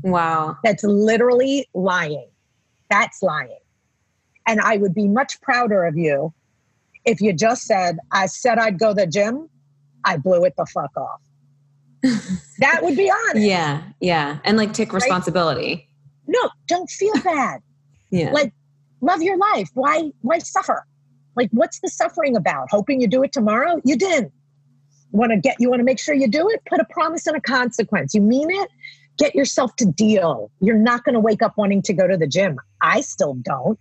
Wow. 0.03 0.57
That's 0.64 0.84
literally 0.84 1.68
lying. 1.74 2.28
That's 2.91 3.22
lying. 3.22 3.59
And 4.47 4.61
I 4.61 4.76
would 4.78 4.95
be 4.95 5.09
much 5.09 5.41
prouder 5.41 5.84
of 5.84 5.97
you 5.97 6.32
if 7.09 7.20
you 7.20 7.32
just 7.32 7.62
said, 7.62 7.99
I 8.12 8.26
said 8.26 8.59
I'd 8.59 8.78
go 8.78 8.89
to 8.89 8.95
the 8.95 9.07
gym, 9.07 9.49
I 10.05 10.18
blew 10.18 10.45
it 10.45 10.55
the 10.57 10.66
fuck 10.66 10.95
off. 10.97 11.20
that 12.59 12.80
would 12.82 12.97
be 12.97 13.11
honest. 13.11 13.47
Yeah, 13.47 13.82
yeah. 14.01 14.39
And 14.45 14.57
like 14.57 14.72
take 14.72 14.93
responsibility. 14.93 15.89
Right? 16.26 16.36
No, 16.43 16.51
don't 16.66 16.91
feel 16.91 17.14
bad. 17.24 17.61
yeah. 18.11 18.30
Like 18.32 18.53
love 19.01 19.22
your 19.22 19.36
life. 19.39 19.70
Why 19.74 20.11
why 20.20 20.39
suffer? 20.39 20.86
Like, 21.39 21.51
what's 21.53 21.78
the 21.78 21.89
suffering 21.89 22.34
about? 22.34 22.66
Hoping 22.68 23.01
you 23.01 23.07
do 23.07 23.22
it 23.22 23.32
tomorrow? 23.32 23.80
You 23.84 23.97
didn't. 23.97 24.32
Want 25.12 25.30
to 25.30 25.39
get, 25.39 25.55
you 25.61 25.70
want 25.70 25.78
to 25.78 25.84
make 25.84 26.01
sure 26.01 26.12
you 26.12 26.26
do 26.26 26.51
it? 26.51 26.61
Put 26.68 26.80
a 26.80 26.84
promise 26.84 27.28
and 27.28 27.36
a 27.36 27.41
consequence. 27.41 28.12
You 28.12 28.20
mean 28.20 28.51
it? 28.51 28.68
Get 29.18 29.36
yourself 29.36 29.76
to 29.76 29.84
deal. 29.84 30.51
You're 30.61 30.76
not 30.76 31.05
going 31.05 31.14
to 31.14 31.20
wake 31.20 31.41
up 31.41 31.57
wanting 31.57 31.80
to 31.82 31.93
go 31.93 32.09
to 32.09 32.16
the 32.16 32.26
gym. 32.26 32.59
I 32.80 33.03
still 33.03 33.34
don't. 33.34 33.78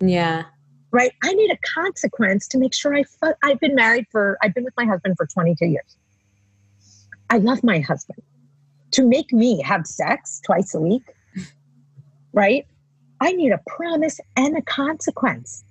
Yeah. 0.00 0.44
Right. 0.90 1.12
I 1.24 1.32
need 1.32 1.50
a 1.50 1.56
consequence 1.74 2.46
to 2.48 2.58
make 2.58 2.74
sure 2.74 2.94
I, 2.94 3.04
fu- 3.04 3.32
I've 3.42 3.60
been 3.60 3.74
married 3.74 4.04
for, 4.12 4.36
I've 4.42 4.52
been 4.52 4.64
with 4.64 4.74
my 4.76 4.84
husband 4.84 5.14
for 5.16 5.24
22 5.24 5.64
years. 5.64 5.96
I 7.30 7.38
love 7.38 7.64
my 7.64 7.78
husband. 7.78 8.20
To 8.92 9.06
make 9.06 9.32
me 9.32 9.62
have 9.62 9.86
sex 9.86 10.42
twice 10.44 10.74
a 10.74 10.80
week, 10.80 11.04
right? 12.34 12.66
I 13.22 13.32
need 13.32 13.52
a 13.52 13.60
promise 13.66 14.20
and 14.36 14.58
a 14.58 14.62
consequence. 14.62 15.64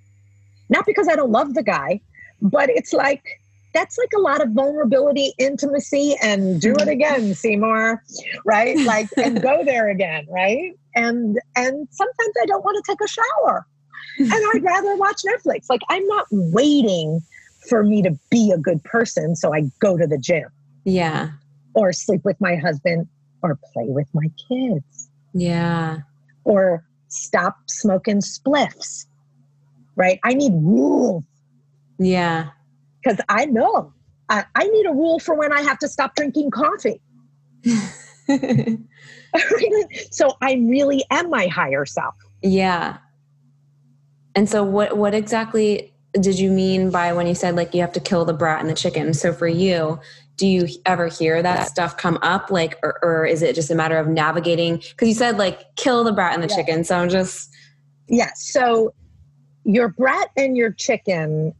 Not 0.70 0.86
because 0.86 1.08
I 1.08 1.16
don't 1.16 1.32
love 1.32 1.54
the 1.54 1.64
guy, 1.64 2.02
but 2.42 2.70
it's 2.70 2.94
like 2.94 3.24
that's 3.74 3.98
like 3.98 4.10
a 4.16 4.20
lot 4.20 4.42
of 4.42 4.50
vulnerability, 4.52 5.34
intimacy, 5.38 6.16
and 6.22 6.60
do 6.60 6.74
it 6.74 6.88
again, 6.88 7.36
Seymour, 7.36 8.04
right? 8.46 8.78
Like 8.90 9.10
and 9.18 9.42
go 9.42 9.64
there 9.64 9.90
again, 9.90 10.26
right? 10.30 10.74
And 10.96 11.40
and 11.56 11.88
sometimes 11.92 12.34
I 12.42 12.46
don't 12.46 12.64
want 12.64 12.84
to 12.84 12.92
take 12.92 13.02
a 13.02 13.08
shower. 13.08 13.68
And 14.18 14.34
I'd 14.34 14.64
rather 14.64 14.96
watch 14.98 15.22
Netflix. 15.26 15.66
Like 15.70 15.82
I'm 15.90 16.06
not 16.08 16.26
waiting 16.32 17.22
for 17.70 17.84
me 17.84 18.02
to 18.02 18.18
be 18.32 18.52
a 18.52 18.58
good 18.58 18.84
person, 18.84 19.36
so 19.36 19.54
I 19.54 19.64
go 19.80 19.98
to 19.98 20.08
the 20.08 20.18
gym. 20.18 20.50
Yeah. 20.86 21.32
Or 21.76 21.94
sleep 21.94 22.22
with 22.26 22.40
my 22.42 22.56
husband 22.56 23.08
or 23.44 23.60
play 23.74 23.86
with 23.88 24.08
my 24.14 24.28
kids. 24.50 25.10
Yeah. 25.34 26.00
Or 26.44 26.84
stop 27.10 27.58
smoking 27.68 28.20
spliffs 28.20 29.06
right? 30.00 30.20
I 30.24 30.34
need 30.34 30.54
rules. 30.56 31.24
Yeah. 32.00 32.50
Because 33.04 33.20
I 33.30 33.46
know 33.46 33.94
I, 34.30 34.46
I 34.56 34.64
need 34.64 34.86
a 34.88 34.92
rule 34.92 35.20
for 35.20 35.36
when 35.36 35.54
I 35.54 35.62
have 35.62 35.78
to 35.80 35.88
stop 35.88 36.16
drinking 36.16 36.50
coffee. 36.52 37.02
so 40.12 40.38
I 40.42 40.54
really 40.54 41.04
am 41.12 41.30
my 41.30 41.48
higher 41.48 41.86
self. 41.86 42.16
Yeah. 42.42 42.98
And 44.36 44.50
so 44.50 44.64
what 44.64 44.98
what 44.98 45.14
exactly 45.14 45.94
did 46.14 46.40
you 46.40 46.50
mean 46.52 46.90
by 46.90 47.14
when 47.14 47.28
you 47.28 47.36
said 47.36 47.56
like 47.56 47.74
you 47.74 47.82
have 47.82 47.92
to 47.94 48.00
kill 48.00 48.26
the 48.26 48.34
brat 48.34 48.62
and 48.62 48.70
the 48.70 48.76
chicken? 48.76 49.14
So 49.14 49.34
for 49.34 49.48
you, 49.48 50.00
do 50.40 50.48
you 50.48 50.68
ever 50.86 51.08
hear 51.08 51.42
that 51.42 51.68
stuff 51.68 51.98
come 51.98 52.18
up 52.22 52.50
like 52.50 52.80
or, 52.82 52.98
or 53.04 53.26
is 53.26 53.42
it 53.42 53.56
just 53.56 53.70
a 53.70 53.76
matter 53.76 53.98
of 53.98 54.08
navigating 54.08 54.78
because 54.78 55.08
you 55.08 55.14
said 55.14 55.38
like 55.38 55.76
kill 55.76 56.04
the 56.06 56.14
brat 56.14 56.34
and 56.34 56.42
the 56.42 56.48
yeah. 56.48 56.56
chicken 56.56 56.84
so 56.86 56.96
i'm 56.96 57.10
just 57.10 57.54
yeah 58.08 58.32
so 58.36 58.94
your 59.64 59.90
brat 59.90 60.30
and 60.36 60.56
your 60.58 60.72
chicken 60.72 61.54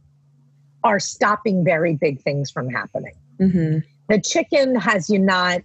are 0.82 1.00
stopping 1.00 1.64
very 1.64 1.94
big 1.94 2.20
things 2.22 2.50
from 2.50 2.68
happening. 2.68 3.14
Mm-hmm. 3.38 3.78
The 4.08 4.20
chicken 4.20 4.74
has 4.76 5.08
you 5.10 5.18
not 5.18 5.60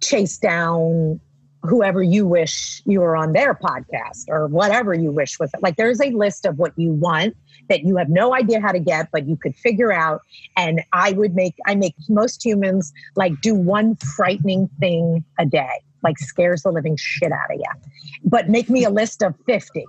chased 0.00 0.42
down 0.42 1.20
whoever 1.62 2.02
you 2.02 2.26
wish 2.26 2.82
you 2.86 3.00
were 3.00 3.16
on 3.16 3.32
their 3.32 3.54
podcast 3.54 4.24
or 4.28 4.46
whatever 4.46 4.94
you 4.94 5.10
wish 5.10 5.38
with 5.38 5.52
it. 5.54 5.62
Like 5.62 5.76
there's 5.76 6.00
a 6.00 6.10
list 6.10 6.46
of 6.46 6.58
what 6.58 6.72
you 6.76 6.92
want 6.92 7.36
that 7.68 7.84
you 7.84 7.96
have 7.96 8.08
no 8.08 8.34
idea 8.34 8.60
how 8.60 8.72
to 8.72 8.80
get, 8.80 9.08
but 9.12 9.28
you 9.28 9.36
could 9.36 9.54
figure 9.54 9.92
out. 9.92 10.22
And 10.56 10.80
I 10.92 11.12
would 11.12 11.34
make, 11.34 11.54
I 11.66 11.74
make 11.74 11.94
most 12.08 12.44
humans 12.44 12.92
like 13.14 13.32
do 13.42 13.54
one 13.54 13.96
frightening 13.96 14.68
thing 14.80 15.22
a 15.38 15.44
day, 15.44 15.82
like 16.02 16.18
scares 16.18 16.62
the 16.62 16.72
living 16.72 16.96
shit 16.96 17.30
out 17.30 17.52
of 17.52 17.58
you, 17.58 17.90
but 18.24 18.48
make 18.48 18.70
me 18.70 18.84
a 18.84 18.90
list 18.90 19.22
of 19.22 19.34
50 19.46 19.86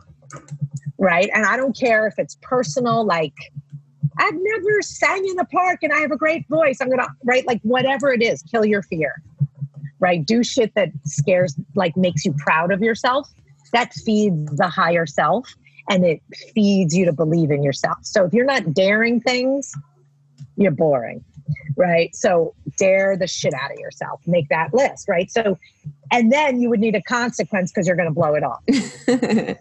right? 0.98 1.30
And 1.34 1.46
I 1.46 1.58
don't 1.58 1.78
care 1.78 2.08
if 2.08 2.16
it's 2.18 2.38
personal, 2.42 3.06
like 3.06 3.34
I've 4.18 4.36
never 4.36 4.82
sang 4.82 5.26
in 5.28 5.36
the 5.36 5.46
park 5.46 5.80
and 5.84 5.92
I 5.92 6.00
have 6.00 6.12
a 6.12 6.18
great 6.18 6.48
voice. 6.48 6.80
I'm 6.82 6.90
gonna 6.90 7.08
right, 7.24 7.46
like 7.48 7.62
whatever 7.64 8.12
it 8.12 8.22
is, 8.22 8.42
kill 8.44 8.66
your 8.66 8.84
fear. 8.84 9.22
Right? 10.00 10.26
Do 10.26 10.44
shit 10.44 10.74
that 10.76 10.90
scares, 11.06 11.56
like 11.76 11.96
makes 11.96 12.26
you 12.26 12.34
proud 12.34 12.72
of 12.72 12.82
yourself. 12.82 13.30
That 13.72 13.94
feeds 13.94 14.58
the 14.58 14.68
higher 14.68 15.06
self 15.06 15.54
and 15.90 16.06
it 16.06 16.22
feeds 16.54 16.96
you 16.96 17.06
to 17.06 17.14
believe 17.14 17.52
in 17.52 17.64
yourself. 17.64 17.98
So 18.02 18.26
if 18.26 18.34
you're 18.34 18.46
not 18.46 18.74
daring 18.74 19.22
things, 19.22 19.74
you're 20.58 20.72
boring. 20.72 21.24
Right. 21.76 22.16
So 22.16 22.54
dare 22.78 23.18
the 23.18 23.28
shit 23.28 23.54
out 23.54 23.72
of 23.72 23.80
yourself. 23.80 24.22
Make 24.28 24.50
that 24.50 24.74
list. 24.74 25.08
Right. 25.08 25.32
So, 25.32 25.58
and 26.12 26.32
then 26.32 26.62
you 26.62 26.70
would 26.70 26.80
need 26.80 26.96
a 26.96 27.02
consequence 27.02 27.72
because 27.72 27.88
you're 27.88 27.96
going 27.96 28.10
to 28.10 28.14
blow 28.14 28.36
it 28.36 28.44
off. 28.44 28.64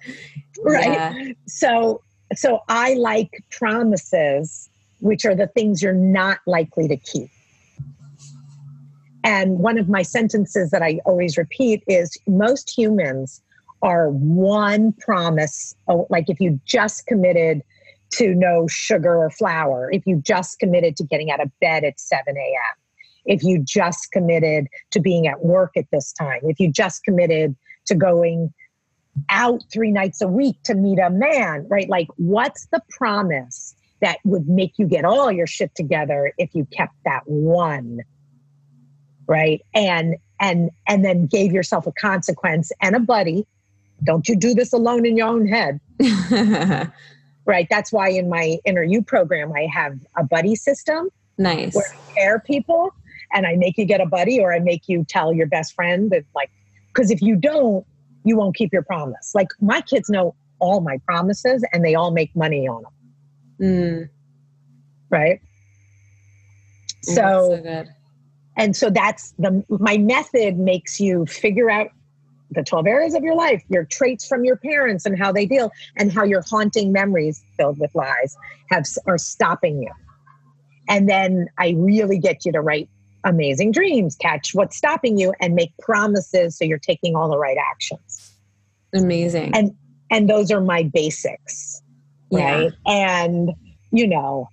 right 0.62 0.92
yeah. 0.92 1.32
so 1.46 2.02
so 2.34 2.60
i 2.68 2.94
like 2.94 3.42
promises 3.50 4.68
which 5.00 5.24
are 5.24 5.34
the 5.34 5.46
things 5.48 5.82
you're 5.82 5.92
not 5.92 6.38
likely 6.46 6.88
to 6.88 6.96
keep 6.96 7.30
and 9.22 9.58
one 9.58 9.78
of 9.78 9.88
my 9.88 10.02
sentences 10.02 10.70
that 10.70 10.82
i 10.82 11.00
always 11.04 11.36
repeat 11.36 11.82
is 11.86 12.16
most 12.26 12.70
humans 12.76 13.40
are 13.82 14.10
one 14.10 14.92
promise 14.94 15.74
oh, 15.88 16.06
like 16.10 16.28
if 16.28 16.40
you 16.40 16.60
just 16.64 17.06
committed 17.06 17.62
to 18.12 18.34
no 18.34 18.66
sugar 18.68 19.16
or 19.16 19.30
flour 19.30 19.90
if 19.92 20.06
you 20.06 20.20
just 20.24 20.58
committed 20.58 20.96
to 20.96 21.04
getting 21.04 21.30
out 21.30 21.40
of 21.40 21.50
bed 21.60 21.84
at 21.84 21.98
7 21.98 22.36
a.m 22.36 22.76
if 23.26 23.42
you 23.42 23.62
just 23.62 24.10
committed 24.12 24.66
to 24.90 25.00
being 25.00 25.26
at 25.26 25.44
work 25.44 25.72
at 25.76 25.86
this 25.92 26.12
time 26.12 26.40
if 26.44 26.58
you 26.58 26.70
just 26.70 27.04
committed 27.04 27.54
to 27.86 27.94
going 27.94 28.52
out 29.28 29.62
three 29.72 29.90
nights 29.90 30.20
a 30.20 30.28
week 30.28 30.56
to 30.64 30.74
meet 30.74 30.98
a 30.98 31.10
man, 31.10 31.66
right? 31.68 31.88
Like, 31.88 32.08
what's 32.16 32.66
the 32.66 32.80
promise 32.90 33.74
that 34.00 34.18
would 34.24 34.48
make 34.48 34.78
you 34.78 34.86
get 34.86 35.04
all 35.04 35.30
your 35.30 35.46
shit 35.46 35.74
together 35.74 36.32
if 36.38 36.54
you 36.54 36.66
kept 36.66 36.94
that 37.04 37.22
one? 37.26 38.00
Right. 39.26 39.60
And, 39.74 40.16
and, 40.40 40.70
and 40.88 41.04
then 41.04 41.26
gave 41.26 41.52
yourself 41.52 41.86
a 41.86 41.92
consequence 41.92 42.72
and 42.80 42.96
a 42.96 43.00
buddy. 43.00 43.46
Don't 44.02 44.28
you 44.28 44.36
do 44.36 44.54
this 44.54 44.72
alone 44.72 45.04
in 45.04 45.16
your 45.16 45.28
own 45.28 45.46
head. 45.46 45.80
right. 47.44 47.66
That's 47.70 47.92
why 47.92 48.08
in 48.10 48.28
my 48.28 48.58
inner 48.64 48.82
U 48.82 49.02
program, 49.02 49.52
I 49.52 49.66
have 49.72 49.98
a 50.16 50.24
buddy 50.24 50.54
system. 50.54 51.08
Nice. 51.38 51.74
Where 51.74 51.86
I 51.86 52.12
pair 52.14 52.40
people 52.40 52.94
and 53.32 53.46
I 53.46 53.56
make 53.56 53.78
you 53.78 53.84
get 53.84 54.00
a 54.00 54.06
buddy 54.06 54.40
or 54.40 54.52
I 54.52 54.58
make 54.58 54.88
you 54.88 55.04
tell 55.04 55.32
your 55.32 55.46
best 55.46 55.74
friend 55.74 56.10
that, 56.10 56.24
like, 56.34 56.50
because 56.92 57.10
if 57.10 57.22
you 57.22 57.36
don't, 57.36 57.86
you 58.24 58.36
won't 58.36 58.54
keep 58.54 58.72
your 58.72 58.82
promise. 58.82 59.32
Like 59.34 59.48
my 59.60 59.80
kids 59.80 60.10
know 60.10 60.34
all 60.58 60.80
my 60.80 60.98
promises 61.06 61.64
and 61.72 61.84
they 61.84 61.94
all 61.94 62.10
make 62.10 62.34
money 62.36 62.68
on 62.68 62.82
them. 62.82 62.92
Mm. 63.60 64.08
Right. 65.08 65.40
So, 67.02 67.60
so 67.64 67.84
and 68.56 68.76
so 68.76 68.90
that's 68.90 69.32
the 69.38 69.64
my 69.68 69.96
method 69.96 70.58
makes 70.58 71.00
you 71.00 71.24
figure 71.26 71.70
out 71.70 71.90
the 72.50 72.62
12 72.62 72.86
areas 72.86 73.14
of 73.14 73.22
your 73.22 73.34
life, 73.34 73.62
your 73.68 73.84
traits 73.84 74.26
from 74.26 74.44
your 74.44 74.56
parents 74.56 75.06
and 75.06 75.18
how 75.18 75.32
they 75.32 75.46
deal, 75.46 75.70
and 75.96 76.12
how 76.12 76.24
your 76.24 76.42
haunting 76.42 76.92
memories 76.92 77.42
filled 77.56 77.78
with 77.78 77.94
lies 77.94 78.36
have 78.70 78.84
are 79.06 79.18
stopping 79.18 79.82
you. 79.82 79.90
And 80.88 81.08
then 81.08 81.48
I 81.58 81.74
really 81.76 82.18
get 82.18 82.44
you 82.44 82.52
to 82.52 82.60
write 82.60 82.88
amazing 83.24 83.72
dreams, 83.72 84.16
catch 84.16 84.54
what's 84.54 84.76
stopping 84.76 85.18
you, 85.18 85.32
and 85.40 85.54
make 85.54 85.76
promises 85.78 86.56
so 86.58 86.64
you're 86.64 86.78
taking 86.78 87.14
all 87.14 87.28
the 87.28 87.38
right 87.38 87.58
actions. 87.70 88.32
Amazing. 88.94 89.54
And 89.54 89.76
and 90.10 90.28
those 90.28 90.50
are 90.50 90.60
my 90.60 90.82
basics. 90.82 91.82
right? 92.30 92.72
Yeah. 92.86 92.92
And, 92.92 93.50
you 93.92 94.06
know, 94.06 94.48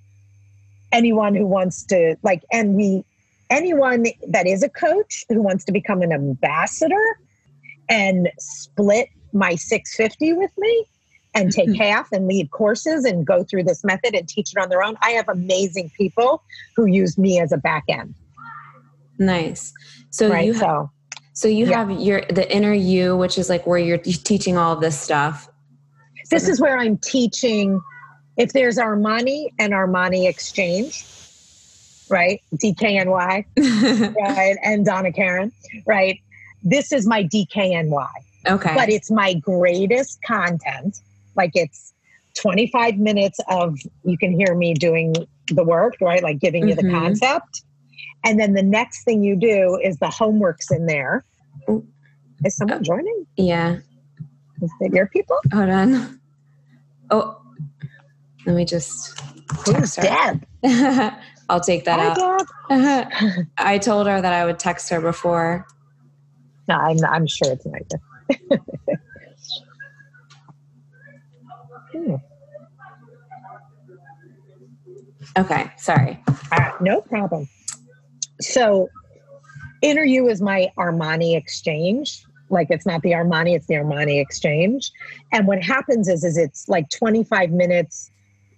anyone 0.92 1.36
who 1.36 1.46
wants 1.46 1.84
to, 1.86 2.16
like, 2.24 2.44
and 2.52 2.76
we, 2.76 3.04
anyone 3.50 4.06
that 4.28 4.48
is 4.48 4.64
a 4.64 4.70
coach 4.70 5.26
who 5.30 5.42
wants 5.42 5.66
to 5.66 5.72
become 5.72 6.02
an 6.02 6.12
ambassador 6.12 7.20
and 7.90 8.30
split 8.40 9.10
my 9.34 9.56
650 9.56 10.34
with 10.34 10.52
me 10.58 10.86
and 11.34 11.52
take 11.52 11.70
mm-hmm. 11.70 11.82
half 11.82 12.12
and 12.12 12.28
lead 12.28 12.50
courses 12.52 13.06
and 13.06 13.26
go 13.26 13.44
through 13.44 13.64
this 13.64 13.84
method 13.84 14.16
and 14.16 14.28
teach 14.28 14.52
it 14.56 14.60
on 14.60 14.70
their 14.70 14.84
own. 14.84 14.98
I 15.02 15.12
have 15.12 15.30
amazing 15.30 15.92
people 15.96 16.44
who 16.76 16.86
use 16.86 17.18
me 17.18 17.40
as 17.40 17.52
a 17.52 17.58
back 17.58 17.84
end. 17.88 18.16
Nice. 19.20 19.74
So 20.10 20.30
right, 20.30 20.46
you 20.46 20.54
have, 20.54 20.62
so, 20.62 20.92
so 21.34 21.48
you 21.48 21.68
yeah. 21.68 21.78
have 21.78 21.92
your 21.92 22.22
the 22.30 22.52
inner 22.54 22.74
U, 22.74 23.16
which 23.16 23.38
is 23.38 23.50
like 23.50 23.68
where 23.68 23.78
you're 23.78 23.98
teaching 23.98 24.58
all 24.58 24.76
this 24.76 25.00
stuff. 25.00 25.48
This 26.30 26.46
so 26.46 26.52
is 26.52 26.62
where 26.62 26.78
I'm 26.78 26.98
teaching. 26.98 27.82
If 28.38 28.54
there's 28.54 28.78
Armani 28.78 29.52
and 29.60 29.74
Armani 29.74 30.30
Exchange, 30.30 31.06
right? 32.10 32.42
DKNY, 32.56 33.46
right? 34.16 34.58
And 34.64 34.86
Donna 34.86 35.12
Karan, 35.12 35.52
right? 35.86 36.20
This 36.70 36.92
is 36.92 37.08
my 37.08 37.24
DKNY. 37.24 38.08
Okay. 38.46 38.74
But 38.76 38.90
it's 38.90 39.10
my 39.10 39.34
greatest 39.36 40.22
content. 40.24 41.00
Like 41.36 41.52
it's 41.54 41.94
25 42.36 42.98
minutes 42.98 43.40
of 43.48 43.78
you 44.04 44.18
can 44.18 44.34
hear 44.34 44.54
me 44.54 44.74
doing 44.74 45.16
the 45.48 45.64
work, 45.64 45.96
right? 46.02 46.22
Like 46.22 46.40
giving 46.40 46.64
mm-hmm. 46.64 46.70
you 46.70 46.76
the 46.76 46.84
mm-hmm. 46.84 47.00
concept. 47.00 47.64
And 48.26 48.38
then 48.38 48.54
the 48.54 48.64
next 48.64 49.06
thing 49.06 49.24
you 49.24 49.38
do 49.38 49.80
is 49.82 49.98
the 50.00 50.10
homework's 50.10 50.70
in 50.70 50.88
there. 50.88 51.24
Is 52.44 52.58
someone 52.58 52.84
joining? 52.84 53.26
Yeah. 53.38 53.78
Is 54.62 54.72
it 54.82 54.94
your 54.94 55.08
people? 55.08 55.40
Hold 55.54 55.70
on. 55.70 56.20
Oh, 57.10 57.40
let 58.46 58.56
me 58.56 58.66
just. 58.66 59.20
Who's 59.66 59.96
Deb? 59.96 60.46
I'll 61.50 61.62
take 61.62 61.86
that 61.86 62.18
Hi, 62.70 63.00
out. 63.00 63.46
I 63.58 63.78
told 63.78 64.08
her 64.08 64.22
that 64.22 64.34
I 64.34 64.46
would 64.46 64.60
text 64.60 64.90
her 64.90 65.00
before. 65.00 65.66
No, 66.68 66.76
I'm, 66.76 66.98
I'm 67.06 67.28
sure 67.28 67.52
it's 67.52 67.66
nice. 67.66 67.90
hmm. 71.92 72.16
Okay, 75.38 75.70
sorry. 75.78 76.24
Uh, 76.52 76.72
no 76.80 77.02
problem. 77.02 77.48
So, 78.42 78.88
Inner 79.82 80.04
U 80.04 80.30
is 80.30 80.42
my 80.42 80.70
Armani 80.78 81.36
exchange. 81.36 82.24
Like 82.50 82.68
it's 82.70 82.86
not 82.86 83.02
the 83.02 83.12
Armani, 83.12 83.56
it's 83.56 83.68
the 83.68 83.76
Armani 83.76 84.22
exchange. 84.22 84.92
And 85.32 85.48
what 85.48 85.62
happens 85.62 86.08
is, 86.08 86.24
is 86.24 86.38
it's 86.38 86.68
like 86.70 86.90
25 86.90 87.52
minutes 87.52 88.10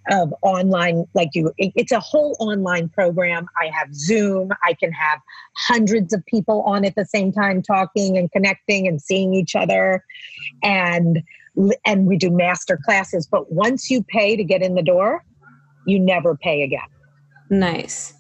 of 0.10 0.34
online 0.42 1.06
like 1.14 1.30
you 1.34 1.52
it's 1.58 1.92
a 1.92 2.00
whole 2.00 2.36
online 2.40 2.90
program. 2.90 3.48
I 3.62 3.68
have 3.68 3.94
zoom. 3.94 4.52
I 4.64 4.74
can 4.74 4.92
have 4.92 5.20
hundreds 5.56 6.14
of 6.14 6.26
people 6.26 6.62
on 6.64 6.86
at 6.86 6.96
the 6.96 7.06
same 7.06 7.32
time 7.32 7.62
talking 7.62 8.18
and 8.18 8.32
connecting 8.32 8.88
and 8.88 9.02
seeing 9.02 9.34
each 9.34 9.56
other. 9.56 10.04
And 10.64 11.22
and 11.86 12.06
we 12.06 12.18
do 12.18 12.30
master 12.30 12.80
classes 12.86 13.28
but 13.30 13.52
once 13.52 13.90
you 13.90 14.04
pay 14.04 14.36
to 14.36 14.44
get 14.44 14.62
in 14.62 14.76
the 14.76 14.84
door 14.84 15.24
you 15.86 16.00
never 16.00 16.36
pay 16.36 16.62
again. 16.62 16.88
Nice. 17.50 18.14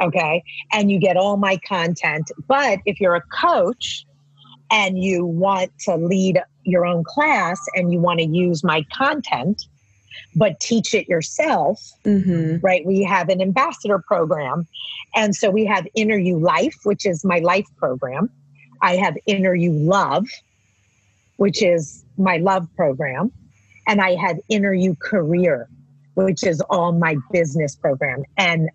Okay? 0.00 0.42
And 0.72 0.90
you 0.90 0.98
get 0.98 1.16
all 1.16 1.36
my 1.36 1.58
content. 1.68 2.30
But 2.46 2.78
if 2.86 3.00
you're 3.00 3.16
a 3.16 3.22
coach 3.22 4.06
and 4.70 5.02
you 5.02 5.24
want 5.24 5.70
to 5.80 5.96
lead 5.96 6.40
your 6.64 6.86
own 6.86 7.04
class 7.04 7.60
and 7.74 7.92
you 7.92 8.00
want 8.00 8.20
to 8.20 8.26
use 8.26 8.64
my 8.64 8.84
content 8.92 9.64
but 10.34 10.60
teach 10.60 10.94
it 10.94 11.08
yourself, 11.08 11.80
mm-hmm. 12.04 12.64
right? 12.64 12.84
We 12.84 13.02
have 13.02 13.28
an 13.28 13.40
ambassador 13.40 14.02
program. 14.06 14.66
And 15.14 15.34
so 15.34 15.50
we 15.50 15.64
have 15.64 15.86
Inner 15.94 16.18
U 16.18 16.38
Life, 16.38 16.76
which 16.84 17.06
is 17.06 17.24
my 17.24 17.38
life 17.38 17.66
program. 17.76 18.30
I 18.82 18.96
have 18.96 19.16
Inner 19.26 19.54
U 19.54 19.72
Love, 19.72 20.26
which 21.36 21.62
is 21.62 22.04
my 22.18 22.36
love 22.38 22.68
program. 22.76 23.32
And 23.86 24.00
I 24.00 24.14
have 24.16 24.38
Inner 24.48 24.74
U 24.74 24.96
Career, 24.96 25.68
which 26.14 26.42
is 26.44 26.60
all 26.62 26.92
my 26.92 27.16
business 27.32 27.76
program. 27.76 28.24
And 28.36 28.68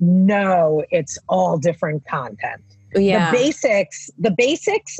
no, 0.00 0.84
it's 0.90 1.18
all 1.28 1.58
different 1.58 2.06
content. 2.06 2.62
Yeah. 2.94 3.30
The 3.30 3.36
basics, 3.36 4.10
the 4.18 4.30
basics, 4.30 4.98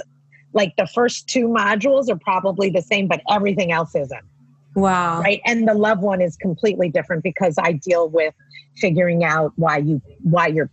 like 0.53 0.74
the 0.76 0.86
first 0.86 1.28
two 1.28 1.49
modules 1.49 2.09
are 2.09 2.18
probably 2.18 2.70
the 2.70 2.82
same, 2.82 3.09
but 3.09 3.20
everything 3.30 3.72
else 3.72 3.95
isn't. 3.95 4.24
Wow. 4.74 5.20
Right. 5.20 5.40
And 5.44 5.66
the 5.66 5.74
love 5.74 6.00
one 6.00 6.20
is 6.20 6.36
completely 6.36 6.88
different 6.88 7.22
because 7.22 7.56
I 7.58 7.72
deal 7.72 8.08
with 8.08 8.34
figuring 8.76 9.24
out 9.24 9.52
why 9.56 9.78
you 9.78 10.00
why 10.22 10.46
your 10.46 10.70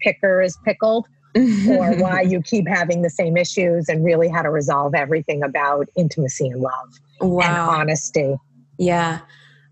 picker 0.00 0.40
is 0.40 0.56
pickled 0.64 1.06
or 1.36 1.96
why 1.96 2.22
you 2.22 2.42
keep 2.42 2.66
having 2.68 3.02
the 3.02 3.10
same 3.10 3.36
issues 3.36 3.88
and 3.88 4.04
really 4.04 4.28
how 4.28 4.42
to 4.42 4.50
resolve 4.50 4.94
everything 4.94 5.42
about 5.42 5.88
intimacy 5.96 6.48
and 6.48 6.60
love 6.60 6.88
wow. 7.20 7.44
and 7.44 7.80
honesty. 7.80 8.36
Yeah. 8.78 9.20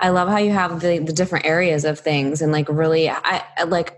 I 0.00 0.10
love 0.10 0.28
how 0.28 0.38
you 0.38 0.52
have 0.52 0.80
the, 0.80 0.98
the 0.98 1.12
different 1.12 1.44
areas 1.44 1.84
of 1.84 1.98
things 1.98 2.40
and 2.40 2.52
like 2.52 2.68
really 2.68 3.10
I 3.10 3.42
like 3.66 3.97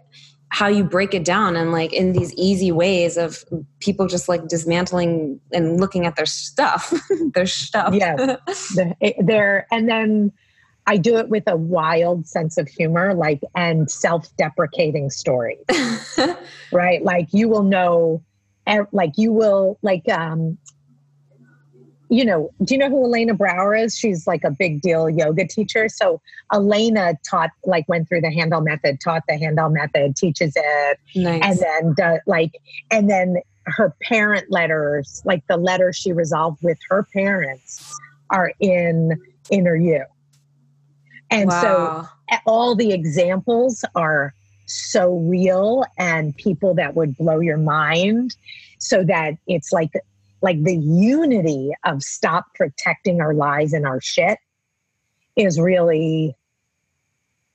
how 0.51 0.67
you 0.67 0.83
break 0.83 1.15
it 1.15 1.25
down 1.25 1.57
and 1.57 1.73
like 1.73 1.93
in 1.93 2.13
these 2.13 2.35
easy 2.35 2.73
ways 2.73 3.17
of 3.17 3.45
people 3.79 4.07
just 4.07 4.29
like 4.29 4.49
dismantling 4.49 5.41
and 5.53 5.81
looking 5.81 6.07
at 6.07 6.17
their 6.17 6.27
stuff 6.27 6.93
their 7.35 7.47
stuff. 7.47 7.95
Yeah. 7.95 8.37
They're 9.21 9.67
and 9.71 9.89
then 9.89 10.33
i 10.87 10.97
do 10.97 11.17
it 11.17 11.29
with 11.29 11.45
a 11.47 11.57
wild 11.57 12.27
sense 12.27 12.57
of 12.57 12.67
humor 12.67 13.15
like 13.15 13.41
and 13.55 13.91
self-deprecating 13.91 15.11
stories. 15.11 15.59
Right? 16.73 17.03
Like 17.03 17.29
you 17.33 17.49
will 17.49 17.65
know 17.65 18.23
like 18.93 19.13
you 19.17 19.33
will 19.33 19.79
like 19.83 20.09
um 20.09 20.59
you 22.11 22.25
know, 22.25 22.51
do 22.65 22.75
you 22.75 22.79
know 22.79 22.89
who 22.89 23.05
Elena 23.05 23.35
Brower 23.35 23.75
is? 23.75 23.97
She's 23.97 24.27
like 24.27 24.43
a 24.43 24.51
big 24.51 24.83
deal 24.83 25.09
yoga 25.09 25.47
teacher. 25.47 25.89
So 25.89 26.21
Elena 26.53 27.15
taught, 27.29 27.51
like, 27.65 27.89
went 27.89 28.09
through 28.09 28.23
the 28.23 28.33
Handel 28.33 28.61
method, 28.61 28.99
taught 29.01 29.23
the 29.29 29.39
Handel 29.39 29.71
method, 29.71 30.17
teaches 30.17 30.53
it, 30.57 30.99
nice. 31.15 31.63
and 31.63 31.97
then 31.97 32.19
like, 32.27 32.51
and 32.91 33.09
then 33.09 33.37
her 33.67 33.95
parent 34.03 34.51
letters, 34.51 35.23
like 35.25 35.47
the 35.47 35.57
letter 35.57 35.93
she 35.93 36.13
resolved 36.13 36.61
with 36.63 36.79
her 36.89 37.07
parents, 37.13 37.97
are 38.31 38.53
in 38.59 39.13
Inner 39.51 39.77
U. 39.77 40.05
And 41.31 41.49
wow. 41.49 42.09
so 42.29 42.39
all 42.45 42.75
the 42.75 42.93
examples 42.93 43.85
are 43.95 44.35
so 44.67 45.17
real 45.19 45.85
and 45.97 46.37
people 46.37 46.75
that 46.75 46.97
would 46.97 47.17
blow 47.17 47.39
your 47.39 47.57
mind 47.57 48.35
so 48.79 49.05
that 49.05 49.35
it's 49.47 49.73
like 49.73 49.93
like 50.43 50.63
the 50.63 50.77
unity 50.77 51.71
of 51.85 52.03
stop 52.03 52.47
protecting 52.55 53.21
our 53.21 53.35
lies 53.35 53.73
and 53.73 53.87
our 53.87 54.01
shit 54.01 54.39
is 55.37 55.61
really 55.61 56.35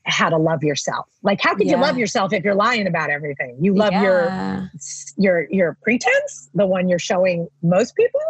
how 0.05 0.29
to 0.29 0.37
love 0.37 0.63
yourself. 0.63 1.07
Like 1.23 1.41
how 1.41 1.55
could 1.55 1.67
yeah. 1.67 1.75
you 1.75 1.81
love 1.81 1.97
yourself 1.97 2.31
if 2.31 2.43
you're 2.43 2.55
lying 2.55 2.87
about 2.87 3.09
everything? 3.09 3.57
You 3.59 3.75
love 3.75 3.91
yeah. 3.91 4.01
your 4.03 4.71
your 5.17 5.47
your 5.49 5.77
pretense, 5.81 6.49
the 6.53 6.65
one 6.65 6.87
you're 6.87 6.99
showing 6.99 7.47
most 7.63 7.95
people, 7.95 8.21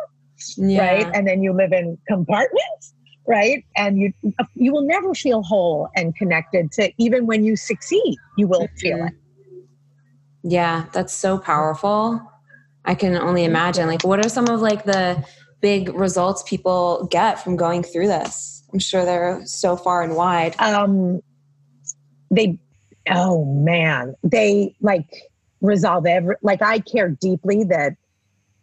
yeah. 0.57 0.79
right? 0.79 1.07
And 1.13 1.27
then 1.27 1.43
you 1.43 1.53
live 1.53 1.73
in 1.73 1.97
compartments, 2.07 2.93
right? 3.27 3.65
And 3.75 3.99
you 3.99 4.13
you 4.55 4.71
will 4.71 4.87
never 4.87 5.13
feel 5.13 5.43
whole 5.43 5.89
and 5.95 6.15
connected 6.15 6.71
to 6.73 6.91
even 6.97 7.25
when 7.25 7.43
you 7.43 7.55
succeed, 7.55 8.15
you 8.37 8.47
will 8.47 8.67
mm-hmm. 8.67 8.77
feel 8.77 9.05
it. 9.05 9.13
Yeah, 10.43 10.85
that's 10.93 11.13
so 11.13 11.37
powerful. 11.39 12.21
I 12.85 12.95
can 12.95 13.15
only 13.15 13.43
imagine. 13.43 13.87
Like, 13.87 14.03
what 14.03 14.23
are 14.25 14.29
some 14.29 14.47
of 14.47 14.61
like 14.61 14.83
the 14.85 15.23
big 15.61 15.89
results 15.93 16.43
people 16.43 17.07
get 17.11 17.43
from 17.43 17.55
going 17.55 17.83
through 17.83 18.07
this? 18.07 18.63
I'm 18.71 18.79
sure 18.79 19.05
they're 19.05 19.41
so 19.45 19.75
far 19.75 20.01
and 20.01 20.15
wide. 20.15 20.55
Um, 20.59 21.21
they, 22.31 22.59
oh 23.09 23.45
man, 23.45 24.15
they 24.23 24.75
like 24.81 25.09
resolve 25.61 26.05
every. 26.05 26.35
Like, 26.41 26.61
I 26.61 26.79
care 26.79 27.09
deeply 27.09 27.63
that 27.65 27.93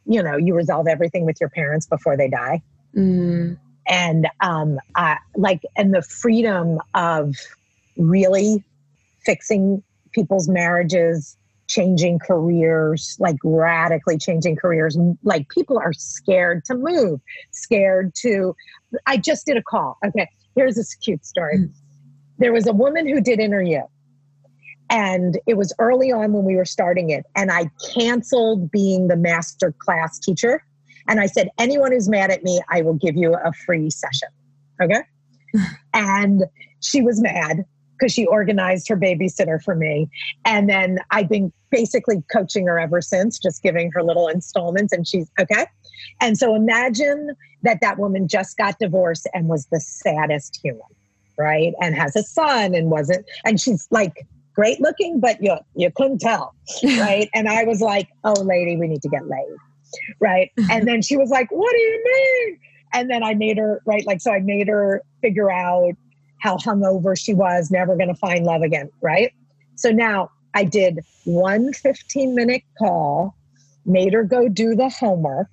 you 0.05 0.23
know 0.23 0.37
you 0.37 0.55
resolve 0.55 0.87
everything 0.87 1.25
with 1.25 1.37
your 1.41 1.51
parents 1.51 1.87
before 1.87 2.17
they 2.17 2.29
die. 2.29 2.63
Mm. 2.97 3.59
And 3.87 4.29
um, 4.41 4.79
I, 4.95 5.19
like, 5.35 5.63
and 5.77 5.93
the 5.93 6.03
freedom 6.03 6.79
of 6.95 7.35
really 7.97 8.63
fixing 9.25 9.83
people's 10.13 10.49
marriages 10.49 11.37
changing 11.73 12.19
careers, 12.19 13.17
like 13.19 13.37
radically 13.43 14.19
changing 14.19 14.57
careers. 14.57 14.97
Like 15.23 15.49
people 15.49 15.79
are 15.79 15.93
scared 15.95 16.65
to 16.67 16.75
move, 16.75 17.21
scared 17.51 18.15
to. 18.17 18.55
I 19.07 19.17
just 19.17 19.47
did 19.47 19.57
a 19.57 19.63
call. 19.63 19.97
Okay, 20.07 20.29
here's 20.55 20.79
a 20.79 20.85
cute 21.03 21.25
story. 21.25 21.59
Mm. 21.59 21.73
There 22.39 22.53
was 22.53 22.67
a 22.67 22.73
woman 22.73 23.09
who 23.09 23.21
did 23.21 23.41
interview, 23.41 23.81
And 24.91 25.39
it 25.47 25.57
was 25.57 25.73
early 25.79 26.13
on 26.13 26.33
when 26.33 26.45
we 26.45 26.57
were 26.57 26.67
starting 26.67 27.11
it. 27.11 27.25
And 27.37 27.51
I 27.51 27.71
canceled 27.95 28.71
being 28.71 29.09
the 29.09 29.17
master 29.17 29.75
class 29.79 30.19
teacher. 30.19 30.63
And 31.09 31.21
I 31.21 31.27
said, 31.27 31.49
anyone 31.59 31.93
who's 31.93 32.09
mad 32.09 32.31
at 32.31 32.43
me, 32.43 32.61
I 32.69 32.83
will 32.83 32.95
give 32.95 33.17
you 33.17 33.35
a 33.35 33.53
free 33.65 33.91
session. 33.91 34.29
Okay. 34.83 35.03
and 35.95 36.45
she 36.81 37.01
was 37.01 37.21
mad 37.21 37.65
because 38.03 38.13
she 38.13 38.27
organized 38.27 38.89
her 38.89 38.97
babysitter 38.97 39.63
for 39.63 39.77
me. 39.77 40.11
And 40.45 40.69
then 40.69 40.99
I've 41.13 41.29
been 41.29 41.53
basically 41.71 42.21
coaching 42.33 42.67
her 42.67 42.81
ever 42.81 43.01
since, 43.01 43.39
just 43.39 43.63
giving 43.63 43.93
her 43.93 44.03
little 44.03 44.27
installments. 44.27 44.93
And 44.93 45.07
she's 45.07 45.31
okay. 45.41 45.67
And 46.21 46.37
so 46.37 46.57
imagine 46.57 47.37
that 47.63 47.79
that 47.81 47.99
woman 47.99 48.27
just 48.27 48.57
got 48.57 48.77
divorced 48.81 49.29
and 49.33 49.49
was 49.49 49.67
the 49.71 49.79
saddest 49.79 50.59
human, 50.65 50.83
right? 51.39 51.75
And 51.81 51.95
has 51.95 52.17
a 52.17 52.25
son 52.25 52.75
and 52.75 52.91
wasn't, 52.91 53.25
and 53.45 53.61
she's 53.61 53.87
like 53.93 54.27
great 54.53 54.81
looking, 54.81 55.21
but 55.21 55.41
you, 55.41 55.57
you 55.77 55.93
couldn't 55.93 56.21
tell, 56.21 56.57
right? 56.83 57.31
and 57.35 57.49
I 57.49 57.63
was 57.63 57.81
like, 57.81 58.09
oh, 58.25 58.43
lady, 58.43 58.77
we 58.77 58.89
need 58.89 59.03
to 59.03 59.09
get 59.09 59.29
laid, 59.29 59.57
right? 60.19 60.51
and 60.71 60.89
then 60.89 61.03
she 61.03 61.17
was 61.17 61.31
like, 61.31 61.47
what 61.53 61.71
do 61.71 61.79
you 61.79 62.05
mean? 62.05 62.59
And 62.95 63.09
then 63.09 63.23
I 63.23 63.35
made 63.35 63.59
her, 63.59 63.81
right? 63.87 64.05
Like, 64.05 64.21
so 64.21 64.33
I 64.33 64.41
made 64.41 64.67
her 64.67 65.03
figure 65.23 65.51
out 65.53 65.95
how 66.43 66.57
hungover 66.57 67.17
she 67.17 67.33
was, 67.33 67.71
never 67.71 67.97
going 67.97 68.09
to 68.09 68.17
find 68.17 68.45
love 68.45 68.63
again, 68.63 68.91
right? 69.01 69.33
So 69.77 69.91
now 69.91 70.31
I 70.55 70.65
did 70.65 70.99
one 71.25 71.73
15 71.73 72.35
minute 72.35 72.63
call, 72.79 73.37
made 73.87 74.13
her 74.13 74.25
go 74.25 74.49
do 74.49 74.75
the 74.75 74.89
homework. 74.89 75.47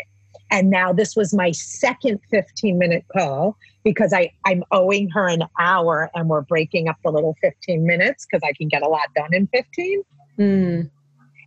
And 0.51 0.71
now 0.71 0.91
this 0.91 1.15
was 1.15 1.31
my 1.31 1.51
second 1.51 2.19
15 2.31 2.79
minute 2.79 3.05
call 3.15 3.55
because 3.83 4.13
I, 4.13 4.31
I'm 4.45 4.63
owing 4.71 5.09
her 5.11 5.29
an 5.29 5.43
hour 5.59 6.09
and 6.15 6.27
we're 6.27 6.41
breaking 6.41 6.87
up 6.87 6.97
the 7.03 7.11
little 7.11 7.35
15 7.39 7.85
minutes 7.85 8.25
because 8.25 8.41
I 8.43 8.53
can 8.53 8.67
get 8.67 8.81
a 8.81 8.87
lot 8.87 9.13
done 9.15 9.31
in 9.31 9.45
15. 9.47 10.03
Mm. 10.39 10.89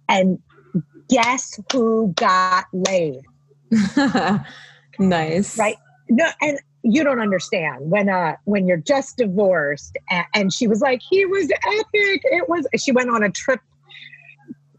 And 0.09 0.38
guess 1.09 1.59
who 1.72 2.12
got 2.14 2.66
laid? 2.72 3.22
nice. 5.01 5.59
Right. 5.59 5.76
No, 6.09 6.28
and 6.40 6.61
you 6.82 7.04
don't 7.04 7.20
understand 7.20 7.90
when 7.90 8.08
uh 8.08 8.36
when 8.44 8.66
you're 8.66 8.76
just 8.76 9.16
divorced 9.16 9.96
and, 10.10 10.26
and 10.34 10.52
she 10.52 10.66
was 10.66 10.80
like 10.80 11.00
he 11.08 11.24
was 11.26 11.50
epic. 11.50 12.22
It 12.24 12.48
was 12.48 12.66
she 12.76 12.92
went 12.92 13.10
on 13.10 13.22
a 13.22 13.30
trip 13.30 13.60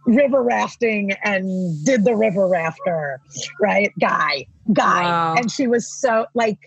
river 0.06 0.44
rafting 0.44 1.14
and 1.24 1.86
did 1.86 2.04
the 2.04 2.16
river 2.16 2.48
rafter 2.48 3.20
right? 3.62 3.92
Guy 4.00 4.46
guy. 4.72 5.04
Wow. 5.04 5.36
and 5.38 5.52
she 5.52 5.68
was 5.68 5.92
so 6.00 6.26
like 6.34 6.58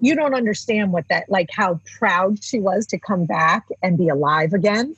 you 0.00 0.14
don't 0.14 0.34
understand 0.34 0.92
what 0.92 1.04
that 1.08 1.24
like 1.28 1.48
how 1.52 1.80
proud 1.98 2.42
she 2.42 2.58
was 2.60 2.86
to 2.88 2.98
come 2.98 3.24
back 3.26 3.64
and 3.82 3.96
be 3.96 4.08
alive 4.08 4.52
again 4.52 4.96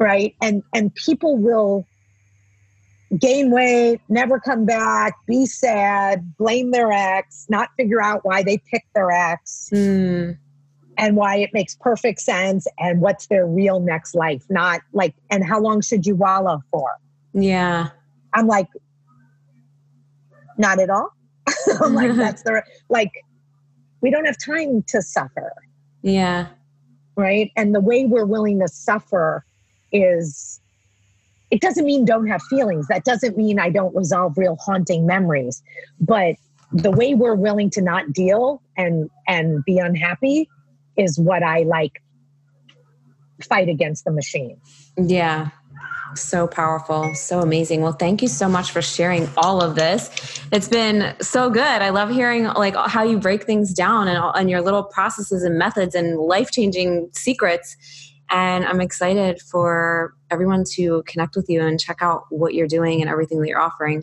right? 0.00 0.34
And 0.40 0.64
and 0.74 0.92
people 0.94 1.36
will 1.36 1.86
gain 3.18 3.50
weight, 3.50 4.00
never 4.08 4.38
come 4.38 4.64
back, 4.64 5.14
be 5.26 5.46
sad, 5.46 6.34
blame 6.36 6.70
their 6.70 6.92
ex, 6.92 7.46
not 7.48 7.70
figure 7.76 8.00
out 8.00 8.24
why 8.24 8.42
they 8.42 8.58
picked 8.58 8.92
their 8.94 9.10
ex. 9.10 9.70
Mm. 9.72 10.38
And 10.98 11.16
why 11.16 11.36
it 11.36 11.48
makes 11.54 11.76
perfect 11.76 12.20
sense 12.20 12.66
and 12.78 13.00
what's 13.00 13.28
their 13.28 13.46
real 13.46 13.80
next 13.80 14.14
life, 14.14 14.44
not 14.50 14.82
like, 14.92 15.14
and 15.30 15.42
how 15.42 15.58
long 15.58 15.80
should 15.80 16.04
you 16.04 16.14
wallow 16.14 16.62
for? 16.70 16.90
Yeah. 17.32 17.88
I'm 18.34 18.46
like, 18.46 18.66
not 20.58 20.78
at 20.78 20.90
all. 20.90 21.10
I'm 21.80 21.94
like, 21.94 22.12
that's 22.16 22.42
the, 22.42 22.62
like, 22.90 23.12
we 24.02 24.10
don't 24.10 24.26
have 24.26 24.36
time 24.44 24.82
to 24.88 25.00
suffer. 25.00 25.54
Yeah. 26.02 26.48
Right. 27.16 27.50
And 27.56 27.74
the 27.74 27.80
way 27.80 28.04
we're 28.04 28.26
willing 28.26 28.60
to 28.60 28.68
suffer 28.68 29.46
is 29.92 30.59
it 31.50 31.60
doesn't 31.60 31.84
mean 31.84 32.04
don't 32.04 32.26
have 32.26 32.42
feelings. 32.42 32.86
That 32.88 33.04
doesn't 33.04 33.36
mean 33.36 33.58
I 33.58 33.70
don't 33.70 33.94
resolve 33.94 34.36
real 34.36 34.56
haunting 34.56 35.06
memories. 35.06 35.62
But 36.00 36.36
the 36.72 36.90
way 36.90 37.14
we're 37.14 37.34
willing 37.34 37.70
to 37.70 37.82
not 37.82 38.12
deal 38.12 38.62
and 38.76 39.10
and 39.26 39.64
be 39.64 39.78
unhappy 39.78 40.48
is 40.96 41.18
what 41.18 41.42
I 41.42 41.62
like 41.62 42.02
fight 43.42 43.68
against 43.68 44.04
the 44.04 44.12
machine. 44.12 44.60
Yeah. 44.96 45.50
So 46.16 46.48
powerful, 46.48 47.14
so 47.14 47.40
amazing. 47.40 47.82
Well, 47.82 47.92
thank 47.92 48.20
you 48.20 48.26
so 48.26 48.48
much 48.48 48.72
for 48.72 48.82
sharing 48.82 49.28
all 49.36 49.62
of 49.62 49.76
this. 49.76 50.10
It's 50.50 50.66
been 50.68 51.14
so 51.20 51.50
good. 51.50 51.62
I 51.62 51.90
love 51.90 52.10
hearing 52.10 52.44
like 52.44 52.74
how 52.74 53.04
you 53.04 53.18
break 53.18 53.44
things 53.44 53.72
down 53.72 54.08
and, 54.08 54.18
and 54.34 54.50
your 54.50 54.60
little 54.60 54.82
processes 54.82 55.44
and 55.44 55.56
methods 55.56 55.94
and 55.94 56.18
life-changing 56.18 57.10
secrets 57.12 57.76
and 58.30 58.64
I'm 58.64 58.80
excited 58.80 59.40
for 59.42 60.14
everyone 60.30 60.64
to 60.74 61.02
connect 61.06 61.36
with 61.36 61.48
you 61.48 61.60
and 61.60 61.78
check 61.78 61.98
out 62.00 62.24
what 62.30 62.54
you're 62.54 62.68
doing 62.68 63.00
and 63.00 63.10
everything 63.10 63.40
that 63.40 63.48
you're 63.48 63.60
offering. 63.60 64.02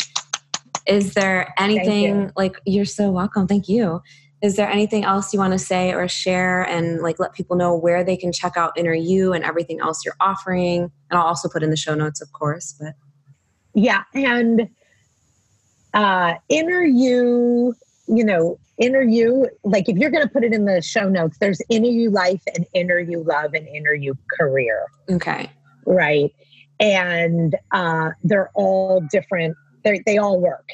Is 0.86 1.14
there 1.14 1.54
anything 1.58 2.04
you. 2.04 2.32
like 2.36 2.58
you're 2.66 2.86
so 2.86 3.10
welcome? 3.10 3.48
Thank 3.48 3.68
you. 3.68 4.02
Is 4.42 4.56
there 4.56 4.70
anything 4.70 5.04
else 5.04 5.34
you 5.34 5.40
want 5.40 5.54
to 5.54 5.60
say 5.60 5.94
or 5.94 6.08
share 6.08 6.64
and 6.64 7.02
like 7.02 7.20
let 7.20 7.34
people 7.34 7.56
know 7.56 7.76
where 7.76 8.04
they 8.04 8.16
can 8.16 8.32
check 8.32 8.56
out 8.56 8.78
Inner 8.78 8.94
U 8.94 9.34
and 9.34 9.44
everything 9.44 9.80
else 9.80 10.06
you're 10.06 10.16
offering? 10.20 10.92
And 11.10 11.20
I'll 11.20 11.26
also 11.26 11.50
put 11.50 11.64
in 11.64 11.72
the 11.72 11.78
show 11.78 11.96
notes, 11.96 12.22
of 12.22 12.32
course. 12.34 12.76
But 12.80 12.94
yeah, 13.74 14.04
and 14.14 14.70
uh, 15.94 16.36
Inner 16.50 16.84
U, 16.84 17.74
you 18.08 18.24
know, 18.24 18.60
inner 18.78 19.02
U 19.02 19.50
like 19.64 19.90
if 19.90 19.98
you're 19.98 20.12
going 20.12 20.24
to 20.24 20.30
put 20.30 20.44
it 20.44 20.54
in 20.54 20.66
the 20.66 20.82
show 20.82 21.10
notes 21.10 21.38
there's 21.40 21.62
inner 21.70 21.88
U 21.88 22.10
life 22.10 22.44
and 22.56 22.66
inner 22.74 23.00
U 23.00 23.24
love 23.24 23.54
and 23.54 23.68
inner 23.68 23.94
U 23.94 24.16
career. 24.40 24.86
Okay. 25.10 25.50
Right? 25.86 26.34
And 26.80 27.56
uh, 27.72 28.12
they're 28.24 28.52
all 28.54 29.02
different 29.12 29.56
they 29.84 30.02
they 30.06 30.18
all 30.18 30.40
work. 30.40 30.70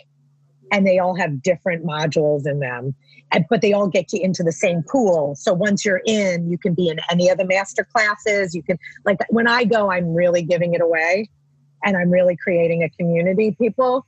And 0.71 0.87
they 0.87 0.97
all 0.97 1.15
have 1.15 1.43
different 1.43 1.85
modules 1.85 2.47
in 2.47 2.59
them. 2.59 2.95
And, 3.31 3.45
but 3.47 3.61
they 3.61 3.73
all 3.73 3.87
get 3.87 4.11
you 4.11 4.19
into 4.23 4.41
the 4.41 4.51
same 4.51 4.81
pool. 4.89 5.35
So 5.35 5.53
once 5.53 5.85
you're 5.85 6.01
in 6.05 6.49
you 6.49 6.57
can 6.57 6.73
be 6.73 6.89
in 6.89 6.99
any 7.09 7.29
of 7.29 7.37
the 7.37 7.45
master 7.45 7.87
classes. 7.95 8.53
You 8.53 8.63
can 8.63 8.77
like 9.05 9.17
when 9.29 9.47
i 9.47 9.63
go 9.63 9.91
i'm 9.91 10.13
really 10.13 10.41
giving 10.41 10.73
it 10.73 10.81
away. 10.81 11.29
And 11.85 11.95
i'm 11.95 12.09
really 12.09 12.35
creating 12.35 12.83
a 12.83 12.89
community 12.89 13.55
people. 13.57 14.05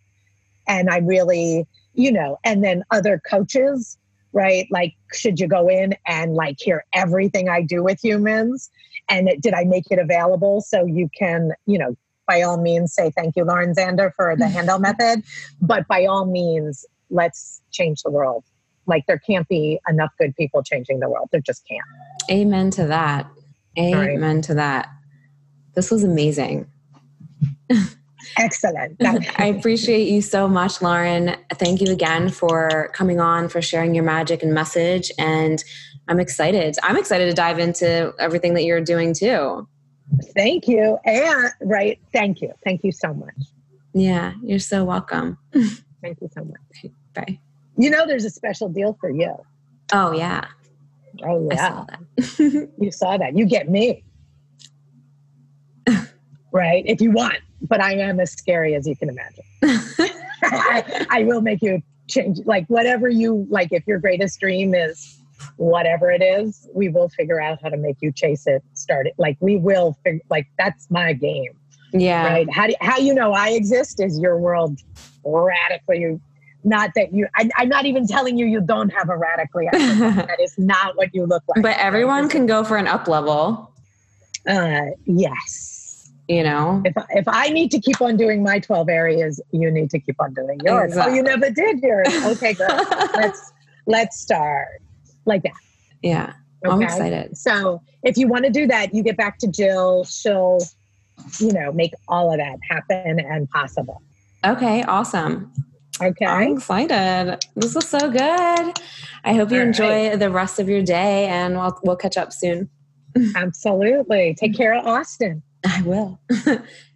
And 0.68 0.90
i 0.90 0.98
really 0.98 1.66
you 1.96 2.12
know, 2.12 2.38
and 2.44 2.64
then 2.64 2.84
other 2.92 3.22
coaches, 3.30 3.98
right? 4.34 4.68
Like, 4.70 4.94
should 5.14 5.40
you 5.40 5.48
go 5.48 5.68
in 5.68 5.96
and 6.06 6.36
like 6.36 6.58
hear 6.60 6.84
everything 6.94 7.50
I 7.50 7.62
do 7.62 7.84
with 7.84 8.04
humans? 8.04 8.70
And 9.10 9.30
it, 9.30 9.42
did 9.42 9.54
I 9.54 9.64
make 9.64 9.86
it 9.90 10.00
available 10.00 10.62
so 10.62 10.86
you 10.86 11.10
can, 11.18 11.52
you 11.66 11.78
know, 11.78 11.96
by 12.28 12.42
all 12.42 12.58
means 12.58 12.94
say 12.94 13.12
thank 13.12 13.36
you, 13.36 13.46
Lauren 13.46 13.74
Zander, 13.74 14.12
for 14.16 14.36
the 14.36 14.48
Handel 14.50 14.80
method. 14.80 15.24
But 15.62 15.88
by 15.88 16.06
all 16.06 16.26
means, 16.26 16.86
let's 17.10 17.62
change 17.72 18.02
the 18.04 18.12
world. 18.12 18.44
Like, 18.88 19.06
there 19.08 19.18
can't 19.18 19.48
be 19.48 19.80
enough 19.90 20.12
good 20.20 20.36
people 20.36 20.62
changing 20.62 21.00
the 21.00 21.10
world. 21.10 21.30
There 21.32 21.42
just 21.42 21.68
can't. 21.68 21.82
Amen 22.30 22.70
to 22.72 22.86
that. 22.86 23.28
Amen 23.78 24.42
to 24.44 24.54
that. 24.54 24.90
This 25.74 25.90
was 25.90 26.04
amazing. 26.04 26.68
Excellent. 28.38 28.96
I 29.38 29.48
appreciate 29.48 30.08
you 30.08 30.22
so 30.22 30.48
much, 30.48 30.82
Lauren. 30.82 31.36
Thank 31.54 31.82
you 31.82 31.92
again 31.92 32.30
for 32.30 32.90
coming 32.94 33.20
on, 33.20 33.50
for 33.50 33.62
sharing 33.62 33.96
your 33.96 34.04
magic 34.04 34.44
and 34.44 34.54
message. 34.54 35.12
And 35.18 35.64
I'm 36.08 36.20
excited. 36.20 36.76
I'm 36.84 36.98
excited 36.98 37.26
to 37.26 37.34
dive 37.34 37.60
into 37.60 38.14
everything 38.20 38.54
that 38.56 38.64
you're 38.64 38.82
doing 38.82 39.14
too. 39.14 39.68
Thank 40.36 40.68
you. 40.68 40.98
And 41.06 41.52
right. 41.62 42.00
Thank 42.14 42.42
you. 42.42 42.54
Thank 42.64 42.84
you 42.84 42.92
so 42.92 43.14
much. 43.14 43.36
Yeah, 43.94 44.34
you're 44.44 44.60
so 44.60 44.84
welcome. 44.84 45.38
Thank 46.02 46.22
you 46.22 46.30
so 46.34 46.44
much. 46.44 46.92
Bye. 47.14 47.40
You 47.78 47.90
know, 47.90 48.06
there's 48.06 48.26
a 48.26 48.30
special 48.30 48.70
deal 48.70 48.98
for 49.00 49.10
you. 49.10 49.36
Oh, 49.94 50.12
yeah. 50.12 50.46
Oh, 51.26 51.48
yeah. 51.50 51.86
Saw 52.18 52.66
you 52.78 52.92
saw 52.92 53.18
that. 53.18 53.38
You 53.38 53.46
get 53.46 53.70
me. 53.70 54.04
right? 56.52 56.84
If 56.86 57.02
you 57.02 57.12
want 57.12 57.38
but 57.68 57.82
I 57.82 57.94
am 57.94 58.20
as 58.20 58.32
scary 58.32 58.76
as 58.76 58.88
you 58.88 58.96
can 58.96 59.10
imagine. 59.10 59.44
I, 60.44 61.06
I 61.10 61.24
will 61.24 61.42
make 61.42 61.62
you 61.62 61.82
change, 62.08 62.40
like 62.46 62.66
whatever 62.68 63.10
you 63.10 63.48
like. 63.50 63.70
If 63.72 63.86
your 63.88 64.00
greatest 64.00 64.40
dream 64.40 64.74
is 64.74 65.18
whatever 65.58 66.12
it 66.12 66.22
is, 66.22 66.68
we 66.74 66.90
will 66.90 67.10
figure 67.10 67.42
out 67.42 67.60
how 67.62 67.70
to 67.70 67.78
make 67.78 67.98
you 68.02 68.12
chase 68.12 68.48
it. 68.48 68.64
Start 68.74 69.08
it. 69.08 69.14
Like 69.18 69.38
we 69.40 69.58
will. 69.58 69.98
Fig- 70.04 70.22
like 70.30 70.48
that's 70.58 70.90
my 70.90 71.14
game. 71.14 71.52
Yeah. 71.94 72.28
Right. 72.28 72.52
How 72.52 72.68
do 72.68 72.74
how 72.82 72.98
you 72.98 73.14
know 73.14 73.34
I 73.34 73.50
exist 73.50 74.00
is 74.00 74.20
your 74.20 74.38
world 74.38 74.80
radically. 75.24 76.20
Not 76.64 76.92
that 76.96 77.14
you. 77.14 77.28
I, 77.36 77.50
am 77.58 77.70
not 77.70 77.86
even 77.86 78.08
telling 78.08 78.38
you 78.38 78.48
you 78.48 78.60
don't 78.60 78.90
have 78.90 79.10
a 79.10 79.18
radically. 79.18 79.68
that 79.72 80.38
is 80.42 80.58
not 80.58 80.98
what 80.98 81.14
you 81.14 81.26
look 81.26 81.44
like. 81.48 81.62
But 81.62 81.78
everyone 81.78 82.28
can 82.28 82.48
go 82.48 82.64
for 82.64 82.78
an 82.78 82.88
up 82.88 83.08
level. 83.08 83.72
Uh, 84.48 84.88
yes 85.06 85.75
you 86.28 86.44
know 86.44 86.82
if, 86.86 86.94
if 87.12 87.28
i 87.28 87.50
need 87.50 87.70
to 87.72 87.80
keep 87.80 88.02
on 88.02 88.18
doing 88.18 88.44
my 88.44 88.60
12 88.60 88.90
areas 88.90 89.42
you 89.52 89.70
need 89.70 89.90
to 89.90 90.00
keep 90.00 90.16
on 90.20 90.34
doing 90.34 90.60
yours 90.64 90.92
exactly. 90.92 91.14
oh 91.14 91.16
you 91.16 91.24
never 91.24 91.50
did 91.50 91.80
yours 91.82 92.08
okay 92.26 92.54
good 92.54 92.70
let's 93.16 93.52
let's 93.86 94.20
start 94.20 94.68
like 95.26 95.44
that 95.44 95.54
yeah 96.02 96.34
okay? 96.66 96.74
i'm 96.74 96.82
excited 96.82 97.38
so 97.38 97.82
if 98.04 98.18
you 98.18 98.28
want 98.28 98.44
to 98.44 98.52
do 98.52 98.66
that 98.68 98.94
you 98.94 99.04
get 99.04 99.18
back 99.18 99.38
to 99.38 99.48
jill 99.48 100.04
she'll 100.06 100.60
you 101.40 101.54
know 101.54 101.72
make 101.72 101.94
all 102.08 102.32
of 102.32 102.38
that 102.38 102.58
happen 102.70 103.20
and 103.20 103.50
possible 103.50 104.02
okay 104.44 104.84
awesome 104.84 105.52
Okay. 106.02 106.26
I'm 106.26 106.58
excited. 106.58 107.46
This 107.56 107.74
was 107.74 107.88
so 107.88 108.10
good. 108.10 108.80
I 109.24 109.34
hope 109.34 109.50
you 109.50 109.60
All 109.60 109.68
enjoy 109.68 110.10
right. 110.10 110.20
the 110.20 110.30
rest 110.30 110.60
of 110.60 110.68
your 110.68 110.84
day 110.84 111.28
and 111.28 111.56
we'll, 111.56 111.80
we'll 111.84 111.96
catch 111.96 112.18
up 112.18 112.34
soon. 112.34 112.70
Absolutely. 113.36 114.36
Take 114.38 114.56
care 114.56 114.74
of 114.74 114.86
Austin. 114.86 115.42
I 115.66 115.82
will. 115.84 116.20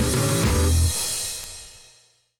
Bye. 0.00 0.59